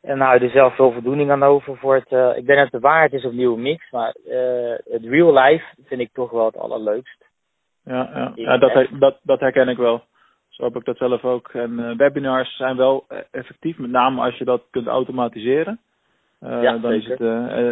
En 0.00 0.20
hou 0.20 0.38
je 0.38 0.44
er 0.44 0.50
zelf 0.50 0.74
veel 0.74 0.92
voldoening 0.92 1.30
aan 1.30 1.42
over. 1.42 1.76
Voor 1.76 1.94
het, 1.94 2.10
uh, 2.10 2.36
ik 2.36 2.46
denk 2.46 2.58
dat 2.58 2.70
de 2.70 2.88
waarheid 2.88 3.12
is 3.12 3.24
opnieuw 3.24 3.56
mix. 3.56 3.90
Maar 3.90 4.14
uh, 4.26 4.74
het 4.84 5.04
real 5.04 5.32
life 5.32 5.64
vind 5.86 6.00
ik 6.00 6.10
toch 6.12 6.30
wel 6.30 6.44
het 6.44 6.56
allerleukst. 6.56 7.24
Ja, 7.84 8.10
ja. 8.14 8.32
ja 8.34 8.58
dat, 8.58 8.86
dat, 8.90 9.18
dat 9.22 9.40
herken 9.40 9.68
ik 9.68 9.76
wel. 9.76 10.02
Zo 10.54 10.64
heb 10.64 10.76
ik 10.76 10.84
dat 10.84 10.96
zelf 10.96 11.24
ook. 11.24 11.48
En 11.48 11.70
uh, 11.78 11.96
webinars 11.96 12.56
zijn 12.56 12.76
wel 12.76 13.06
effectief. 13.30 13.78
Met 13.78 13.90
name 13.90 14.22
als 14.22 14.36
je 14.38 14.44
dat 14.44 14.62
kunt 14.70 14.86
automatiseren. 14.86 15.80
ja, 16.40 16.78
dan, 16.78 16.92
is 16.92 17.06
het, 17.06 17.18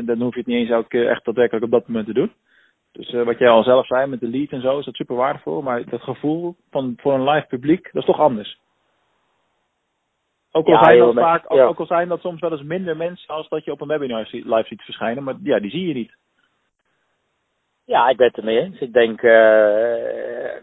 dan 0.06 0.20
hoef 0.20 0.32
je 0.32 0.38
het 0.38 0.46
niet 0.46 0.58
eens 0.58 0.70
ook 0.70 0.92
echt 0.92 1.24
daadwerkelijk 1.24 1.64
op 1.64 1.70
dat 1.70 1.86
moment 1.86 2.06
te 2.06 2.12
doen. 2.12 2.32
Dus 2.92 3.12
uh, 3.12 3.22
wat 3.22 3.38
jij 3.38 3.48
al 3.48 3.62
zelf 3.62 3.86
zei 3.86 4.06
met 4.06 4.20
de 4.20 4.28
lead 4.28 4.50
en 4.50 4.60
zo, 4.60 4.78
is 4.78 4.84
dat 4.84 4.94
super 4.94 5.16
waardevol. 5.16 5.62
Maar 5.62 5.88
dat 5.88 6.02
gevoel 6.02 6.56
van 6.70 6.94
voor 6.96 7.14
een 7.14 7.28
live 7.28 7.46
publiek, 7.46 7.82
dat 7.92 8.02
is 8.02 8.08
toch 8.08 8.20
anders. 8.20 8.60
Ook 10.50 10.66
al, 10.66 10.72
ja, 10.72 10.84
zijn 10.84 10.98
dat 10.98 11.14
vaak, 11.14 11.52
ja. 11.52 11.64
ook, 11.64 11.78
al 11.78 11.86
zijn 11.86 12.08
dat 12.08 12.20
soms 12.20 12.40
wel 12.40 12.52
eens 12.52 12.62
minder 12.62 12.96
mensen 12.96 13.34
als 13.34 13.48
dat 13.48 13.64
je 13.64 13.72
op 13.72 13.80
een 13.80 13.88
webinar 13.88 14.28
live 14.30 14.66
ziet 14.66 14.82
verschijnen. 14.82 15.22
Maar 15.22 15.34
ja, 15.42 15.58
die 15.60 15.70
zie 15.70 15.86
je 15.86 15.94
niet. 15.94 16.16
Ja, 17.92 18.08
ik 18.08 18.16
ben 18.16 18.26
het 18.26 18.36
ermee 18.36 18.58
eens. 18.58 18.80
Ik 18.80 18.92
denk, 18.92 19.22
uh, 19.22 19.32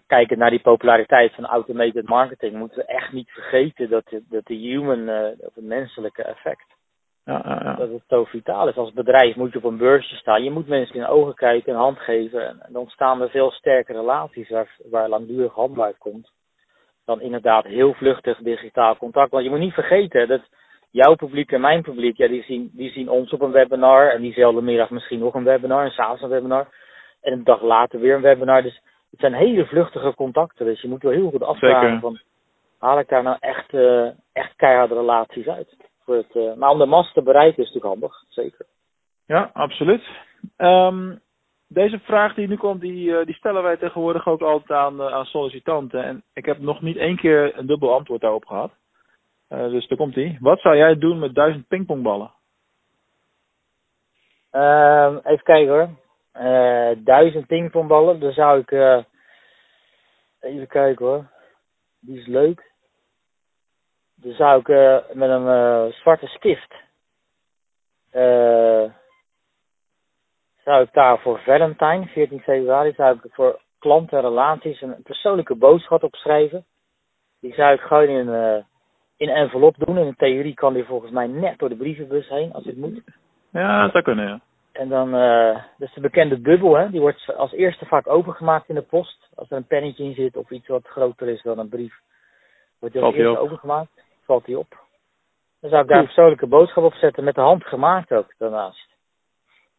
kijkend 0.07 0.39
naar 0.39 0.49
die 0.49 0.61
populariteit 0.61 1.33
van 1.33 1.45
automated 1.45 2.07
marketing, 2.07 2.55
moeten 2.55 2.77
we 2.77 2.85
echt 2.85 3.11
niet 3.11 3.29
vergeten 3.29 3.89
dat 3.89 4.07
de, 4.09 4.23
dat 4.29 4.45
de 4.45 4.53
human, 4.53 4.99
uh, 4.99 5.21
dat 5.21 5.51
het 5.55 5.63
menselijke 5.63 6.23
effect, 6.23 6.65
ja, 7.25 7.41
ja, 7.45 7.59
ja. 7.63 7.73
Dat 7.73 7.89
het 7.89 8.03
zo 8.07 8.23
vitaal 8.23 8.67
is. 8.67 8.75
Als 8.75 8.93
bedrijf 8.93 9.35
moet 9.35 9.51
je 9.51 9.57
op 9.57 9.63
een 9.63 9.77
beursje 9.77 10.15
staan. 10.15 10.43
Je 10.43 10.51
moet 10.51 10.67
mensen 10.67 10.95
in 10.95 11.01
de 11.01 11.07
ogen 11.07 11.35
kijken, 11.35 11.73
een 11.73 11.79
hand 11.79 11.99
geven. 11.99 12.47
En 12.47 12.59
dan 12.69 12.81
ontstaan 12.81 13.21
er 13.21 13.29
veel 13.29 13.51
sterke 13.51 13.93
relaties 13.93 14.49
waar, 14.49 14.75
waar 14.89 15.09
langdurig 15.09 15.53
handel 15.53 15.83
uitkomt. 15.83 16.31
Dan 17.05 17.21
inderdaad 17.21 17.65
heel 17.65 17.93
vluchtig 17.93 18.37
digitaal 18.37 18.97
contact. 18.97 19.31
Want 19.31 19.43
je 19.43 19.49
moet 19.49 19.59
niet 19.59 19.73
vergeten 19.73 20.27
dat 20.27 20.41
jouw 20.91 21.15
publiek 21.15 21.51
en 21.51 21.61
mijn 21.61 21.81
publiek, 21.81 22.17
ja, 22.17 22.27
die 22.27 22.43
zien, 22.43 22.69
die 22.73 22.91
zien 22.91 23.09
ons 23.09 23.31
op 23.31 23.41
een 23.41 23.51
webinar. 23.51 24.09
En 24.09 24.21
diezelfde 24.21 24.61
middag 24.61 24.89
misschien 24.89 25.19
nog 25.19 25.33
een 25.33 25.43
webinar. 25.43 25.85
En 25.85 25.91
s'avonds 25.91 26.21
een 26.21 26.29
webinar. 26.29 26.67
En 27.21 27.33
een 27.33 27.43
dag 27.43 27.61
later 27.61 27.99
weer 27.99 28.15
een 28.15 28.21
webinar. 28.21 28.61
Dus 28.61 28.81
het 29.11 29.19
zijn 29.19 29.33
hele 29.33 29.65
vluchtige 29.65 30.13
contacten. 30.15 30.65
Dus 30.65 30.81
je 30.81 30.87
moet 30.87 31.01
wel 31.01 31.11
heel 31.11 31.29
goed 31.29 31.43
afvragen 31.43 31.99
van, 31.99 32.19
haal 32.79 32.99
ik 32.99 33.09
daar 33.09 33.23
nou 33.23 33.37
echt, 33.39 33.73
uh, 33.73 34.09
echt 34.33 34.55
keiharde 34.55 34.93
relaties 34.93 35.47
uit? 35.47 35.77
het, 36.05 36.35
uh, 36.35 36.53
maar 36.53 36.69
om 36.69 36.77
de 36.77 36.85
mast 36.85 37.13
te 37.13 37.21
bereiken 37.21 37.63
is 37.63 37.73
natuurlijk 37.73 38.01
handig, 38.01 38.23
zeker. 38.29 38.65
Ja, 39.25 39.49
absoluut. 39.53 40.03
Um, 40.57 41.19
deze 41.67 41.99
vraag 41.99 42.33
die 42.33 42.47
nu 42.47 42.57
komt, 42.57 42.81
die, 42.81 43.09
uh, 43.09 43.25
die 43.25 43.35
stellen 43.35 43.63
wij 43.63 43.77
tegenwoordig 43.77 44.27
ook 44.27 44.41
altijd 44.41 44.79
aan, 44.79 45.01
aan 45.01 45.25
sollicitanten. 45.25 46.03
En 46.03 46.23
ik 46.33 46.45
heb 46.45 46.59
nog 46.59 46.81
niet 46.81 46.97
één 46.97 47.15
keer 47.15 47.57
een 47.57 47.65
dubbel 47.65 47.93
antwoord 47.93 48.21
daarop 48.21 48.45
gehad. 48.45 48.71
dus 49.47 49.87
daar 49.87 49.97
komt 49.97 50.15
ie. 50.15 50.37
Wat 50.39 50.59
zou 50.59 50.75
jij 50.75 50.97
doen 50.97 51.19
met 51.19 51.35
duizend 51.35 51.67
pingpongballen? 51.67 52.31
Ehm, 54.51 55.17
even 55.23 55.43
kijken 55.43 55.73
hoor. 55.73 55.89
Duizend 57.03 57.47
pingpongballen, 57.47 58.19
dan 58.19 58.31
zou 58.31 58.59
ik... 58.59 58.71
even 60.39 60.67
kijken 60.67 61.05
hoor. 61.05 61.25
Die 61.99 62.19
is 62.19 62.27
leuk. 62.27 62.69
Dan 64.15 64.33
zou 64.33 64.59
ik 64.59 64.67
uh, 64.67 64.97
met 65.13 65.29
een 65.29 65.45
uh, 65.45 65.93
zwarte 65.93 66.27
stift. 66.27 66.73
Uh, 68.13 68.91
zou 70.63 70.83
ik 70.83 70.93
daar 70.93 71.19
voor 71.19 71.39
Valentine, 71.39 72.05
14 72.05 72.39
februari, 72.39 72.93
zou 72.93 73.15
ik 73.15 73.33
voor 73.33 73.59
klanten 73.79 74.17
en 74.17 74.23
relaties 74.23 74.81
een 74.81 75.01
persoonlijke 75.03 75.55
boodschap 75.55 76.03
opschrijven. 76.03 76.65
Die 77.41 77.53
zou 77.53 77.73
ik 77.73 77.79
gewoon 77.79 78.07
in, 78.07 78.27
uh, 78.27 78.63
in 79.17 79.29
envelop 79.29 79.75
doen. 79.77 79.97
In 79.97 80.15
theorie 80.15 80.53
kan 80.53 80.73
die 80.73 80.83
volgens 80.83 81.11
mij 81.11 81.27
net 81.27 81.59
door 81.59 81.69
de 81.69 81.75
brievenbus 81.75 82.29
heen, 82.29 82.53
als 82.53 82.65
het 82.65 82.77
moet. 82.77 83.01
Ja, 83.51 83.81
dat 83.81 83.91
zou 83.91 84.03
kunnen, 84.03 84.27
ja. 84.27 84.39
En 84.79 84.89
dan, 84.89 85.15
uh, 85.15 85.55
dat 85.77 85.87
is 85.87 85.93
de 85.93 86.01
bekende 86.01 86.41
dubbel, 86.41 86.75
hè. 86.75 86.89
Die 86.89 86.99
wordt 86.99 87.35
als 87.35 87.51
eerste 87.51 87.85
vaak 87.85 88.07
opengemaakt 88.07 88.69
in 88.69 88.75
de 88.75 88.81
post. 88.81 89.29
Als 89.35 89.49
er 89.51 89.57
een 89.57 89.67
pennetje 89.67 90.03
in 90.03 90.13
zit 90.13 90.35
of 90.37 90.49
iets 90.49 90.67
wat 90.67 90.87
groter 90.87 91.27
is 91.27 91.41
dan 91.41 91.59
een 91.59 91.69
brief, 91.69 91.99
wordt 92.79 92.95
die 92.95 93.03
als 93.03 93.15
eerste 93.15 93.39
op. 93.39 93.45
opengemaakt. 93.45 93.89
Valt 94.25 94.45
die 94.45 94.59
op. 94.59 94.77
Dan 95.59 95.69
zou 95.69 95.81
ik 95.81 95.87
daar 95.89 95.99
een 95.99 96.05
persoonlijke 96.05 96.47
boodschap 96.47 96.83
op 96.83 96.93
zetten, 96.93 97.23
met 97.23 97.35
de 97.35 97.41
hand 97.41 97.63
gemaakt 97.63 98.11
ook 98.11 98.33
daarnaast. 98.37 98.87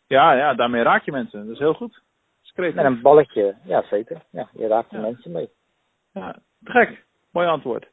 Ja, 0.06 0.32
ja, 0.32 0.54
daarmee 0.54 0.82
raak 0.82 1.04
je 1.04 1.12
mensen. 1.12 1.44
Dat 1.44 1.52
is 1.54 1.58
heel 1.58 1.74
goed. 1.74 2.02
Is. 2.42 2.74
Met 2.74 2.84
een 2.84 3.00
balletje, 3.02 3.54
ja 3.64 3.82
zeker. 3.82 4.22
Ja, 4.30 4.48
je 4.52 4.66
raakt 4.66 4.90
de 4.90 4.96
Ja. 4.96 5.02
mensen 5.02 5.32
mee. 5.32 5.48
Ja, 6.12 6.32
te 6.64 6.70
gek. 6.70 7.04
Mooi 7.32 7.46
antwoord. 7.46 7.89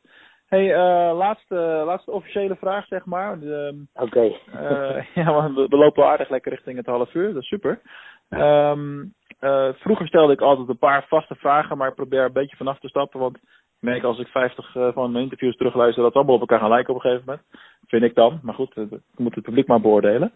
Hey, 0.47 0.73
eh, 0.73 1.17
laatste, 1.17 1.55
laatste 1.85 2.11
officiële 2.11 2.55
vraag, 2.55 2.85
zeg 2.85 3.05
maar. 3.05 3.39
De, 3.39 3.85
Oké. 3.93 4.31
eh, 4.51 5.05
ja, 5.23 5.33
want 5.33 5.55
we, 5.55 5.67
we 5.67 5.77
lopen 5.77 6.05
aardig 6.05 6.29
lekker 6.29 6.51
richting 6.51 6.77
het 6.77 6.85
half 6.85 7.13
uur. 7.13 7.33
Dat 7.33 7.41
is 7.41 7.47
super. 7.47 7.81
Ehm, 8.29 9.05
eh, 9.39 9.69
vroeger 9.73 10.07
stelde 10.07 10.33
ik 10.33 10.41
altijd 10.41 10.69
een 10.69 10.77
paar 10.77 11.05
vaste 11.07 11.35
vragen, 11.35 11.77
maar 11.77 11.87
ik 11.87 11.95
probeer 11.95 12.23
een 12.23 12.33
beetje 12.33 12.55
vanaf 12.55 12.79
te 12.79 12.87
stappen. 12.87 13.19
Want 13.19 13.35
ik 13.35 13.41
merk 13.79 14.03
als 14.03 14.19
ik 14.19 14.27
50 14.27 14.75
eh, 14.75 14.93
van 14.93 15.11
mijn 15.11 15.23
interviews 15.23 15.55
terugluister, 15.55 16.03
dat 16.03 16.11
ze 16.11 16.17
allemaal 16.17 16.35
op 16.35 16.41
elkaar 16.41 16.59
gaan 16.59 16.69
lijken 16.69 16.93
op 16.93 16.95
een 16.95 17.09
gegeven 17.09 17.25
moment. 17.25 17.47
Vind 17.87 18.03
ik 18.03 18.15
dan. 18.15 18.39
Maar 18.41 18.55
goed, 18.55 18.75
dat 18.75 18.99
moet 19.15 19.35
het 19.35 19.43
publiek 19.43 19.67
maar 19.67 19.81
beoordelen. 19.81 20.31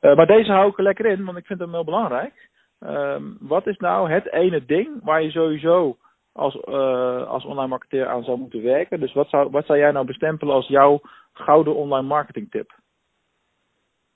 Maar 0.00 0.26
deze 0.26 0.52
hou 0.52 0.68
ik 0.70 0.78
er 0.78 0.82
lekker 0.82 1.06
in, 1.06 1.24
want 1.24 1.38
ik 1.38 1.46
vind 1.46 1.60
hem 1.60 1.72
heel 1.72 1.84
belangrijk. 1.84 2.48
Ehm, 2.80 3.22
wat 3.40 3.66
is 3.66 3.76
nou 3.76 4.10
het 4.10 4.32
ene 4.32 4.64
ding 4.64 4.88
waar 5.02 5.22
je 5.22 5.30
sowieso 5.30 5.96
als, 6.38 6.60
eh, 6.60 7.26
als 7.28 7.44
online 7.44 7.68
marketeer 7.68 8.06
aan 8.06 8.24
zou 8.24 8.38
moeten 8.38 8.62
werken? 8.62 9.00
Dus 9.00 9.12
wat 9.12 9.28
zou, 9.28 9.50
wat 9.50 9.66
zou 9.66 9.78
jij 9.78 9.90
nou 9.90 10.06
bestempelen 10.06 10.54
als 10.54 10.66
jouw 10.68 11.00
gouden 11.32 11.74
online 11.74 12.06
marketing 12.06 12.50
tip? 12.50 12.70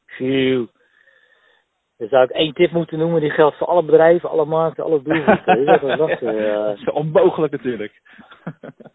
Phew. 0.07 0.67
Dan 1.99 2.09
zou 2.09 2.25
ik 2.25 2.31
één 2.31 2.55
tip 2.55 2.71
moeten 2.71 2.99
noemen, 2.99 3.21
die 3.21 3.31
geldt 3.31 3.57
voor 3.57 3.67
alle 3.67 3.83
bedrijven, 3.85 4.31
alle 4.31 4.45
markten, 4.45 4.85
alle 4.85 5.03
doelgroepen. 5.03 5.99
Dat 5.99 6.09
eh, 6.21 6.65
Dat 6.65 6.79
is 6.79 6.91
onmogelijk 6.91 7.53
natuurlijk. 7.53 8.01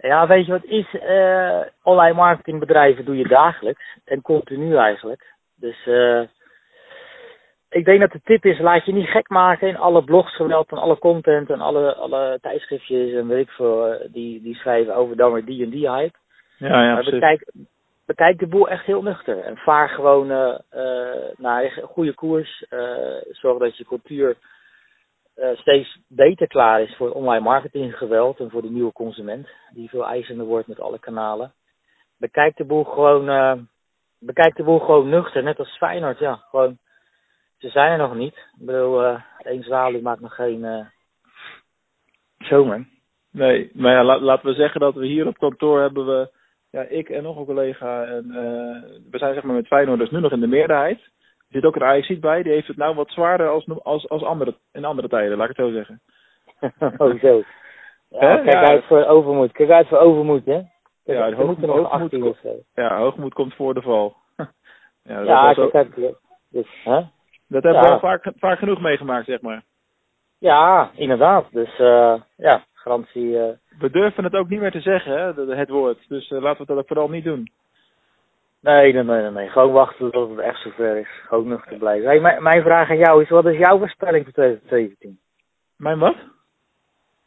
Ja, 0.00 0.26
weet 0.26 0.46
je 0.46 0.52
wat 0.52 0.64
is? 0.64 0.94
eh 0.94 1.60
online 1.82 2.14
marketingbedrijven 2.14 3.04
doe 3.04 3.16
je 3.16 3.28
dagelijks 3.28 3.98
en 4.04 4.22
continu 4.22 4.76
eigenlijk. 4.76 5.34
Dus 5.56 5.86
eh 5.86 6.22
ik 7.70 7.84
denk 7.84 8.00
dat 8.00 8.12
de 8.12 8.20
tip 8.24 8.44
is, 8.44 8.58
laat 8.58 8.84
je 8.84 8.92
niet 8.92 9.08
gek 9.08 9.28
maken 9.28 9.68
in 9.68 9.76
alle 9.76 10.04
blogs 10.04 10.36
geweld 10.36 10.70
en 10.70 10.78
alle 10.78 10.98
content 10.98 11.50
en 11.50 11.60
alle, 11.60 11.94
alle 11.94 12.38
tijdschriftjes 12.40 13.12
en 13.12 13.26
weet 13.26 13.46
ik 13.46 13.50
veel, 13.50 13.86
eh, 13.86 14.12
die, 14.12 14.42
die 14.42 14.54
schrijven 14.54 14.94
over 14.94 15.16
dan 15.16 15.32
weer 15.32 15.44
die 15.44 15.64
en 15.64 15.70
die 15.70 15.90
hype. 15.90 16.18
Ja, 16.58 16.82
ja, 16.82 16.92
maar 16.92 17.04
bekijk, 17.04 17.52
bekijk 18.06 18.38
de 18.38 18.46
boel 18.46 18.68
echt 18.68 18.84
heel 18.84 19.02
nuchter 19.02 19.38
en 19.38 19.56
vaar 19.56 19.88
gewoon 19.88 20.30
eh, 20.30 20.58
eh, 20.70 21.36
naar 21.36 21.62
een 21.64 21.82
goede 21.82 22.14
koers. 22.14 22.64
zorg 23.30 23.58
dat 23.58 23.76
je 23.76 23.84
cultuur 23.84 24.36
steeds 25.54 25.98
beter 26.08 26.46
klaar 26.46 26.82
is 26.82 26.96
voor 26.96 27.10
online 27.10 27.44
marketing 27.44 27.96
geweld 27.96 28.40
en 28.40 28.50
voor 28.50 28.62
de 28.62 28.70
nieuwe 28.70 28.92
consument 28.92 29.48
die 29.72 29.88
veel 29.88 30.06
eisender 30.06 30.46
wordt 30.46 30.66
met 30.66 30.80
alle 30.80 30.98
kanalen. 30.98 31.52
Bekijk 32.16 32.56
de 32.56 32.64
boel 32.64 32.84
gewoon, 32.84 33.24
bekijk 34.18 34.56
de 34.56 34.62
boel 34.62 34.78
gewoon 34.78 35.08
nuchter, 35.08 35.42
net 35.42 35.58
als 35.58 35.76
Feyenoord, 35.76 36.18
ja, 36.18 36.34
gewoon. 36.34 36.78
Ze 37.58 37.68
zijn 37.68 37.90
er 37.92 37.98
nog 37.98 38.14
niet. 38.14 38.34
Ik 38.36 38.66
bedoel, 38.66 39.04
eh 39.04 39.20
één 39.38 39.62
zwaluw 39.62 40.00
maakt 40.00 40.20
nog 40.20 40.34
geen 40.34 40.64
eh 40.64 40.86
zomer. 42.38 42.86
Nee, 43.30 43.70
maar 43.74 43.92
ja, 43.92 44.04
la- 44.04 44.20
laten 44.20 44.46
we 44.46 44.54
zeggen 44.54 44.80
dat 44.80 44.94
we 44.94 45.06
hier 45.06 45.26
op 45.26 45.38
kantoor 45.38 45.80
hebben 45.80 46.06
we, 46.06 46.30
ja, 46.70 46.82
ik 46.82 47.08
en 47.08 47.22
nog 47.22 47.36
een 47.36 47.44
collega, 47.44 48.04
en, 48.04 48.24
eh, 48.30 48.82
we 49.10 49.18
zijn 49.18 49.34
zeg 49.34 49.42
maar 49.42 49.54
met 49.54 49.66
Feyenoorders 49.66 50.10
nu 50.10 50.20
nog 50.20 50.32
in 50.32 50.40
de 50.40 50.46
meerderheid. 50.46 50.98
Er 50.98 51.54
zit 51.54 51.64
ook 51.64 51.76
een 51.76 51.84
Ajaxiet 51.84 52.20
bij, 52.20 52.42
die 52.42 52.52
heeft 52.52 52.66
het 52.66 52.76
nou 52.76 52.94
wat 52.94 53.10
zwaarder 53.10 53.48
als, 53.48 53.66
als, 53.82 54.08
als 54.08 54.22
andere, 54.22 54.54
in 54.72 54.84
andere 54.84 55.08
tijden, 55.08 55.36
laat 55.36 55.50
ik 55.50 55.56
het 55.56 55.66
zo 55.66 55.72
zeggen. 55.72 56.00
oh 56.98 57.20
zo. 57.20 57.42
Ja, 58.08 58.18
Hè? 58.18 58.34
kijk 58.42 58.52
Ja. 58.52 58.66
uit 58.68 58.84
voor 58.84 59.04
overmoed. 59.04 59.52
Kijk 59.52 59.70
uit 59.70 59.88
voor 59.88 59.98
overmoed, 59.98 60.44
hè. 60.44 60.60
Ja, 61.04 61.24
er 61.24 61.30
nog 61.30 61.38
hoogmoed 61.38 61.84
18 61.90 62.20
ko- 62.20 62.28
of 62.28 62.38
zo. 62.42 62.56
Ja, 62.74 62.98
hoogmoed 62.98 63.34
komt 63.34 63.54
voor 63.54 63.74
de 63.74 63.82
val. 63.82 64.16
ja, 65.02 65.16
dat, 65.18 65.26
Ja, 65.26 65.46
was 65.46 65.58
ook- 65.58 65.70
kijk 65.70 65.94
uit. 65.98 66.16
Dus, 66.50 66.66
hè? 66.84 67.00
Dat 67.48 67.62
hebben 67.62 67.82
we 67.82 67.88
al 67.88 67.98
vaak, 67.98 68.32
vaak 68.38 68.58
genoeg 68.58 68.80
meegemaakt, 68.80 69.26
zeg 69.26 69.40
maar. 69.40 69.62
Ja, 70.38 70.90
inderdaad. 70.94 71.46
Dus 71.52 71.78
eh 71.78 72.14
ja, 72.36 72.64
garantie. 72.74 73.38
eh 73.38 73.52
We 73.78 73.90
durven 73.90 74.24
het 74.24 74.34
ook 74.34 74.48
niet 74.48 74.60
meer 74.60 74.70
te 74.70 74.80
zeggen, 74.80 75.12
hè, 75.12 75.54
het 75.56 75.68
woord. 75.68 75.98
Dus 76.08 76.30
eh, 76.30 76.40
laten 76.40 76.60
we 76.60 76.66
dat 76.66 76.76
ook 76.76 76.86
vooral 76.86 77.08
niet 77.08 77.24
doen. 77.24 77.50
nee, 78.60 78.92
nee, 78.92 79.02
nee, 79.02 79.30
nee. 79.30 79.48
Gewoon 79.48 79.72
wachten 79.72 80.10
tot 80.10 80.30
het 80.30 80.38
echt 80.38 80.60
zover 80.60 80.96
is. 80.96 81.08
Gewoon 81.26 81.48
nuchter 81.48 81.76
blijven. 81.78 82.08
Hey, 82.08 82.20
mijn, 82.20 82.42
mijn 82.42 82.62
vraag 82.62 82.90
aan 82.90 82.98
jou 82.98 83.22
is: 83.22 83.28
wat 83.28 83.46
is 83.46 83.58
jouw 83.58 83.78
voorspelling 83.78 84.24
voor 84.24 84.32
2017? 84.32 85.18
Mijn 85.76 85.98
wat? 85.98 86.16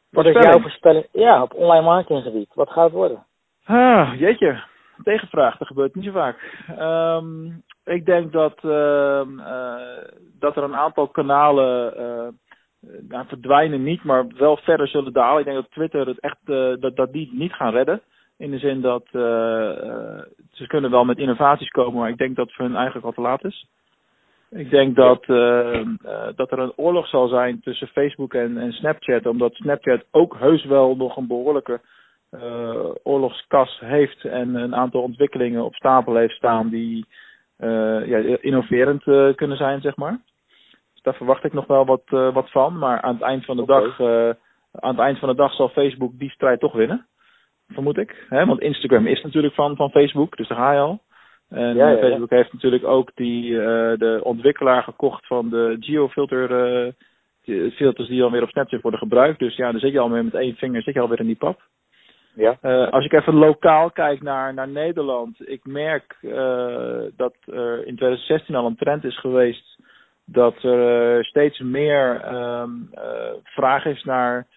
Wat 0.10 0.26
is 0.26 0.34
jouw 0.34 0.60
voorspelling? 0.62 1.08
Ja, 1.12 1.42
op 1.42 1.54
online 1.54 1.86
marketinggebied. 1.86 2.54
Wat 2.54 2.70
gaat 2.70 2.84
het 2.84 2.94
worden? 2.94 3.26
Ah, 3.66 4.20
jeetje. 4.20 4.64
Tegenvraag, 5.04 5.58
dat 5.58 5.68
gebeurt 5.68 5.96
niet 5.96 6.06
zo 6.06 6.12
vaak. 6.12 6.38
Ehm, 6.78 7.50
ik 7.86 8.06
denk 8.06 8.32
dat, 8.32 8.58
ehm, 8.63 9.39
eh, 9.39 10.08
dat 10.39 10.56
er 10.56 10.63
een 10.63 10.76
aantal 10.76 11.08
kanalen 11.08 11.98
eh, 11.98 12.28
nou, 13.08 13.28
verdwijnen 13.28 13.84
niet, 13.84 14.04
maar 14.04 14.28
wel 14.28 14.58
verder 14.58 14.88
zullen 14.88 15.13
dalen. 15.13 15.39
Ik 15.39 15.46
denk 15.46 15.58
dat 15.58 15.72
Twitter 15.72 16.08
het 16.08 16.20
echt 16.20 16.39
eh, 16.46 16.74
dat, 16.80 16.96
dat 16.96 17.12
die 17.12 17.30
niet 17.34 17.54
gaan 17.54 17.72
redden. 17.72 18.02
In 18.38 18.52
de 18.52 18.58
zin 18.58 18.82
dat 18.82 19.08
ze 20.52 20.67
kunnen 20.67 20.91
wel 20.91 21.06
met 21.06 21.17
innovaties 21.17 21.70
komen, 21.70 22.00
maar 22.00 22.10
ik 22.10 22.17
denk 22.17 22.36
dat 22.36 22.46
het 22.46 22.56
voor 22.56 22.65
hun 22.65 22.76
eigenlijk 22.76 23.06
al 23.06 23.12
te 23.12 23.22
laat 23.22 23.44
is. 23.44 23.67
Ik 24.52 24.70
denk 24.70 24.96
dat, 24.96 25.24
eh, 25.24 25.80
eh, 25.80 25.88
dat 26.36 26.52
er 26.52 26.60
een 26.60 26.74
oorlog 26.76 27.08
zal 27.08 27.28
zijn 27.28 27.60
tussen 27.62 27.88
Facebook 27.88 28.34
en, 28.34 28.58
en 28.58 28.72
Snapchat, 28.72 29.26
omdat 29.26 29.54
Snapchat 29.54 30.04
ook 30.12 30.38
heus 30.38 30.65
wel 30.65 30.96
nog 30.96 31.17
een 31.17 31.28
behoorlijke 31.28 31.82
eh, 32.30 32.89
oorlogskas 33.04 33.80
heeft 33.80 34.26
en 34.26 34.56
een 34.56 34.76
aantal 34.76 35.02
ontwikkelingen 35.02 35.63
op 35.63 35.76
stapel 35.76 36.15
heeft 36.15 36.36
staan 36.36 36.70
die 36.70 37.06
ja, 38.06 38.38
innoverend 38.41 39.08
eh, 39.08 39.36
kunnen 39.36 39.58
zijn, 39.58 39.82
zeg 39.82 39.95
maar. 39.95 40.19
Dus 40.93 41.02
daar 41.02 41.15
verwacht 41.15 41.43
ik 41.43 41.54
nog 41.54 41.67
wel 41.67 41.86
wat, 41.86 42.04
eh, 42.06 42.34
wat 42.34 42.52
van. 42.52 42.78
Maar 42.78 43.02
aan 43.02 43.13
het 43.13 43.24
eind 43.24 43.45
van 43.45 43.58
de 43.58 43.65
dag, 43.65 44.00
eh, 44.00 44.30
aan 44.71 44.95
het 44.95 45.00
eind 45.00 45.19
van 45.19 45.30
de 45.30 45.36
dag 45.36 45.54
zal 45.54 45.69
Facebook 45.69 46.12
die 46.19 46.30
strijd 46.30 46.60
toch 46.60 46.74
winnen. 46.74 47.06
Vermoed 47.67 47.97
ik. 47.97 48.26
Hè? 48.30 48.45
Want 48.45 48.62
Instagram 48.62 49.08
is 49.08 49.21
natuurlijk 49.21 49.54
van, 49.54 49.76
van 49.76 49.89
Facebook, 49.89 50.38
dus 50.38 50.47
daar 50.47 50.58
ga 50.58 50.74
je 50.74 50.80
al. 50.80 51.02
En 51.52 51.76
Ja, 51.76 51.89
ja, 51.89 51.95
eh, 51.95 52.02
ja. 52.02 52.08
Facebook 52.08 52.30
heeft 52.30 52.54
natuurlijk 52.54 52.86
ook 52.86 53.12
die, 53.15 53.60
eh, 53.60 53.97
de 53.97 54.19
ontwikkelaar 54.24 54.84
gekocht 54.84 55.28
van 55.28 55.50
de 55.50 55.78
geofilter 55.80 56.52
eh, 56.52 56.93
die 57.43 57.71
filters 57.71 58.08
die 58.08 58.19
dan 58.19 58.32
weer 58.32 58.43
op 58.43 58.50
Snapchat 58.50 58.82
worden 58.82 59.00
gebruikt. 59.00 59.39
Dus 59.39 59.56
ja, 59.56 59.71
dan 59.71 59.80
zit 59.80 59.91
je 59.91 60.00
al 60.00 60.10
met 60.10 60.34
één 60.34 60.56
vinger 60.56 60.82
zit 60.82 60.93
je 60.93 61.00
alweer 61.00 61.19
in 61.19 61.26
die 61.26 61.36
pap. 61.36 61.62
Ja. 62.36 62.58
Eh, 62.62 62.89
als 62.89 63.06
ik 63.06 63.13
even 63.13 63.34
lokaal 63.34 63.91
kijk 63.91 64.22
naar, 64.22 64.54
naar 64.54 64.67
Nederland, 64.67 65.50
ik 65.50 65.65
merk 65.65 66.17
eh, 66.22 67.02
dat 67.15 67.36
er 67.46 67.78
in 67.78 67.96
2016 67.96 68.56
al 68.56 68.65
een 68.65 68.76
trend 68.76 69.04
is 69.04 69.20
geweest 69.20 69.80
dat 70.26 70.63
er 70.63 71.17
eh, 71.17 71.24
steeds 71.24 71.60
meer 71.60 72.22
ehm, 72.22 72.70
eh, 72.94 73.34
vraag 73.44 73.86
is 73.86 74.04
naar 74.04 74.48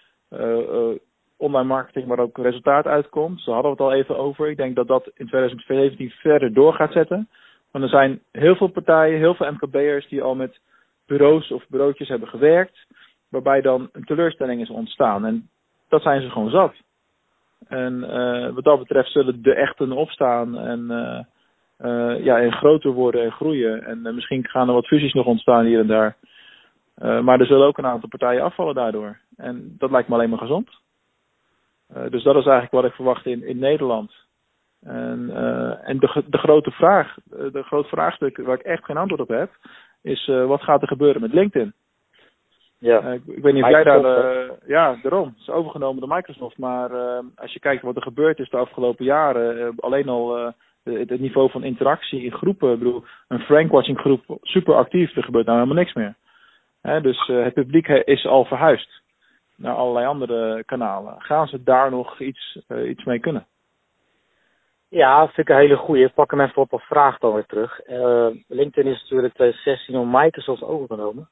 online 1.37 1.69
marketing, 1.69 2.07
waar 2.07 2.19
ook 2.19 2.39
resultaat 2.39 2.87
uitkomt. 2.87 3.45
Daar 3.45 3.55
hadden 3.55 3.77
we 3.77 3.83
het 3.83 3.93
al 3.93 3.99
even 3.99 4.19
over. 4.19 4.49
Ik 4.49 4.57
denk 4.57 4.77
dat 4.77 4.87
dat 4.87 5.11
in 5.15 5.27
2017 5.27 6.11
verder 6.11 6.53
door 6.53 6.73
gaat 6.73 6.93
zetten. 6.93 7.29
Want 7.71 7.85
er 7.85 7.91
zijn 7.91 8.21
heel 8.33 8.57
veel 8.57 8.69
partijen, 8.69 9.19
heel 9.19 9.35
veel 9.35 9.53
MKB'ers 9.53 10.09
die 10.09 10.23
al 10.23 10.35
met 10.35 10.61
bureaus 11.07 11.51
of 11.51 11.65
bureautjes 11.69 12.09
hebben 12.09 12.29
gewerkt, 12.29 12.87
waarbij 13.29 13.61
dan 13.61 13.89
een 13.93 14.05
teleurstelling 14.05 14.61
is 14.61 14.71
ontstaan. 14.71 15.25
En 15.25 15.49
dat 15.89 16.03
zijn 16.03 16.23
ze 16.23 16.31
gewoon 16.31 16.51
zat. 16.51 16.75
En 17.69 18.05
eh, 18.11 18.55
wat 18.55 18.65
dat 18.65 18.79
betreft 18.79 19.11
zullen 19.11 19.43
de 19.43 19.55
echten 19.55 19.93
opstaan 19.93 20.59
en, 20.59 20.91
eh, 20.91 21.21
eh, 21.77 22.25
ja, 22.25 22.41
en 22.41 22.53
groter 22.53 22.91
worden 22.91 23.25
en 23.25 23.33
groeien. 23.33 23.85
En 23.85 24.15
misschien 24.15 24.49
gaan 24.49 24.69
er 24.69 24.75
wat 24.75 24.87
fusies 24.87 25.13
nog 25.13 25.27
ontstaan 25.27 25.65
hier 25.65 25.81
en 25.81 25.87
daar. 25.87 26.17
Maar 27.23 27.41
er 27.41 27.47
zullen 27.47 27.67
ook 27.67 27.79
een 27.79 27.87
aantal 27.87 28.09
partijen 28.09 28.43
afvallen 28.43 28.75
daardoor. 28.75 29.19
En 29.37 29.75
dat 29.79 29.91
lijkt 29.91 30.09
me 30.09 30.15
alleen 30.15 30.31
maar 30.31 30.39
gezond. 30.39 30.71
Dus 31.89 32.23
dat 32.23 32.37
is 32.37 32.47
eigenlijk 32.47 32.71
wat 32.71 32.85
ik 32.85 32.93
verwacht 32.93 33.27
in, 33.27 33.47
in 33.47 33.59
Nederland. 33.59 34.13
En, 34.83 35.31
en 35.85 35.99
de, 35.99 36.25
de 36.27 36.39
grote 36.39 36.71
vraag, 36.71 37.17
de 37.25 37.63
grote 37.63 37.89
vraagstuk 37.89 38.37
waar 38.37 38.59
ik 38.59 38.67
echt 38.67 38.85
geen 38.85 38.97
antwoord 38.97 39.21
op 39.21 39.29
heb, 39.29 39.51
is 40.03 40.27
wat 40.27 40.63
gaat 40.63 40.83
er 40.83 40.89
gebeuren 40.89 41.21
met 41.21 41.33
LinkedIn? 41.33 41.75
Ja. 42.85 43.01
Eh, 43.01 43.13
ik, 43.13 43.23
ik 43.27 43.43
weet 43.43 43.55
niet 43.55 43.63
of 43.63 43.71
jij 43.71 43.85
daar. 43.85 44.05
Eh, 44.05 44.51
ja, 44.67 44.99
daarom. 45.03 45.29
Het 45.29 45.39
is 45.39 45.51
overgenomen 45.51 46.01
door 46.01 46.17
Microsoft. 46.17 46.59
Maar 46.59 46.91
eh, 46.91 47.19
als 47.37 47.53
je 47.53 47.61
kijkt 47.61 47.83
wat 47.83 47.97
er 47.97 48.03
gebeurd 48.03 48.39
is 48.39 48.51
de 48.51 48.57
afgelopen 48.57 49.05
jaren. 49.05 49.75
alleen 49.77 50.09
al 50.09 50.37
het, 50.83 51.11
het 51.11 51.21
niveau 51.21 51.51
van 51.51 51.65
interactie 51.65 52.23
in 52.23 52.33
groepen. 52.33 52.73
Ik 52.73 52.79
bedoel, 52.79 53.05
een 53.29 53.39
Frankwatching 53.41 53.99
groep 53.99 54.39
super 54.43 54.75
actief. 54.75 55.17
Er 55.17 55.25
gebeurt 55.25 55.47
nou 55.47 55.59
helemaal 55.59 55.83
niks 55.83 55.95
meer. 55.95 56.15
Hè, 56.81 57.01
dus 57.01 57.27
het 57.27 57.55
publiek 57.55 57.89
is 57.89 58.27
al 58.27 58.45
verhuisd 58.45 59.03
naar 59.57 59.75
allerlei 59.75 60.07
andere 60.07 60.65
kanalen. 60.65 61.15
Gaan 61.19 61.47
ze 61.47 61.63
daar 61.63 61.91
nog 61.91 62.21
iets, 62.21 62.59
iets 62.87 63.05
mee 63.05 63.19
kunnen? 63.19 63.47
Ja, 64.89 65.25
vind 65.25 65.49
ik 65.49 65.55
een 65.55 65.61
hele 65.61 65.77
goeie. 65.77 66.05
Ik 66.05 66.15
pak 66.15 66.31
hem 66.31 66.41
even 66.41 66.63
op 66.63 66.73
als 66.73 66.85
vraag 66.85 67.19
dan 67.19 67.35
weer 67.35 67.47
terug. 67.47 67.81
LinkedIn 68.49 68.93
is 68.93 69.01
natuurlijk 69.03 69.35
2016 69.35 69.95
door 69.95 70.07
Microsoft 70.07 70.63
overgenomen. 70.63 71.29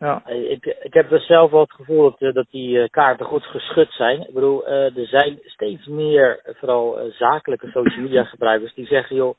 Ja. 0.00 0.26
Ik, 0.26 0.64
ik 0.82 0.94
heb 0.94 1.08
dus 1.08 1.26
zelf 1.26 1.50
wel 1.50 1.60
het 1.60 1.72
gevoel 1.72 2.02
dat, 2.02 2.20
eh, 2.20 2.32
dat 2.34 2.46
die 2.50 2.90
kaarten 2.90 3.26
goed 3.26 3.44
geschud 3.44 3.92
zijn. 3.92 4.20
Ik 4.20 4.34
bedoel, 4.34 4.66
er 4.66 5.06
zijn 5.06 5.38
steeds 5.44 5.86
meer, 5.86 6.40
vooral 6.44 7.10
zakelijke 7.10 7.70
social 7.70 8.02
media 8.02 8.24
gebruikers, 8.34 8.74
die 8.74 8.86
zeggen, 8.86 9.16
joh, 9.16 9.34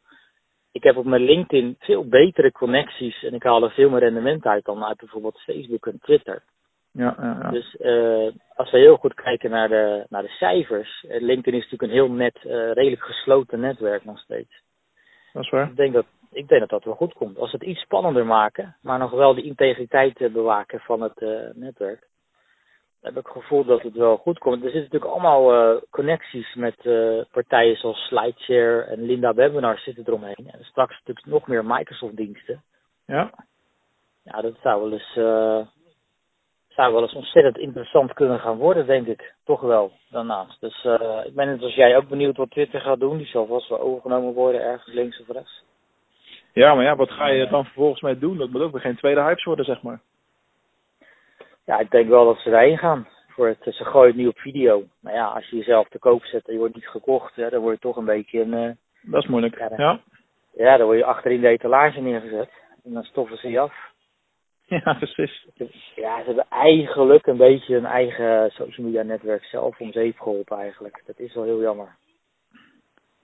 ik 0.72 0.84
heb 0.84 0.98
op 0.98 1.06
mijn 1.06 1.24
LinkedIn 1.24 1.76
veel 1.80 2.08
betere 2.08 2.52
connecties 2.52 3.24
en 3.24 3.34
ik 3.34 3.44
haal 3.44 3.64
er 3.64 3.72
veel 3.72 3.90
meer 3.90 4.00
rendement 4.00 4.46
uit 4.46 4.66
dan 4.66 4.86
uit 4.86 4.98
bijvoorbeeld 4.98 5.42
Facebook 5.42 5.88
en 5.88 6.00
Twitter. 6.02 6.44
Ja, 6.92 7.16
ja, 7.18 7.38
ja. 7.42 7.50
Dus 7.50 7.76
uh, 7.80 8.32
als 8.56 8.72
we 8.72 8.78
heel 8.78 8.98
goed 8.98 9.14
kijken 9.14 9.50
naar 9.50 9.70
de, 9.70 10.06
naar 10.10 10.22
de 10.22 10.36
cijfers, 10.40 11.06
LinkedIn 11.08 11.60
is 11.60 11.64
natuurlijk 11.70 11.82
een 11.82 11.98
heel 11.98 12.12
net, 12.12 12.36
uh, 12.44 12.52
redelijk 12.52 13.02
gesloten 13.02 13.60
netwerk 13.60 14.06
nog 14.06 14.20
steeds. 14.20 14.62
Dat 15.34 15.44
is 15.44 15.50
waar. 15.50 15.70
Ik 15.70 15.76
denk 15.76 15.94
dat, 15.94 16.06
ik 16.32 16.48
denk 16.48 16.62
dat 16.62 16.70
dat 16.70 16.84
wel 16.84 16.96
goed 16.96 17.14
komt. 17.14 17.38
Als 17.38 17.52
we 17.52 17.58
het 17.58 17.68
iets 17.68 17.82
spannender 17.82 18.26
maken, 18.26 18.76
maar 18.82 19.00
nog 19.00 19.12
wel 19.12 19.34
de 19.34 19.44
integriteit 19.44 20.34
bewaken 20.34 20.80
van 20.80 21.02
het 21.02 21.22
uh, 21.22 21.50
netwerk, 21.54 22.08
heb 23.02 23.18
ik 23.18 23.26
het 23.26 23.34
gevoel 23.34 23.66
dat 23.66 23.82
het 23.82 23.94
wel 23.94 24.18
goed 24.18 24.38
komt. 24.38 24.64
Er 24.64 24.72
zitten 24.72 24.82
natuurlijk 24.82 25.12
allemaal 25.12 25.74
uh, 25.76 25.82
connecties 25.90 26.56
met 26.56 26.76
uh, 26.86 27.24
partijen 27.32 27.76
zoals 27.76 28.06
SlideShare 28.06 28.82
en 28.82 29.02
Linda 29.02 29.34
Webinar 29.34 29.78
zitten 29.78 30.04
eromheen. 30.08 30.50
En 30.52 30.64
straks 30.64 30.92
natuurlijk 30.92 31.26
nog 31.26 31.48
meer 31.48 31.66
Microsoft 31.66 32.16
diensten. 32.16 32.64
Ja. 33.06 33.32
Ja, 34.24 34.42
dat 34.42 34.56
zou 34.62 34.82
wel 34.82 34.92
eens, 34.92 35.16
zou 36.82 36.94
wel 36.94 37.02
eens 37.02 37.14
ontzettend 37.14 37.58
interessant 37.58 38.14
kunnen 38.14 38.40
gaan 38.40 38.58
worden, 38.58 38.86
denk 38.86 39.08
ik. 39.08 39.34
Toch 39.46 39.62
wel, 39.62 39.92
daarnaast. 40.10 40.62
Dus 40.62 40.84
ik 41.26 41.36
ben 41.36 41.48
net 41.48 41.62
als 41.62 41.76
jij 41.76 41.98
ook 41.98 42.08
benieuwd 42.08 42.38
wat 42.38 42.52
Twitter 42.52 42.82
gaat 42.82 43.00
doen. 43.00 43.18
Die 43.18 43.28
zal 43.28 43.46
vast 43.46 43.70
wel 43.70 43.80
overgenomen 43.80 44.34
worden, 44.34 44.62
ergens 44.62 44.94
links 44.94 45.22
of 45.22 45.28
rechts. 45.28 45.64
Ja, 46.54 46.76
maar 46.76 46.84
ja, 46.84 46.96
wat 46.96 47.12
ga 47.12 47.28
je 47.28 47.48
dan 47.48 47.64
vervolgens 47.64 48.02
mee 48.02 48.18
doen? 48.18 48.38
Dat 48.38 48.50
moet 48.50 48.62
ook 48.62 48.72
weer 48.72 48.82
geen 48.82 48.96
tweede 48.96 49.22
hypes 49.22 49.44
worden, 49.44 49.66
zeg 49.66 49.82
maar. 49.82 50.00
Ja, 51.66 51.80
ik 51.80 51.92
denk 51.92 52.10
wel 52.10 52.26
dat 52.26 52.38
ze 52.38 52.50
erheen 52.50 52.78
gaan. 52.78 53.08
Voor 53.28 53.48
het, 53.48 53.76
ze 53.76 53.86
gooien 53.86 54.08
het 54.08 54.16
nu 54.16 54.28
op 54.28 54.38
video. 54.38 54.84
Maar 55.00 55.14
ja, 55.14 55.26
als 55.26 55.50
je 55.50 55.58
jezelf 55.58 55.88
te 55.88 56.00
koop 56.00 56.24
zet 56.24 56.48
en 56.48 56.54
je 56.54 56.60
wordt 56.60 56.76
niet 56.76 56.88
gekocht, 56.88 57.36
hè, 57.36 57.50
dan 57.50 57.62
word 57.62 57.76
je 57.76 57.82
toch 57.82 57.96
een 57.96 58.06
beetje 58.06 58.42
een... 58.42 58.54
Uh, 58.54 58.72
dat 59.02 59.24
is 59.24 59.30
moeilijk, 59.30 59.58
ja. 59.58 59.70
Ja, 59.78 60.00
ja 60.54 60.78
dan 60.78 60.86
word 60.86 60.98
je 60.98 61.06
achterin 61.06 61.42
de 61.42 61.48
etalage 61.48 62.02
neergezet. 62.02 62.50
En 62.84 62.94
dan 62.94 63.04
stoffen 63.04 63.38
ze 63.38 63.50
je 63.50 63.60
af. 63.60 63.91
Ja, 64.84 64.94
precies. 64.94 65.48
Ja, 65.96 66.18
ze 66.18 66.26
hebben 66.26 66.46
eigenlijk 66.50 67.28
een 67.28 67.38
beetje 67.38 67.76
een 67.76 67.86
eigen 67.86 68.52
social 68.52 68.86
media 68.86 69.02
netwerk 69.04 69.44
zelf 69.44 69.80
om 69.80 69.92
zeep 69.92 70.20
geholpen 70.20 70.58
eigenlijk. 70.58 71.04
Dat 71.06 71.20
is 71.20 71.34
wel 71.34 71.44
heel 71.44 71.62
jammer. 71.62 71.96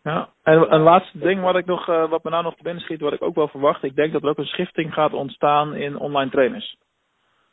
Ja, 0.04 0.30
en 0.44 0.74
een 0.74 0.82
laatste 0.82 1.18
ding 1.18 1.42
wat 1.42 1.56
ik 1.56 1.66
nog, 1.66 1.88
uh, 1.88 2.10
wat 2.10 2.24
me 2.24 2.30
nou 2.30 2.44
nog 2.44 2.56
te 2.56 2.64
binnen 2.64 2.84
schiet, 2.84 3.02
wat 3.02 3.14
ik 3.14 3.22
ook 3.22 3.36
wel 3.36 3.48
verwacht. 3.48 3.84
Ik 3.84 3.96
denk 3.96 4.12
dat 4.12 4.24
er 4.24 4.30
ook 4.30 4.38
een 4.38 4.46
schifting 4.46 4.94
gaat 4.94 5.14
ontstaan 5.14 5.76
in 5.76 5.98
online 5.98 6.32
trainers. 6.32 6.78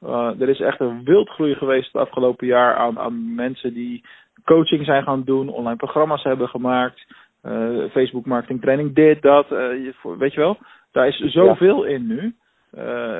Uh, 0.02 0.40
er 0.40 0.48
is 0.48 0.60
echt 0.60 0.80
een 0.80 1.04
wildgroei 1.04 1.54
geweest 1.54 1.92
het 1.92 2.02
afgelopen 2.02 2.46
jaar 2.46 2.74
aan, 2.74 2.98
aan 2.98 3.34
mensen 3.34 3.74
die 3.74 4.04
coaching 4.44 4.84
zijn 4.84 5.02
gaan 5.02 5.24
doen, 5.24 5.48
online 5.48 5.76
programma's 5.76 6.22
hebben 6.22 6.48
gemaakt, 6.48 7.06
uh, 7.42 7.90
Facebook 7.90 8.26
marketing 8.26 8.60
training, 8.60 8.94
dit, 8.94 9.22
dat, 9.22 9.50
uh, 9.50 9.92
weet 10.02 10.32
je 10.32 10.40
wel. 10.40 10.58
Daar 10.92 11.08
is 11.08 11.18
zoveel 11.18 11.86
ja. 11.86 11.94
in 11.94 12.06
nu. 12.06 12.34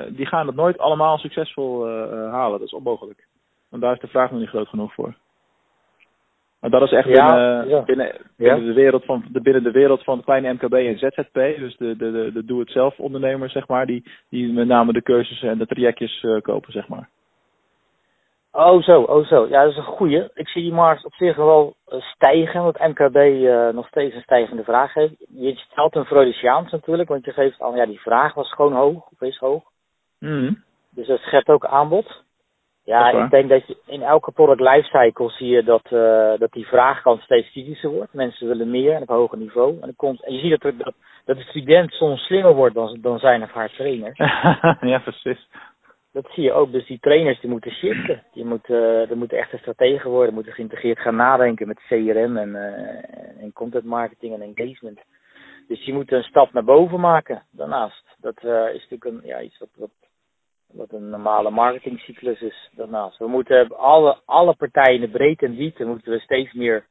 Die 0.08 0.26
gaan 0.26 0.46
het 0.46 0.56
nooit 0.56 0.78
allemaal 0.78 1.18
succesvol 1.18 1.86
halen. 2.30 2.58
Dat 2.58 2.66
is 2.66 2.74
onmogelijk. 2.74 3.26
Want 3.70 3.82
daar 3.82 3.94
is 3.94 4.00
de 4.00 4.06
vraag 4.06 4.30
nog 4.30 4.40
niet 4.40 4.48
groot 4.48 4.68
genoeg 4.68 4.94
voor. 4.94 5.14
Maar 6.64 6.70
dat 6.70 6.82
is 6.82 6.92
echt 6.92 7.08
ja, 7.08 7.26
binnen, 7.26 7.68
ja. 7.68 7.82
binnen, 7.82 8.16
binnen 8.36 8.64
de 8.64 8.72
wereld 8.72 9.04
van 9.04 9.24
de, 9.32 9.40
binnen 9.40 9.62
de 9.62 9.70
wereld 9.70 10.04
van 10.04 10.18
de 10.18 10.24
kleine 10.24 10.52
MKB 10.52 10.72
en 10.72 10.98
ZZP, 10.98 11.34
dus 11.34 11.76
de, 11.76 11.96
de, 11.96 12.10
de, 12.10 12.30
de 12.32 12.44
doe-het-zelf 12.44 12.98
ondernemers, 12.98 13.52
zeg 13.52 13.68
maar, 13.68 13.86
die, 13.86 14.04
die 14.28 14.52
met 14.52 14.66
name 14.66 14.92
de 14.92 15.02
cursussen 15.02 15.48
en 15.48 15.58
de 15.58 15.66
trajectjes 15.66 16.22
uh, 16.22 16.40
kopen, 16.40 16.72
zeg 16.72 16.88
maar. 16.88 17.08
Oh 18.56 18.82
zo, 18.82 19.00
oh 19.02 19.26
zo. 19.26 19.46
Ja, 19.48 19.62
dat 19.62 19.70
is 19.70 19.76
een 19.76 19.82
goeie. 19.82 20.30
Ik 20.34 20.48
zie 20.48 20.62
die 20.62 20.72
markt 20.72 21.04
op 21.04 21.14
zich 21.14 21.36
wel 21.36 21.74
stijgen, 21.98 22.62
want 22.62 22.78
MKB 22.78 23.16
uh, 23.16 23.68
nog 23.68 23.86
steeds 23.86 24.14
een 24.14 24.22
stijgende 24.22 24.64
vraag 24.64 24.94
heeft. 24.94 25.14
Je 25.28 25.54
stelt 25.54 25.96
een 25.96 26.04
Freudiaans 26.04 26.70
natuurlijk, 26.70 27.08
want 27.08 27.24
je 27.24 27.32
geeft 27.32 27.60
al, 27.60 27.76
ja, 27.76 27.86
die 27.86 28.00
vraag 28.00 28.34
was 28.34 28.52
gewoon 28.52 28.72
hoog, 28.72 29.06
of 29.10 29.20
is 29.20 29.38
hoog. 29.38 29.62
Mm. 30.18 30.62
Dus 30.90 31.06
dat 31.06 31.18
schept 31.18 31.48
ook 31.48 31.64
aanbod. 31.64 32.22
Ja, 32.84 33.10
ik 33.10 33.30
denk 33.30 33.48
dat 33.48 33.66
je 33.66 33.76
in 33.86 34.02
elke 34.02 34.32
product 34.32 34.60
lifecycle 34.60 35.30
zie 35.30 35.48
je 35.48 35.64
dat, 35.64 35.84
uh, 35.90 36.32
dat 36.38 36.52
die 36.52 36.66
vraagkant 36.66 37.20
steeds 37.20 37.50
kritischer 37.50 37.90
wordt. 37.90 38.12
Mensen 38.12 38.48
willen 38.48 38.70
meer 38.70 38.94
en 38.94 39.02
op 39.02 39.08
hoger 39.08 39.38
niveau. 39.38 39.80
En, 39.80 39.96
komt, 39.96 40.24
en 40.24 40.34
je 40.34 40.40
ziet 40.40 40.50
dat, 40.50 40.64
er, 40.64 40.78
dat, 40.78 40.94
dat 41.24 41.36
de 41.36 41.42
student 41.42 41.92
soms 41.92 42.20
slimmer 42.24 42.54
wordt 42.54 42.74
dan, 42.74 42.98
dan 43.00 43.18
zijn 43.18 43.42
of 43.42 43.52
haar 43.52 43.70
trainer. 43.70 44.12
ja, 44.92 44.98
precies. 44.98 45.48
Dat 46.14 46.30
zie 46.30 46.42
je 46.42 46.52
ook. 46.52 46.72
Dus 46.72 46.86
die 46.86 46.98
trainers 47.00 47.40
die 47.40 47.50
moeten 47.50 47.70
shiften. 47.70 48.22
Die 48.32 48.44
moeten, 48.44 48.74
uh, 48.74 49.10
er 49.10 49.16
moeten 49.16 49.38
echte 49.38 49.56
strategen 49.56 50.10
worden. 50.10 50.34
moeten 50.34 50.52
geïntegreerd 50.52 50.98
gaan 50.98 51.16
nadenken 51.16 51.66
met 51.66 51.80
CRM 51.88 52.36
en, 52.36 52.48
uh, 52.48 53.42
en 53.42 53.52
content 53.52 53.84
marketing 53.84 54.34
en 54.34 54.54
engagement. 54.54 55.00
Dus 55.68 55.84
die 55.84 55.94
moeten 55.94 56.16
een 56.16 56.22
stap 56.22 56.52
naar 56.52 56.64
boven 56.64 57.00
maken 57.00 57.42
daarnaast. 57.50 58.16
Dat 58.18 58.42
uh, 58.42 58.74
is 58.74 58.86
natuurlijk 58.88 59.04
een, 59.04 59.20
ja, 59.24 59.40
iets 59.40 59.58
wat, 59.58 59.68
wat 59.74 59.90
wat 60.66 60.92
een 60.92 61.10
normale 61.10 61.50
marketingcyclus 61.50 62.40
is 62.40 62.70
daarnaast. 62.72 63.18
We 63.18 63.26
moeten 63.26 63.76
alle, 63.76 64.18
alle 64.24 64.54
partijen 64.54 65.10
breedte 65.10 65.46
en 65.46 65.54
diepte 65.54 65.84
moeten 65.84 66.12
we 66.12 66.18
steeds 66.18 66.52
meer 66.52 66.86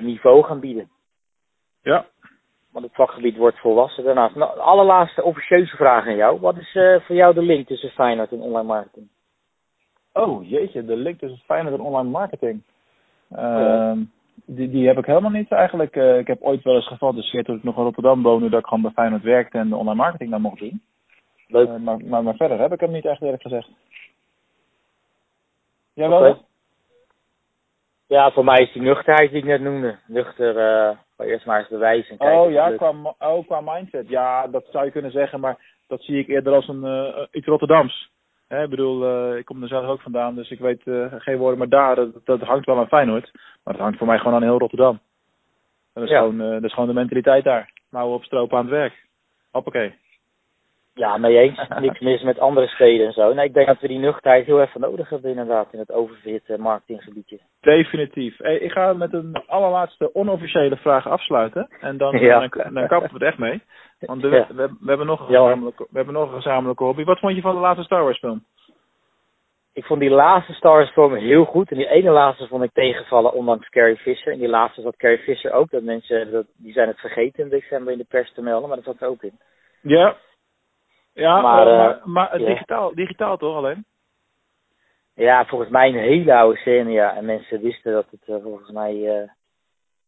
niveau 0.00 0.44
gaan 0.44 0.60
bieden. 0.60 0.90
Ja. 1.82 2.06
Want 2.72 2.84
het 2.84 2.94
vakgebied 2.94 3.36
wordt 3.36 3.58
volwassen 3.58 4.04
daarnaast. 4.04 4.34
Nou, 4.34 4.54
de 4.54 4.60
allerlaatste 4.60 5.22
officieuze 5.22 5.76
vraag 5.76 6.06
aan 6.06 6.16
jou. 6.16 6.40
Wat 6.40 6.56
is 6.56 6.74
uh, 6.74 7.00
voor 7.00 7.16
jou 7.16 7.34
de 7.34 7.42
link 7.42 7.66
tussen 7.66 7.90
Feyenoord 7.90 8.32
en 8.32 8.40
online 8.40 8.66
marketing? 8.66 9.08
Oh 10.12 10.48
jeetje, 10.48 10.84
de 10.84 10.96
link 10.96 11.18
tussen 11.18 11.42
Feyenoord 11.44 11.74
en 11.74 11.80
online 11.80 12.10
marketing. 12.10 12.62
Uh, 13.32 13.38
ja. 13.38 13.96
die, 14.44 14.70
die 14.70 14.86
heb 14.86 14.98
ik 14.98 15.06
helemaal 15.06 15.30
niet 15.30 15.52
eigenlijk. 15.52 15.96
Uh, 15.96 16.18
ik 16.18 16.26
heb 16.26 16.42
ooit 16.42 16.62
wel 16.62 16.74
eens 16.74 16.86
gefantaseerd 16.86 17.44
toen 17.44 17.56
ik 17.56 17.62
nog 17.62 17.76
in 17.76 17.82
Rotterdam 17.82 18.22
woonde 18.22 18.48
dat 18.48 18.60
ik 18.60 18.66
gewoon 18.66 18.82
bij 18.82 18.90
Feyenoord 18.90 19.22
werkte 19.22 19.58
en 19.58 19.68
de 19.68 19.76
online 19.76 20.00
marketing 20.02 20.30
dan 20.30 20.40
mocht 20.40 20.58
doen. 20.58 20.82
Leuk. 21.46 21.68
Uh, 21.68 21.76
maar, 21.76 21.98
maar, 22.04 22.22
maar, 22.22 22.34
verder 22.34 22.58
heb 22.58 22.72
ik 22.72 22.80
hem 22.80 22.90
niet 22.90 23.04
echt 23.04 23.22
eerlijk 23.22 23.42
gezegd. 23.42 23.68
Jij 25.94 26.06
okay. 26.06 26.36
Ja, 28.12 28.30
voor 28.30 28.44
mij 28.44 28.62
is 28.62 28.72
die 28.72 28.82
nuchterheid 28.82 29.30
die 29.30 29.38
ik 29.38 29.44
net 29.44 29.60
noemde. 29.60 29.96
Nuchter, 30.06 30.56
uh, 30.56 31.26
eerst 31.28 31.46
maar 31.46 31.58
eens 31.58 31.68
bewijzen. 31.68 32.16
Kijken 32.16 32.40
oh 32.40 32.50
ja, 32.50 32.76
qua, 32.76 33.14
oh, 33.18 33.46
qua 33.46 33.60
mindset. 33.60 34.08
Ja, 34.08 34.46
dat 34.46 34.64
zou 34.70 34.84
je 34.84 34.90
kunnen 34.90 35.10
zeggen, 35.10 35.40
maar 35.40 35.56
dat 35.86 36.02
zie 36.02 36.18
ik 36.18 36.28
eerder 36.28 36.52
als 36.52 36.68
een 36.68 36.84
uh, 36.84 37.24
iets 37.30 37.46
Rotterdams. 37.46 38.10
Hè, 38.48 38.62
ik 38.62 38.70
bedoel, 38.70 39.30
uh, 39.32 39.36
ik 39.38 39.44
kom 39.44 39.62
er 39.62 39.68
zelf 39.68 39.86
ook 39.86 40.00
vandaan, 40.00 40.34
dus 40.34 40.50
ik 40.50 40.58
weet 40.58 40.82
geen 41.18 41.36
woorden, 41.36 41.58
maar 41.58 41.68
daar, 41.68 41.94
dat, 41.94 42.10
dat 42.24 42.40
hangt 42.40 42.66
wel 42.66 42.78
aan 42.78 42.88
Feyenoord. 42.88 43.30
Maar 43.64 43.74
het 43.74 43.82
hangt 43.82 43.98
voor 43.98 44.06
mij 44.06 44.18
gewoon 44.18 44.34
aan 44.34 44.42
heel 44.42 44.58
Rotterdam. 44.58 45.00
Dat 45.94 46.04
is, 46.04 46.10
ja. 46.10 46.18
gewoon, 46.18 46.38
dat 46.38 46.64
is 46.64 46.72
gewoon 46.72 46.88
de 46.88 46.94
mentaliteit 46.94 47.44
daar. 47.44 47.72
Mouwen 47.90 48.16
op 48.16 48.24
stroop 48.24 48.54
aan 48.54 48.60
het 48.60 48.70
werk. 48.70 49.06
Hoppakee. 49.50 49.94
Ja, 50.94 51.16
mee 51.16 51.38
eens. 51.38 51.68
Niks 51.80 52.00
mis 52.00 52.22
met 52.22 52.38
andere 52.38 52.66
steden 52.66 53.06
en 53.06 53.12
zo. 53.12 53.32
Nee, 53.32 53.46
ik 53.46 53.54
denk 53.54 53.66
dat 53.66 53.80
we 53.80 53.88
die 53.88 53.98
nuchterheid 53.98 54.46
heel 54.46 54.60
even 54.60 54.80
nodig 54.80 55.08
hebben 55.08 55.30
inderdaad 55.30 55.72
in 55.72 55.78
het 55.78 55.92
oververhitte 55.92 56.58
marketinggebiedje. 56.58 57.38
Definitief. 57.60 58.36
Hey, 58.38 58.56
ik 58.56 58.72
ga 58.72 58.92
met 58.92 59.12
een 59.12 59.42
allerlaatste 59.46 60.14
onofficiële 60.14 60.76
vraag 60.76 61.08
afsluiten. 61.08 61.68
En 61.80 61.96
dan, 61.96 62.18
ja. 62.18 62.48
dan, 62.48 62.74
dan 62.74 62.86
kappen 62.86 63.12
we 63.12 63.18
het 63.18 63.22
echt 63.22 63.38
mee. 63.38 63.62
Want 64.00 64.22
de, 64.22 64.28
ja. 64.28 64.46
we, 64.48 64.76
we, 64.80 64.88
hebben 64.88 65.06
nog 65.06 65.20
een 65.20 65.26
gezamenlijke, 65.26 65.86
we 65.90 65.96
hebben 65.96 66.14
nog 66.14 66.28
een 66.28 66.42
gezamenlijke 66.42 66.84
hobby. 66.84 67.04
Wat 67.04 67.18
vond 67.18 67.34
je 67.34 67.40
van 67.40 67.54
de 67.54 67.60
laatste 67.60 67.84
Star 67.84 68.02
Wars 68.02 68.18
film? 68.18 68.44
Ik 69.74 69.84
vond 69.84 70.00
die 70.00 70.10
laatste 70.10 70.52
Star 70.52 70.72
Wars 70.72 70.90
film 70.90 71.14
heel 71.14 71.44
goed. 71.44 71.70
En 71.70 71.76
die 71.76 71.88
ene 71.88 72.10
laatste 72.10 72.46
vond 72.46 72.62
ik 72.62 72.72
tegenvallen, 72.72 73.32
ondanks 73.32 73.68
Carrie 73.68 73.96
Fisher. 73.96 74.32
En 74.32 74.38
die 74.38 74.48
laatste 74.48 74.82
zat 74.82 74.96
Carrie 74.96 75.18
Fisher 75.18 75.52
ook. 75.52 75.70
Dat 75.70 75.82
mensen, 75.82 76.30
dat, 76.30 76.46
die 76.56 76.72
zijn 76.72 76.88
het 76.88 77.00
vergeten 77.00 77.44
in 77.44 77.50
december 77.50 77.92
in 77.92 77.98
de 77.98 78.06
pers 78.08 78.32
te 78.32 78.42
melden. 78.42 78.68
Maar 78.68 78.76
dat 78.76 78.86
zat 78.86 79.00
er 79.00 79.08
ook 79.08 79.22
in. 79.22 79.38
Ja, 79.80 80.16
ja, 81.12 81.40
maar, 81.40 81.66
uh, 81.66 81.72
uh, 81.72 81.78
maar, 81.78 82.00
maar 82.04 82.40
ja. 82.40 82.46
digitaal, 82.46 82.94
digitaal 82.94 83.36
toch 83.36 83.56
alleen? 83.56 83.84
Ja, 85.14 85.44
volgens 85.44 85.70
mij 85.70 85.88
een 85.88 85.94
hele 85.94 86.34
oude 86.34 86.58
scène, 86.58 86.90
ja. 86.90 87.16
En 87.16 87.24
mensen 87.24 87.60
wisten 87.60 87.92
dat 87.92 88.06
het 88.10 88.28
uh, 88.28 88.42
volgens 88.42 88.70
mij 88.70 88.94
uh, 88.94 89.28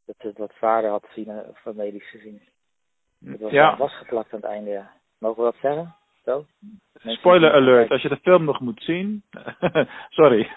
dat 0.06 0.16
het 0.18 0.38
wat 0.38 0.54
vader 0.54 0.90
had 0.90 1.06
gezien, 1.06 1.42
van 1.52 1.76
medisch 1.76 2.10
gezien. 2.10 2.42
Het 3.24 3.40
was 3.40 3.50
ja. 3.50 3.76
vastgeplakt 3.76 4.32
aan 4.32 4.40
het 4.40 4.50
einde, 4.50 4.70
ja. 4.70 4.90
Mogen 5.18 5.44
we 5.44 5.50
dat 5.50 5.60
zeggen? 5.60 5.94
Zo? 6.24 6.44
Spoiler 6.94 7.52
alert, 7.52 7.90
als 7.90 8.02
je 8.02 8.08
de 8.08 8.16
film 8.16 8.44
nog 8.44 8.60
moet 8.60 8.82
zien. 8.82 9.22
Sorry. 10.08 10.50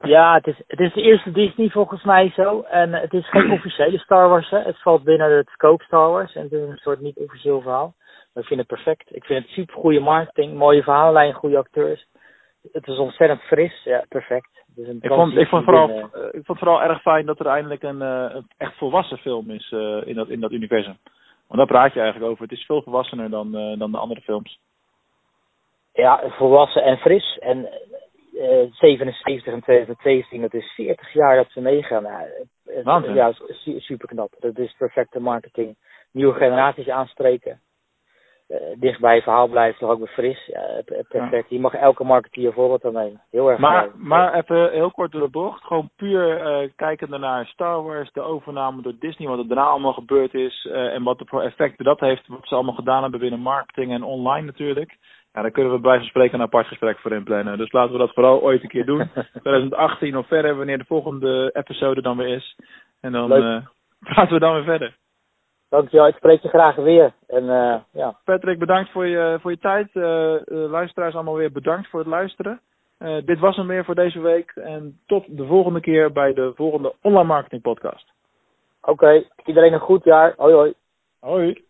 ja, 0.00 0.34
het 0.34 0.46
is, 0.46 0.62
het 0.66 0.80
is 0.80 0.92
de 0.92 1.02
eerste 1.02 1.30
Disney 1.30 1.68
volgens 1.68 2.02
mij 2.02 2.30
zo. 2.30 2.60
En 2.60 2.92
het 2.92 3.12
is 3.12 3.30
geen 3.30 3.50
officiële 3.58 3.98
Star 3.98 4.28
Wars, 4.28 4.50
hè. 4.50 4.58
Het 4.58 4.82
valt 4.82 5.02
binnen 5.02 5.36
het 5.36 5.48
scope 5.48 5.84
Star 5.84 6.10
Wars. 6.10 6.34
En 6.34 6.42
het 6.42 6.52
is 6.52 6.68
een 6.68 6.76
soort 6.76 7.00
niet 7.00 7.16
officieel 7.16 7.60
verhaal. 7.60 7.94
Maar 8.32 8.42
ik 8.42 8.48
vind 8.48 8.60
het 8.60 8.68
perfect. 8.68 9.14
Ik 9.16 9.24
vind 9.24 9.42
het 9.44 9.52
super 9.52 9.74
goede 9.74 10.00
marketing, 10.00 10.54
mooie 10.54 10.82
verhaallijn, 10.82 11.32
goede 11.32 11.56
acteurs. 11.58 12.06
Het 12.72 12.86
is 12.86 12.98
ontzettend 12.98 13.40
fris, 13.40 13.82
ja, 13.84 14.04
perfect. 14.08 14.48
Dus 14.66 14.88
een 14.88 14.98
Ik 15.00 15.08
vond, 15.10 15.36
ik, 15.36 15.48
vond 15.48 15.64
vooral, 15.64 15.86
binnen- 15.86 16.10
eh, 16.14 16.38
ik 16.40 16.44
vond 16.44 16.58
vooral 16.58 16.82
erg 16.82 17.00
fijn 17.02 17.26
dat 17.26 17.40
er 17.40 17.46
eindelijk 17.46 17.82
een, 17.82 18.02
eh, 18.02 18.26
een 18.34 18.46
echt 18.56 18.76
volwassen 18.76 19.18
film 19.18 19.50
is 19.50 19.72
eh, 19.72 20.06
in, 20.06 20.14
dat, 20.14 20.28
in 20.28 20.40
dat 20.40 20.50
universum. 20.52 20.96
Want 21.46 21.58
daar 21.58 21.66
praat 21.78 21.92
je 21.94 22.00
eigenlijk 22.00 22.30
over. 22.30 22.42
Het 22.42 22.52
is 22.52 22.64
veel 22.66 22.82
volwassener 22.82 23.30
dan, 23.30 23.56
eh, 23.56 23.78
dan 23.78 23.90
de 23.90 23.98
andere 23.98 24.20
films. 24.20 24.58
Ja, 25.92 26.20
volwassen 26.28 26.82
en 26.82 26.96
fris. 26.96 27.38
En 27.38 27.68
eh 28.38 28.66
77 28.70 29.52
en 29.52 29.60
2017, 29.60 30.40
dat 30.40 30.54
is 30.54 30.72
40 30.74 31.12
jaar 31.12 31.36
dat 31.36 31.50
ze 31.50 31.60
meegaan. 31.60 32.02
Ja, 32.02 32.26
het- 32.64 32.84
Waanzin. 32.84 33.14
ja 33.14 33.32
su- 33.32 33.80
super 33.80 34.08
knap. 34.08 34.34
Dat 34.38 34.58
is 34.58 34.74
perfecte 34.78 35.20
marketing. 35.20 35.76
Nieuwe 36.12 36.34
generaties 36.34 36.88
aanspreken. 36.88 37.60
Eh, 38.52 38.80
dicht 38.80 39.00
bij 39.00 39.14
je 39.14 39.22
verhaal 39.22 39.48
blijven, 39.48 39.78
toch 39.78 39.90
ook 39.90 39.98
weer 39.98 40.08
fris. 40.08 40.46
Ja, 40.46 40.82
perfect. 41.08 41.50
Je 41.50 41.60
mag 41.60 41.74
elke 41.74 42.04
marketeer 42.04 42.46
een 42.46 42.52
voorbeeld 42.52 42.84
aan 42.84 42.92
nemen. 42.92 43.20
Heel 43.30 43.50
erg 43.50 43.58
Maar, 43.58 43.88
maar 43.96 44.34
even 44.34 44.70
heel 44.70 44.90
kort 44.90 45.12
door 45.12 45.20
de 45.20 45.28
bocht. 45.28 45.64
Gewoon 45.64 45.90
puur 45.96 46.40
eh 46.40 46.68
kijkende 46.76 47.18
naar 47.18 47.46
Star 47.46 47.82
Wars, 47.82 48.12
de 48.12 48.20
overname 48.20 48.82
door 48.82 48.94
Disney, 48.98 49.28
wat 49.28 49.38
er 49.38 49.48
daarna 49.48 49.64
allemaal 49.64 49.92
gebeurd 49.92 50.34
is. 50.34 50.68
eh, 50.72 50.94
en 50.94 51.02
wat 51.02 51.22
voor 51.24 51.42
effecten 51.42 51.84
dat 51.84 52.00
heeft, 52.00 52.26
wat 52.26 52.38
ze 52.42 52.54
allemaal 52.54 52.74
gedaan 52.74 53.02
hebben 53.02 53.20
binnen 53.20 53.40
marketing 53.40 53.92
en 53.92 54.02
online 54.02 54.46
natuurlijk. 54.46 54.96
Ja, 55.32 55.42
daar 55.42 55.50
kunnen 55.50 55.72
we 55.72 55.80
bij 55.80 55.96
van 55.96 56.06
spreken 56.06 56.34
een 56.34 56.44
apart 56.44 56.66
gesprek 56.66 56.98
voor 56.98 57.12
inplannen. 57.12 57.58
Dus 57.58 57.72
laten 57.72 57.92
we 57.92 57.98
dat 57.98 58.14
vooral 58.14 58.42
ooit 58.42 58.62
een 58.62 58.68
keer 58.68 58.86
doen. 58.86 59.10
2018 59.42 60.16
of 60.16 60.26
verder, 60.26 60.56
wanneer 60.56 60.78
de 60.78 60.84
volgende 60.84 61.50
episode 61.52 62.02
dan 62.02 62.16
weer 62.16 62.28
is. 62.28 62.56
En 63.00 63.12
dan 63.12 63.32
eh, 63.32 63.66
praten 63.98 64.32
we 64.32 64.38
dan 64.38 64.54
weer 64.54 64.64
verder. 64.64 64.96
Dankjewel, 65.72 66.06
ik 66.06 66.16
spreek 66.16 66.42
je 66.42 66.48
graag 66.48 66.76
weer. 66.76 67.12
En 67.26 67.50
eh, 67.50 67.80
ja, 67.92 68.18
Patrick, 68.24 68.58
bedankt 68.58 68.90
voor 68.90 69.06
je, 69.06 69.38
voor 69.40 69.50
je 69.50 69.58
tijd. 69.58 69.88
Eh, 69.92 70.70
luisteraars 70.70 71.14
allemaal 71.14 71.36
weer 71.36 71.52
bedankt 71.52 71.88
voor 71.88 72.00
het 72.00 72.08
luisteren. 72.08 72.60
Eh, 72.98 73.16
dit 73.24 73.38
was 73.38 73.56
hem 73.56 73.66
weer 73.66 73.84
voor 73.84 73.94
deze 73.94 74.20
week. 74.20 74.50
En 74.54 75.00
tot 75.06 75.24
de 75.28 75.46
volgende 75.46 75.80
keer 75.80 76.12
bij 76.12 76.32
de 76.32 76.52
volgende 76.54 76.94
Online 77.02 77.26
Marketing 77.26 77.62
Podcast. 77.62 78.12
oké. 78.82 79.24
Iedereen 79.44 79.72
een 79.72 79.80
goed 79.80 80.04
jaar. 80.04 80.34
Hoi 80.36 80.54
hoi. 80.54 80.74
Hoi. 81.20 81.64